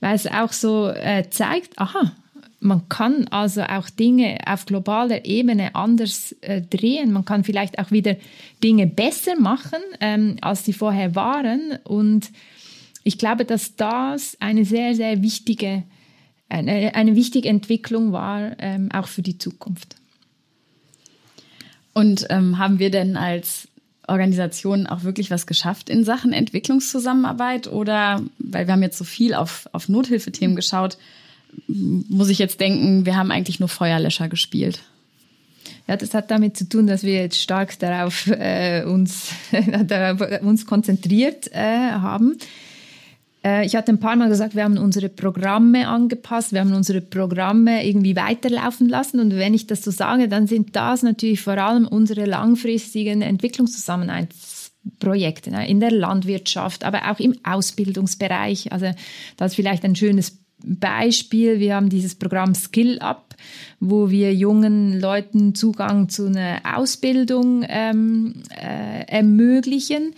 weil 0.01 0.15
es 0.15 0.27
auch 0.27 0.53
so 0.53 0.89
äh, 0.89 1.31
zeigt, 1.31 1.79
aha, 1.79 2.13
man 2.61 2.91
kann 2.91 3.27
also 3.29 3.63
auch 3.63 3.89
Dinge 3.89 4.39
auf 4.47 4.67
globaler 4.67 5.25
Ebene 5.25 5.75
anders 5.75 6.33
äh, 6.43 6.61
drehen. 6.61 7.11
Man 7.11 7.25
kann 7.25 7.43
vielleicht 7.43 7.79
auch 7.79 7.91
wieder 7.91 8.17
Dinge 8.63 8.87
besser 8.87 9.41
machen, 9.41 9.81
ähm, 10.01 10.37
als 10.43 10.67
sie 10.67 10.75
vorher 10.75 11.15
waren. 11.15 11.79
Und 11.85 12.31
ich 13.03 13.17
glaube, 13.17 13.47
dass 13.47 13.77
das 13.77 14.37
eine 14.41 14.67
sehr, 14.67 14.95
sehr 14.95 15.23
wichtige, 15.23 15.85
eine, 16.51 16.95
eine 16.95 17.17
wichtige 17.17 17.49
Entwicklung 17.49 18.13
war, 18.13 18.57
ähm, 18.59 18.91
auch 18.93 19.09
für 19.09 19.23
die 19.23 19.39
Zukunft. 19.39 19.97
Und 21.99 22.27
ähm, 22.31 22.59
haben 22.59 22.79
wir 22.79 22.93
denn 22.93 23.17
als 23.17 23.67
Organisation 24.07 24.87
auch 24.87 25.03
wirklich 25.03 25.33
was 25.33 25.49
geschafft 25.49 25.91
in 25.91 26.05
Sachen 26.05 26.33
Entwicklungszusammenarbeit? 26.33 27.67
Oder, 27.67 28.23
weil 28.39 28.69
wir 28.69 28.75
haben 28.75 28.85
jetzt 28.85 28.99
so 28.99 29.03
viel 29.03 29.35
auf, 29.35 29.69
auf 29.73 29.89
Nothilfethemen 29.89 30.55
geschaut, 30.55 30.97
muss 31.67 32.29
ich 32.29 32.39
jetzt 32.39 32.61
denken, 32.61 33.05
wir 33.05 33.17
haben 33.17 33.33
eigentlich 33.33 33.59
nur 33.59 33.69
Feuerlöscher 33.69 34.29
gespielt. 34.29 34.79
Ja, 35.89 35.97
das 35.97 36.15
hat 36.15 36.31
damit 36.31 36.57
zu 36.57 36.69
tun, 36.69 36.87
dass 36.87 37.03
wir 37.03 37.15
jetzt 37.15 37.41
stark 37.43 37.77
darauf 37.81 38.29
äh, 38.29 38.85
uns, 38.85 39.33
uns 40.43 40.67
konzentriert 40.67 41.51
äh, 41.51 41.91
haben. 41.91 42.37
Äh, 43.49 43.65
ich 43.65 43.75
hatte 43.77 43.93
ein 43.93 44.01
paar 44.01 44.17
Mal 44.17 44.29
gesagt, 44.29 44.55
wir 44.55 44.65
haben 44.65 44.77
unsere 44.79 45.09
Programme 45.09 45.89
angepasst, 45.89 46.53
wir 46.53 46.61
haben 46.61 46.75
unsere 46.75 47.01
Programme 47.01 47.87
irgendwie 47.87 48.17
weiterlaufen 48.17 48.87
lassen. 48.89 49.21
Und 49.21 49.35
wenn 49.35 49.55
ich 49.55 49.67
das 49.67 49.83
so 49.83 49.91
sage, 49.91 50.29
dann 50.29 50.47
sind 50.47 50.77
das 50.77 51.03
natürlich 51.03 51.41
vor 51.41 51.57
allem 51.59 51.87
unsere 51.87 52.27
langfristigen 52.27 53.23
Entwicklungszusammenarbeitsprojekte 53.23 55.51
ne, 55.51 55.67
in 55.69 55.81
der 55.81 55.91
Landwirtschaft, 55.91 56.85
aber 56.85 57.11
auch 57.11 57.19
im 57.19 57.35
Ausbildungsbereich. 57.43 58.71
Also 58.73 58.93
das 59.37 59.53
ist 59.53 59.57
vielleicht 59.57 59.85
ein 59.85 59.97
schönes 59.97 60.39
Beispiel. 60.65 61.61
Wir 61.61 61.77
haben 61.77 61.89
dieses 61.89 62.17
Programm 62.17 62.55
Skill 62.55 62.99
Up, 62.99 63.37
wo 63.79 64.11
wir 64.11 64.35
jungen 64.35 65.01
Leuten 65.01 65.55
Zugang 65.55 66.09
zu 66.09 66.27
einer 66.27 66.63
Ausbildung 66.77 67.65
ähm, 67.69 68.43
äh, 68.51 69.05
ermöglichen. 69.07 70.17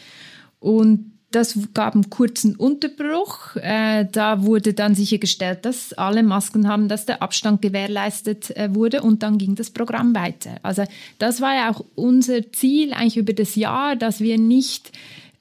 Und 0.58 1.19
das 1.30 1.58
gab 1.74 1.94
einen 1.94 2.10
kurzen 2.10 2.56
Unterbruch. 2.56 3.56
Äh, 3.56 4.06
da 4.10 4.42
wurde 4.44 4.74
dann 4.74 4.94
sichergestellt, 4.94 5.64
dass 5.64 5.92
alle 5.92 6.22
Masken 6.22 6.66
haben, 6.66 6.88
dass 6.88 7.06
der 7.06 7.22
Abstand 7.22 7.62
gewährleistet 7.62 8.56
äh, 8.56 8.74
wurde 8.74 9.02
und 9.02 9.22
dann 9.22 9.38
ging 9.38 9.54
das 9.54 9.70
Programm 9.70 10.14
weiter. 10.14 10.56
Also 10.62 10.84
das 11.18 11.40
war 11.40 11.54
ja 11.54 11.70
auch 11.70 11.84
unser 11.94 12.50
Ziel 12.52 12.92
eigentlich 12.92 13.16
über 13.16 13.32
das 13.32 13.54
Jahr, 13.54 13.94
dass 13.94 14.20
wir 14.20 14.38
nicht 14.38 14.92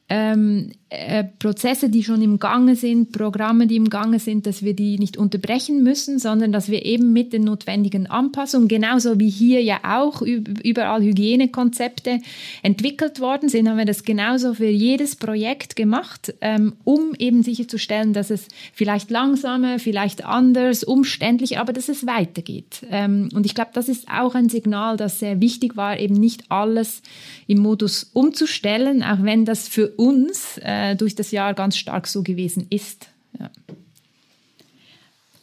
ähm, 0.10 0.72
äh, 0.92 1.24
Prozesse, 1.24 1.90
die 1.90 2.04
schon 2.04 2.24
im 2.24 2.40
Gange 2.40 2.76
sind, 2.76 3.12
Programme, 3.12 3.68
die 3.68 3.76
im 3.76 3.92
Gange 3.92 4.18
sind, 4.18 4.48
dass 4.48 4.64
wir 4.64 4.74
die 4.74 4.98
nicht 4.98 5.18
unterbrechen 5.18 5.84
müssen, 5.84 6.18
sondern 6.18 6.52
dass 6.52 6.70
wir 6.70 6.84
eben 6.84 7.14
mit 7.14 7.32
den 7.32 7.44
notwendigen 7.44 8.08
Anpassungen, 8.08 8.68
genauso 8.68 9.20
wie 9.20 9.30
hier 9.30 9.62
ja 9.62 9.82
auch 9.84 10.24
überall 10.24 11.04
Hygienekonzepte 11.04 12.22
entwickelt 12.64 13.20
worden 13.20 13.50
sind, 13.50 13.70
haben 13.70 13.78
wir 13.78 13.86
das 13.86 14.04
genauso 14.04 14.56
für 14.56 14.66
jedes 14.66 15.16
Projekt 15.16 15.76
gemacht, 15.76 16.34
ähm, 16.42 16.74
um 16.86 17.14
eben 17.20 17.44
sicherzustellen, 17.44 18.14
dass 18.14 18.32
es 18.32 18.48
vielleicht 18.74 19.12
langsamer, 19.12 19.78
vielleicht 19.78 20.26
anders, 20.26 20.84
umständlich, 20.84 21.60
aber 21.60 21.72
dass 21.72 21.90
es 21.90 22.08
weitergeht. 22.08 22.84
Ähm, 22.90 23.30
und 23.36 23.46
ich 23.46 23.54
glaube, 23.54 23.72
das 23.76 23.90
ist 23.90 24.08
auch 24.10 24.34
ein 24.34 24.50
Signal, 24.50 24.98
das 24.98 25.20
sehr 25.20 25.40
wichtig 25.40 25.78
war, 25.78 26.00
eben 26.00 26.16
nicht 26.16 26.46
alles 26.50 27.04
im 27.46 27.60
Modus 27.60 28.10
umzustellen, 28.14 29.04
auch 29.04 29.22
wenn 29.22 29.46
das 29.46 29.68
für 29.68 29.90
uns 29.90 30.58
äh, 30.64 30.79
äh, 30.80 30.96
durch 30.96 31.16
das 31.16 31.32
Jahr 31.32 31.54
ganz 31.54 31.78
stark 31.78 32.08
so 32.08 32.24
gewesen 32.24 32.68
ist. 32.70 33.10
Ja. 33.38 33.52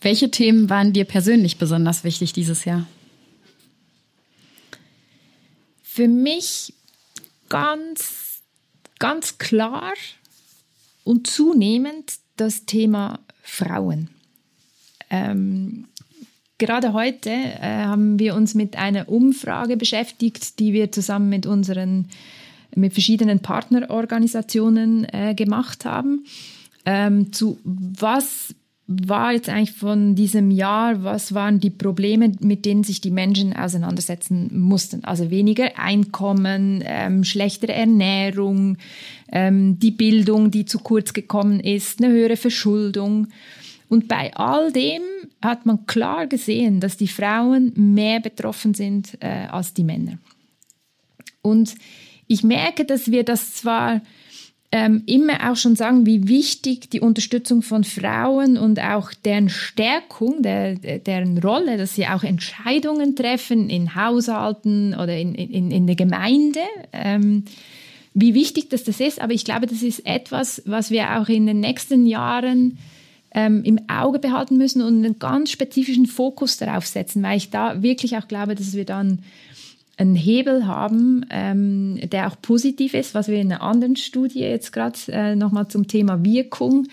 Welche 0.01 0.31
Themen 0.31 0.71
waren 0.71 0.93
dir 0.93 1.05
persönlich 1.05 1.59
besonders 1.59 2.05
wichtig 2.05 2.33
dieses 2.33 2.65
Jahr? 2.65 2.87
Für 5.83 6.09
mich 6.09 6.75
ganz, 7.49 8.41
ganz 8.99 9.39
klar 9.39 9.95
und 11.05 11.27
zunehmend 11.27 12.15
das 12.37 12.67
Thema 12.67 13.21
Frauen. 13.43 14.11
Ähm, 15.09 15.87
gerade 16.59 16.93
heute 16.93 17.31
äh, 17.31 17.61
haben 17.61 18.19
wir 18.19 18.35
uns 18.35 18.55
mit 18.55 18.77
einer 18.77 19.09
Umfrage 19.09 19.77
beschäftigt, 19.77 20.59
die 20.59 20.73
wir 20.73 20.93
zusammen 20.93 21.29
mit 21.29 21.47
unseren 21.47 22.09
mit 22.75 22.93
verschiedenen 22.93 23.41
Partnerorganisationen 23.41 25.07
äh, 25.13 25.35
gemacht 25.35 25.85
haben. 25.85 26.25
Ähm, 26.85 27.33
zu 27.33 27.59
was 27.65 28.55
war 28.89 29.33
jetzt 29.33 29.49
eigentlich 29.49 29.73
von 29.73 30.15
diesem 30.15 30.53
Jahr, 30.53 31.03
was 31.03 31.35
waren 31.35 31.59
die 31.59 31.71
Probleme, 31.71 32.33
mit 32.39 32.65
denen 32.65 32.85
sich 32.85 33.01
die 33.01 33.11
Menschen 33.11 33.53
auseinandersetzen 33.53 34.49
mussten? 34.53 35.03
Also 35.03 35.31
weniger 35.31 35.77
Einkommen, 35.77 36.85
ähm, 36.87 37.25
schlechtere 37.25 37.73
Ernährung, 37.73 38.79
ähm, 39.33 39.81
die 39.81 39.91
Bildung, 39.91 40.53
die 40.53 40.67
zu 40.67 40.79
kurz 40.79 41.13
gekommen 41.13 41.59
ist, 41.59 42.01
eine 42.01 42.13
höhere 42.13 42.37
Verschuldung. 42.37 43.27
Und 43.89 44.07
bei 44.07 44.33
all 44.35 44.71
dem 44.71 45.03
hat 45.43 45.67
man 45.67 45.87
klar 45.87 46.29
gesehen, 46.29 46.79
dass 46.79 46.97
die 46.97 47.09
Frauen 47.09 47.73
mehr 47.75 48.21
betroffen 48.21 48.75
sind 48.75 49.19
äh, 49.21 49.47
als 49.51 49.75
die 49.75 49.85
Männer. 49.85 50.19
Und 51.43 51.75
ich 52.27 52.43
merke, 52.43 52.85
dass 52.85 53.11
wir 53.11 53.25
das 53.25 53.55
zwar 53.55 54.01
ähm, 54.73 55.03
immer 55.07 55.51
auch 55.51 55.57
schon 55.57 55.77
sagen, 55.77 56.07
wie 56.07 56.29
wichtig 56.29 56.91
die 56.91 57.01
Unterstützung 57.01 57.63
von 57.63 57.85
Frauen 57.85 58.59
und 58.59 58.81
auch 58.81 59.13
deren 59.13 59.49
Stärkung, 59.49 60.43
der, 60.43 60.75
deren 60.75 61.39
Rolle, 61.39 61.77
dass 61.77 61.95
sie 61.95 62.07
auch 62.07 62.25
Entscheidungen 62.25 63.15
treffen 63.15 63.71
in 63.71 63.95
Haushalten 63.95 64.95
oder 64.95 65.17
in, 65.17 65.35
in, 65.35 65.71
in 65.71 65.87
der 65.87 65.97
Gemeinde. 65.97 66.61
Ähm, 66.93 67.45
wie 68.13 68.35
wichtig 68.35 68.71
dass 68.71 68.83
das 68.83 68.99
ist, 68.99 69.21
aber 69.21 69.35
ich 69.35 69.45
glaube, 69.45 69.67
das 69.67 69.83
ist 69.83 70.07
etwas, 70.07 70.63
was 70.65 70.91
wir 70.91 71.19
auch 71.19 71.29
in 71.29 71.47
den 71.47 71.61
nächsten 71.61 72.07
Jahren 72.07 72.79
ähm, 73.33 73.63
im 73.63 73.79
Auge 73.89 74.19
behalten 74.19 74.57
müssen 74.57 74.81
und 74.81 75.05
einen 75.05 75.19
ganz 75.19 75.51
spezifischen 75.51 76.07
Fokus 76.07 76.57
darauf 76.57 76.87
setzen, 76.87 77.23
weil 77.23 77.37
ich 77.37 77.51
da 77.51 77.83
wirklich 77.83 78.17
auch 78.17 78.27
glaube, 78.27 78.55
dass 78.55 78.75
wir 78.75 78.87
dann 78.87 79.21
einen 79.97 80.15
Hebel 80.15 80.67
haben, 80.67 81.25
ähm, 81.31 81.99
der 82.03 82.29
auch 82.29 82.41
positiv 82.41 82.95
ist, 82.95 83.15
was 83.15 83.29
wir 83.29 83.41
in 83.41 83.53
einer 83.53 83.63
anderen 83.63 83.97
Studie 83.97 84.41
jetzt 84.41 84.73
gerade 84.73 84.99
äh, 85.09 85.37
nochmal 85.37 85.69
zum 85.69 85.89
Thema 85.89 86.23
Wirkung 86.25 86.87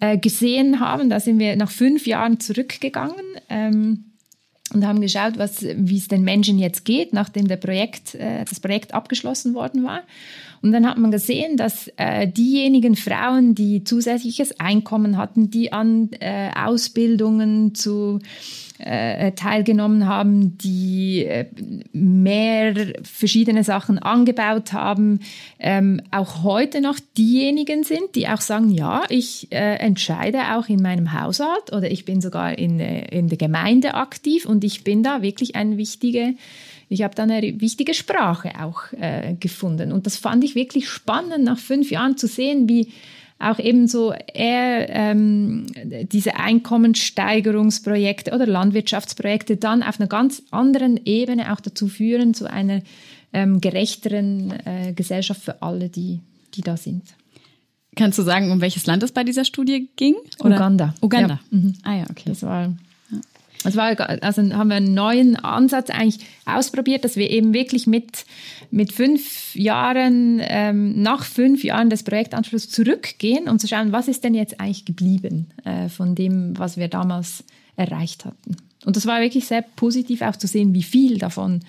äh, 0.00 0.16
gesehen 0.16 0.80
haben. 0.80 1.10
Da 1.10 1.20
sind 1.20 1.38
wir 1.38 1.56
nach 1.56 1.70
fünf 1.70 2.06
Jahren 2.06 2.40
zurückgegangen. 2.40 3.24
Ähm, 3.48 4.04
und 4.72 4.86
haben 4.86 5.00
geschaut, 5.00 5.36
was, 5.36 5.62
wie 5.62 5.96
es 5.96 6.08
den 6.08 6.22
Menschen 6.22 6.58
jetzt 6.58 6.84
geht, 6.84 7.12
nachdem 7.12 7.48
der 7.48 7.56
Projekt, 7.56 8.14
äh, 8.14 8.44
das 8.44 8.60
Projekt 8.60 8.94
abgeschlossen 8.94 9.54
worden 9.54 9.84
war. 9.84 10.02
Und 10.62 10.72
dann 10.72 10.86
hat 10.86 10.98
man 10.98 11.10
gesehen, 11.10 11.56
dass 11.56 11.90
äh, 11.96 12.28
diejenigen 12.28 12.94
Frauen, 12.94 13.54
die 13.54 13.82
zusätzliches 13.82 14.60
Einkommen 14.60 15.16
hatten, 15.16 15.50
die 15.50 15.72
an 15.72 16.10
äh, 16.20 16.50
Ausbildungen 16.54 17.74
zu 17.74 18.20
äh, 18.80 19.32
teilgenommen 19.32 20.06
haben, 20.06 20.56
die 20.58 21.24
äh, 21.24 21.46
mehr 21.92 22.74
verschiedene 23.02 23.64
Sachen 23.64 23.98
angebaut 23.98 24.72
haben, 24.72 25.20
ähm, 25.58 26.00
auch 26.10 26.42
heute 26.42 26.80
noch 26.80 26.98
diejenigen 27.16 27.84
sind, 27.84 28.14
die 28.14 28.28
auch 28.28 28.40
sagen, 28.40 28.70
ja, 28.70 29.02
ich 29.08 29.52
äh, 29.52 29.76
entscheide 29.76 30.56
auch 30.56 30.68
in 30.68 30.82
meinem 30.82 31.12
Haushalt 31.12 31.72
oder 31.72 31.90
ich 31.90 32.04
bin 32.04 32.20
sogar 32.20 32.58
in, 32.58 32.80
äh, 32.80 33.06
in 33.16 33.28
der 33.28 33.38
Gemeinde 33.38 33.94
aktiv 33.94 34.46
und 34.46 34.64
ich 34.64 34.84
bin 34.84 35.02
da 35.02 35.22
wirklich 35.22 35.56
eine 35.56 35.76
wichtige 35.76 36.34
ich 36.92 37.02
habe 37.04 37.14
da 37.14 37.22
eine 37.22 37.60
wichtige 37.60 37.94
Sprache 37.94 38.50
auch 38.60 38.82
gefunden. 39.38 39.92
Und 39.92 40.06
das 40.06 40.16
fand 40.16 40.42
ich 40.42 40.56
wirklich 40.56 40.88
spannend, 40.88 41.44
nach 41.44 41.56
fünf 41.56 41.92
Jahren 41.92 42.16
zu 42.16 42.26
sehen, 42.26 42.68
wie 42.68 42.88
auch 43.40 43.58
eben 43.58 43.88
so 43.88 44.12
eher 44.12 44.88
ähm, 44.90 45.66
diese 46.12 46.36
Einkommenssteigerungsprojekte 46.36 48.32
oder 48.32 48.46
Landwirtschaftsprojekte 48.46 49.56
dann 49.56 49.82
auf 49.82 49.98
einer 49.98 50.08
ganz 50.08 50.42
anderen 50.50 51.00
Ebene 51.04 51.52
auch 51.52 51.60
dazu 51.60 51.88
führen, 51.88 52.34
zu 52.34 52.50
einer 52.50 52.82
ähm, 53.32 53.60
gerechteren 53.60 54.52
äh, 54.66 54.92
Gesellschaft 54.92 55.40
für 55.42 55.62
alle, 55.62 55.88
die, 55.88 56.20
die 56.54 56.60
da 56.60 56.76
sind. 56.76 57.02
Kannst 57.96 58.18
du 58.18 58.22
sagen, 58.22 58.52
um 58.52 58.60
welches 58.60 58.86
Land 58.86 59.02
es 59.02 59.12
bei 59.12 59.24
dieser 59.24 59.44
Studie 59.44 59.88
ging? 59.96 60.14
Oder? 60.40 60.56
Uganda. 60.56 60.94
Uganda. 61.00 61.40
Ja. 61.50 61.58
Mhm. 61.58 61.72
Ah 61.82 61.96
ja, 61.96 62.04
okay. 62.10 62.24
Das 62.26 62.42
war 62.42 62.72
es 63.64 63.76
war, 63.76 63.98
also 64.22 64.42
haben 64.54 64.68
wir 64.68 64.76
einen 64.76 64.94
neuen 64.94 65.36
Ansatz 65.36 65.90
eigentlich 65.90 66.24
ausprobiert, 66.46 67.04
dass 67.04 67.16
wir 67.16 67.28
eben 67.30 67.52
wirklich 67.52 67.86
mit, 67.86 68.24
mit 68.70 68.92
fünf 68.92 69.54
Jahren, 69.54 70.40
ähm, 70.42 71.02
nach 71.02 71.24
fünf 71.24 71.62
Jahren 71.62 71.90
des 71.90 72.02
Projektanschlusses 72.02 72.70
zurückgehen, 72.70 73.48
um 73.48 73.58
zu 73.58 73.68
schauen, 73.68 73.92
was 73.92 74.08
ist 74.08 74.24
denn 74.24 74.34
jetzt 74.34 74.60
eigentlich 74.60 74.86
geblieben 74.86 75.50
äh, 75.64 75.88
von 75.88 76.14
dem, 76.14 76.58
was 76.58 76.78
wir 76.78 76.88
damals 76.88 77.44
erreicht 77.76 78.24
hatten. 78.24 78.56
Und 78.86 78.96
das 78.96 79.06
war 79.06 79.20
wirklich 79.20 79.46
sehr 79.46 79.62
positiv 79.62 80.22
auch 80.22 80.36
zu 80.36 80.46
sehen, 80.46 80.72
wie 80.72 80.82
viel 80.82 81.18
davon 81.18 81.60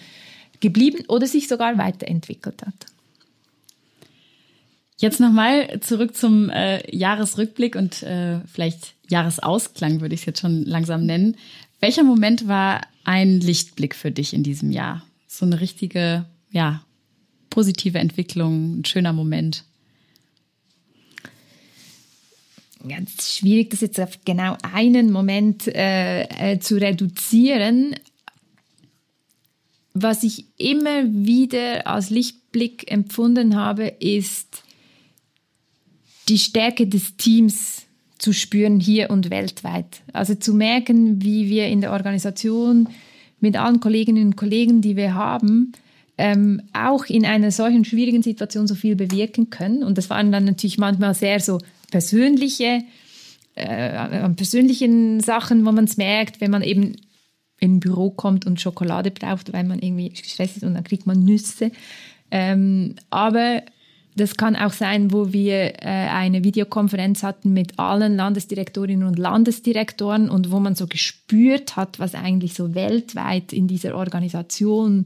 geblieben 0.62 1.04
oder 1.10 1.28
sich 1.28 1.48
sogar 1.48 1.78
weiterentwickelt 1.78 2.62
hat. 2.66 2.86
Jetzt 5.02 5.20
nochmal 5.20 5.80
zurück 5.82 6.16
zum 6.16 6.52
äh, 6.52 6.96
Jahresrückblick 6.96 7.76
und 7.76 8.04
äh, 8.04 8.42
vielleicht 8.46 8.94
Jahresausklang 9.10 10.00
würde 10.00 10.14
ich 10.14 10.22
es 10.22 10.26
jetzt 10.28 10.42
schon 10.42 10.64
langsam 10.64 11.08
nennen. 11.08 11.38
Welcher 11.80 12.04
Moment 12.04 12.48
war 12.48 12.82
ein 13.04 13.40
Lichtblick 13.40 13.96
für 13.96 14.12
dich 14.12 14.32
in 14.32 14.44
diesem 14.44 14.70
Jahr? 14.70 15.04
So 15.28 15.44
eine 15.44 15.60
richtige, 15.60 16.26
ja, 16.52 16.84
positive 17.50 17.98
Entwicklung, 17.98 18.82
ein 18.82 18.86
schöner 18.86 19.12
Moment. 19.12 19.64
Ganz 22.88 23.36
schwierig, 23.36 23.72
das 23.72 23.82
jetzt 23.82 24.00
auf 24.00 24.20
genau 24.24 24.56
einen 24.62 25.12
Moment 25.12 25.68
äh, 25.68 26.26
äh, 26.26 26.60
zu 26.60 26.76
reduzieren. 26.76 27.96
Was 29.96 30.22
ich 30.22 30.46
immer 30.58 31.06
wieder 31.06 31.88
als 31.88 32.12
Lichtblick 32.12 32.92
empfunden 32.92 33.56
habe, 33.56 33.88
ist 33.88 34.64
die 36.32 36.38
Stärke 36.38 36.88
des 36.88 37.18
Teams 37.18 37.86
zu 38.18 38.32
spüren 38.32 38.80
hier 38.80 39.10
und 39.10 39.30
weltweit. 39.30 40.02
Also 40.14 40.34
zu 40.34 40.54
merken, 40.54 41.22
wie 41.22 41.50
wir 41.50 41.68
in 41.68 41.82
der 41.82 41.92
Organisation 41.92 42.88
mit 43.42 43.58
allen 43.58 43.82
Kolleginnen 43.82 44.28
und 44.28 44.36
Kollegen, 44.38 44.82
die 44.82 44.96
wir 44.96 45.14
haben, 45.14 45.74
ähm, 46.18 46.62
auch 46.72 47.06
in 47.06 47.26
einer 47.26 47.52
solchen 47.52 47.84
schwierigen 47.84 48.24
Situation 48.24 48.66
so 48.66 48.76
viel 48.76 48.96
bewirken 48.96 49.50
können. 49.50 49.84
Und 49.84 49.98
das 49.98 50.10
waren 50.10 50.32
dann 50.32 50.46
natürlich 50.46 50.78
manchmal 50.78 51.16
sehr 51.16 51.42
so 51.42 51.60
persönliche, 51.90 52.84
äh, 53.56 54.30
persönlichen 54.30 55.20
Sachen, 55.20 55.66
wo 55.66 55.74
man 55.74 55.84
es 55.84 55.98
merkt, 55.98 56.40
wenn 56.40 56.52
man 56.52 56.64
eben 56.64 56.96
in 57.60 57.74
ein 57.74 57.80
Büro 57.82 58.10
kommt 58.10 58.46
und 58.46 58.62
Schokolade 58.62 59.12
braucht, 59.12 59.52
weil 59.52 59.66
man 59.66 59.80
irgendwie 59.80 60.10
gestresst 60.10 60.56
ist 60.56 60.64
und 60.64 60.76
dann 60.76 60.86
kriegt 60.86 61.06
man 61.08 61.26
Nüsse. 61.26 61.72
Ähm, 62.30 62.96
aber 63.10 63.64
das 64.16 64.36
kann 64.36 64.56
auch 64.56 64.74
sein, 64.74 65.12
wo 65.12 65.32
wir 65.32 65.82
äh, 65.82 65.88
eine 65.88 66.44
Videokonferenz 66.44 67.24
hatten 67.24 67.54
mit 67.54 67.80
allen 67.80 68.18
Landesdirektorinnen 68.18 69.08
und 69.08 69.18
Landesdirektoren 69.18 70.30
und 70.30 70.52
wo 70.52 70.60
man 70.60 70.76
so 70.76 70.88
gespürt 70.88 71.78
hat, 71.78 72.00
was 72.00 72.14
eigentlich 72.14 72.54
so 72.54 72.76
weltweit 72.76 73.54
in 73.54 73.68
dieser 73.68 73.96
Organisation 73.96 75.06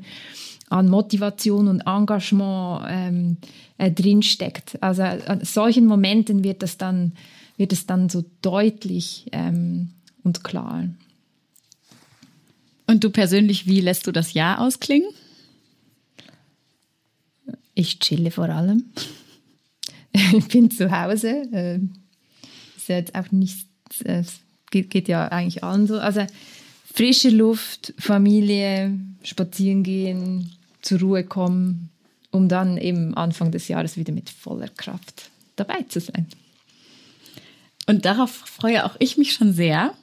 an 0.69 0.89
Motivation 0.89 1.67
und 1.67 1.81
Engagement 1.81 2.85
ähm, 2.89 3.37
äh, 3.77 3.91
drinsteckt. 3.91 4.81
Also 4.81 5.03
an 5.03 5.41
solchen 5.43 5.85
Momenten 5.85 6.43
wird 6.43 6.63
es 6.63 6.77
dann, 6.77 7.13
dann 7.85 8.09
so 8.09 8.25
deutlich 8.41 9.27
ähm, 9.31 9.91
und 10.23 10.43
klar. 10.43 10.85
Und 12.87 13.03
du 13.03 13.11
persönlich, 13.11 13.67
wie 13.67 13.81
lässt 13.81 14.07
du 14.07 14.11
das 14.11 14.33
Jahr 14.33 14.59
ausklingen? 14.61 15.09
Ich 17.75 17.99
chille 17.99 18.31
vor 18.31 18.49
allem. 18.49 18.85
ich 20.11 20.47
bin 20.47 20.71
zu 20.71 20.89
Hause. 20.89 21.43
Äh, 21.51 21.79
ist 22.77 22.87
jetzt 22.87 23.15
auch 23.15 23.31
nicht, 23.31 23.67
es 24.03 24.39
geht, 24.71 24.89
geht 24.89 25.07
ja 25.07 25.27
eigentlich 25.27 25.63
allen 25.63 25.85
so. 25.85 25.99
Also 25.99 26.25
frische 26.91 27.29
Luft, 27.29 27.93
Familie, 27.99 28.97
spazieren 29.23 29.83
gehen, 29.83 30.51
zur 30.81 30.99
Ruhe 30.99 31.23
kommen, 31.23 31.89
um 32.31 32.47
dann 32.47 32.77
eben 32.77 33.13
Anfang 33.15 33.51
des 33.51 33.67
Jahres 33.67 33.97
wieder 33.97 34.13
mit 34.13 34.29
voller 34.29 34.69
Kraft 34.69 35.29
dabei 35.55 35.83
zu 35.83 35.99
sein. 35.99 36.27
Und 37.87 38.05
darauf 38.05 38.31
freue 38.31 38.85
auch 38.85 38.95
ich 38.99 39.17
mich 39.17 39.33
schon 39.33 39.53
sehr. 39.53 39.93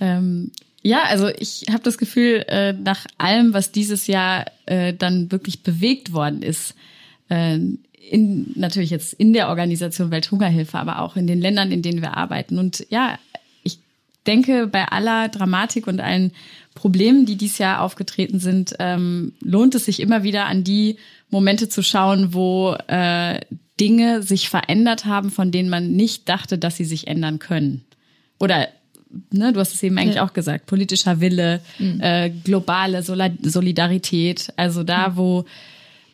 Ähm, 0.00 0.52
ja, 0.82 1.02
also 1.04 1.28
ich 1.28 1.64
habe 1.70 1.82
das 1.82 1.98
Gefühl, 1.98 2.44
äh, 2.48 2.72
nach 2.72 3.06
allem, 3.18 3.52
was 3.52 3.72
dieses 3.72 4.06
Jahr 4.06 4.46
äh, 4.66 4.94
dann 4.94 5.30
wirklich 5.32 5.62
bewegt 5.62 6.12
worden 6.12 6.42
ist, 6.42 6.74
äh, 7.28 7.58
in, 8.10 8.52
natürlich 8.54 8.90
jetzt 8.90 9.12
in 9.12 9.32
der 9.32 9.48
Organisation 9.48 10.10
Welthungerhilfe, 10.10 10.78
aber 10.78 11.00
auch 11.00 11.16
in 11.16 11.26
den 11.26 11.40
Ländern, 11.40 11.72
in 11.72 11.82
denen 11.82 12.00
wir 12.00 12.16
arbeiten. 12.16 12.58
Und 12.58 12.86
ja, 12.90 13.18
ich 13.64 13.80
denke, 14.26 14.66
bei 14.66 14.86
aller 14.86 15.28
Dramatik 15.28 15.86
und 15.86 16.00
allen 16.00 16.32
Problemen, 16.74 17.26
die 17.26 17.36
dieses 17.36 17.58
Jahr 17.58 17.82
aufgetreten 17.82 18.38
sind, 18.38 18.74
ähm, 18.78 19.32
lohnt 19.40 19.74
es 19.74 19.84
sich 19.84 20.00
immer 20.00 20.22
wieder 20.22 20.46
an 20.46 20.64
die 20.64 20.96
Momente 21.28 21.68
zu 21.68 21.82
schauen, 21.82 22.32
wo 22.32 22.76
äh, 22.86 23.40
Dinge 23.80 24.22
sich 24.22 24.48
verändert 24.48 25.04
haben, 25.04 25.30
von 25.30 25.50
denen 25.50 25.68
man 25.68 25.92
nicht 25.92 26.28
dachte, 26.28 26.56
dass 26.56 26.76
sie 26.76 26.84
sich 26.84 27.08
ändern 27.08 27.38
können. 27.38 27.84
Oder 28.38 28.68
ne, 29.30 29.52
du 29.52 29.60
hast 29.60 29.74
es 29.74 29.82
eben 29.82 29.98
eigentlich 29.98 30.16
ja. 30.16 30.26
auch 30.26 30.32
gesagt, 30.32 30.66
politischer 30.66 31.20
Wille, 31.20 31.60
mhm. 31.78 32.00
äh, 32.00 32.30
globale 32.30 33.02
Solidarität, 33.02 34.52
also 34.56 34.84
da, 34.84 35.10
mhm. 35.10 35.16
wo 35.16 35.44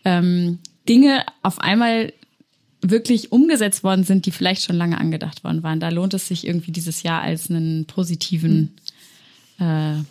ähm, 0.04 0.58
Dinge 0.88 1.24
auf 1.42 1.60
einmal 1.60 2.12
wirklich 2.80 3.32
umgesetzt 3.32 3.82
worden 3.82 4.04
sind, 4.04 4.26
die 4.26 4.30
vielleicht 4.30 4.62
schon 4.62 4.76
lange 4.76 4.98
angedacht 4.98 5.42
worden 5.42 5.62
waren. 5.62 5.80
Da 5.80 5.88
lohnt 5.88 6.14
es 6.14 6.28
sich 6.28 6.46
irgendwie 6.46 6.72
dieses 6.72 7.02
Jahr 7.02 7.22
als 7.22 7.50
einen 7.50 7.86
positiven 7.86 8.74
mhm. 9.58 9.64
äh, 9.64 10.02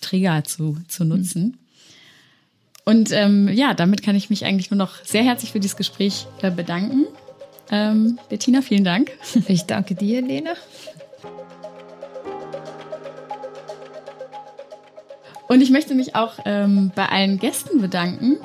Trigger 0.00 0.44
zu, 0.44 0.78
zu 0.88 1.04
nutzen. 1.04 1.42
Mhm. 1.42 1.54
Und 2.84 3.12
ähm, 3.12 3.48
ja, 3.48 3.74
damit 3.74 4.02
kann 4.02 4.16
ich 4.16 4.30
mich 4.30 4.46
eigentlich 4.46 4.70
nur 4.70 4.78
noch 4.78 5.04
sehr 5.04 5.22
herzlich 5.22 5.52
für 5.52 5.60
dieses 5.60 5.76
Gespräch 5.76 6.26
äh, 6.40 6.50
bedanken. 6.50 7.04
Ähm, 7.70 8.18
Bettina, 8.30 8.62
vielen 8.62 8.84
Dank. 8.84 9.10
Ich 9.46 9.64
danke 9.64 9.94
dir, 9.94 10.22
Lena. 10.22 10.54
Und 15.48 15.62
ich 15.62 15.70
möchte 15.70 15.94
mich 15.94 16.14
auch 16.14 16.34
ähm, 16.44 16.92
bei 16.94 17.06
allen 17.06 17.38
Gästen 17.38 17.80
bedanken, 17.80 18.36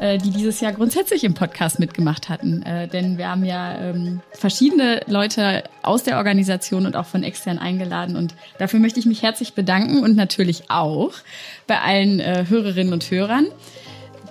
äh, 0.00 0.16
die 0.18 0.30
dieses 0.30 0.60
Jahr 0.60 0.72
grundsätzlich 0.72 1.24
im 1.24 1.34
Podcast 1.34 1.80
mitgemacht 1.80 2.28
hatten. 2.28 2.62
Äh, 2.62 2.86
denn 2.86 3.18
wir 3.18 3.28
haben 3.28 3.44
ja 3.44 3.78
ähm, 3.78 4.20
verschiedene 4.30 5.00
Leute 5.08 5.64
aus 5.82 6.04
der 6.04 6.18
Organisation 6.18 6.86
und 6.86 6.94
auch 6.94 7.06
von 7.06 7.24
extern 7.24 7.58
eingeladen. 7.58 8.14
Und 8.14 8.36
dafür 8.58 8.78
möchte 8.78 9.00
ich 9.00 9.06
mich 9.06 9.22
herzlich 9.22 9.54
bedanken 9.54 10.04
und 10.04 10.14
natürlich 10.14 10.70
auch 10.70 11.12
bei 11.66 11.80
allen 11.80 12.20
äh, 12.20 12.44
Hörerinnen 12.48 12.92
und 12.92 13.10
Hörern. 13.10 13.46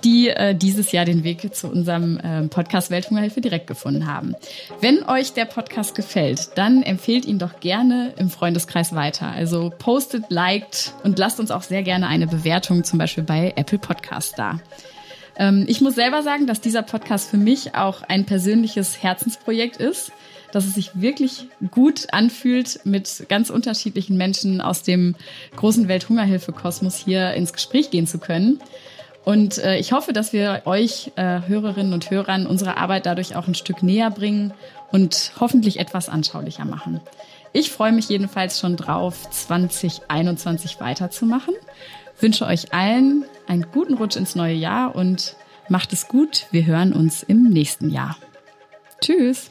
Die 0.04 0.28
äh, 0.28 0.54
dieses 0.54 0.92
Jahr 0.92 1.04
den 1.04 1.24
Weg 1.24 1.54
zu 1.54 1.68
unserem 1.68 2.18
äh, 2.18 2.42
Podcast 2.48 2.90
Welthungerhilfe 2.90 3.40
direkt 3.40 3.66
gefunden 3.66 4.06
haben. 4.06 4.34
Wenn 4.80 5.02
euch 5.08 5.32
der 5.32 5.44
Podcast 5.44 5.94
gefällt, 5.94 6.50
dann 6.56 6.82
empfehlt 6.82 7.24
ihn 7.24 7.38
doch 7.38 7.60
gerne 7.60 8.12
im 8.16 8.30
Freundeskreis 8.30 8.94
weiter. 8.94 9.28
Also 9.28 9.72
postet, 9.78 10.24
liked 10.30 10.94
und 11.04 11.18
lasst 11.18 11.40
uns 11.40 11.50
auch 11.50 11.62
sehr 11.62 11.82
gerne 11.82 12.06
eine 12.06 12.26
Bewertung 12.26 12.84
zum 12.84 12.98
Beispiel 12.98 13.24
bei 13.24 13.52
Apple 13.56 13.78
Podcast 13.78 14.38
da. 14.38 14.60
Ähm, 15.36 15.64
ich 15.68 15.80
muss 15.80 15.94
selber 15.94 16.22
sagen, 16.22 16.46
dass 16.46 16.60
dieser 16.60 16.82
Podcast 16.82 17.30
für 17.30 17.38
mich 17.38 17.74
auch 17.74 18.02
ein 18.02 18.24
persönliches 18.24 19.02
Herzensprojekt 19.02 19.76
ist 19.76 20.12
dass 20.52 20.66
es 20.66 20.74
sich 20.74 20.90
wirklich 20.94 21.46
gut 21.70 22.12
anfühlt, 22.12 22.80
mit 22.84 23.26
ganz 23.28 23.50
unterschiedlichen 23.50 24.16
Menschen 24.16 24.60
aus 24.60 24.82
dem 24.82 25.16
großen 25.56 25.88
Welthungerhilfe-Kosmos 25.88 26.96
hier 26.96 27.32
ins 27.32 27.52
Gespräch 27.52 27.90
gehen 27.90 28.06
zu 28.06 28.18
können. 28.18 28.60
Und 29.24 29.58
äh, 29.58 29.76
ich 29.78 29.92
hoffe, 29.92 30.12
dass 30.12 30.32
wir 30.32 30.62
euch 30.64 31.12
äh, 31.16 31.40
Hörerinnen 31.46 31.92
und 31.92 32.10
Hörern 32.10 32.46
unsere 32.46 32.76
Arbeit 32.76 33.06
dadurch 33.06 33.36
auch 33.36 33.46
ein 33.46 33.54
Stück 33.54 33.82
näher 33.82 34.10
bringen 34.10 34.52
und 34.90 35.32
hoffentlich 35.38 35.78
etwas 35.78 36.08
anschaulicher 36.08 36.64
machen. 36.64 37.00
Ich 37.52 37.70
freue 37.70 37.92
mich 37.92 38.08
jedenfalls 38.08 38.58
schon 38.58 38.76
drauf, 38.76 39.30
2021 39.30 40.80
weiterzumachen. 40.80 41.54
Wünsche 42.18 42.46
euch 42.46 42.72
allen 42.72 43.24
einen 43.46 43.66
guten 43.72 43.94
Rutsch 43.94 44.16
ins 44.16 44.34
neue 44.34 44.54
Jahr 44.54 44.94
und 44.94 45.36
macht 45.68 45.92
es 45.92 46.08
gut. 46.08 46.46
Wir 46.50 46.66
hören 46.66 46.92
uns 46.92 47.22
im 47.22 47.44
nächsten 47.44 47.90
Jahr. 47.90 48.16
Tschüss. 49.00 49.50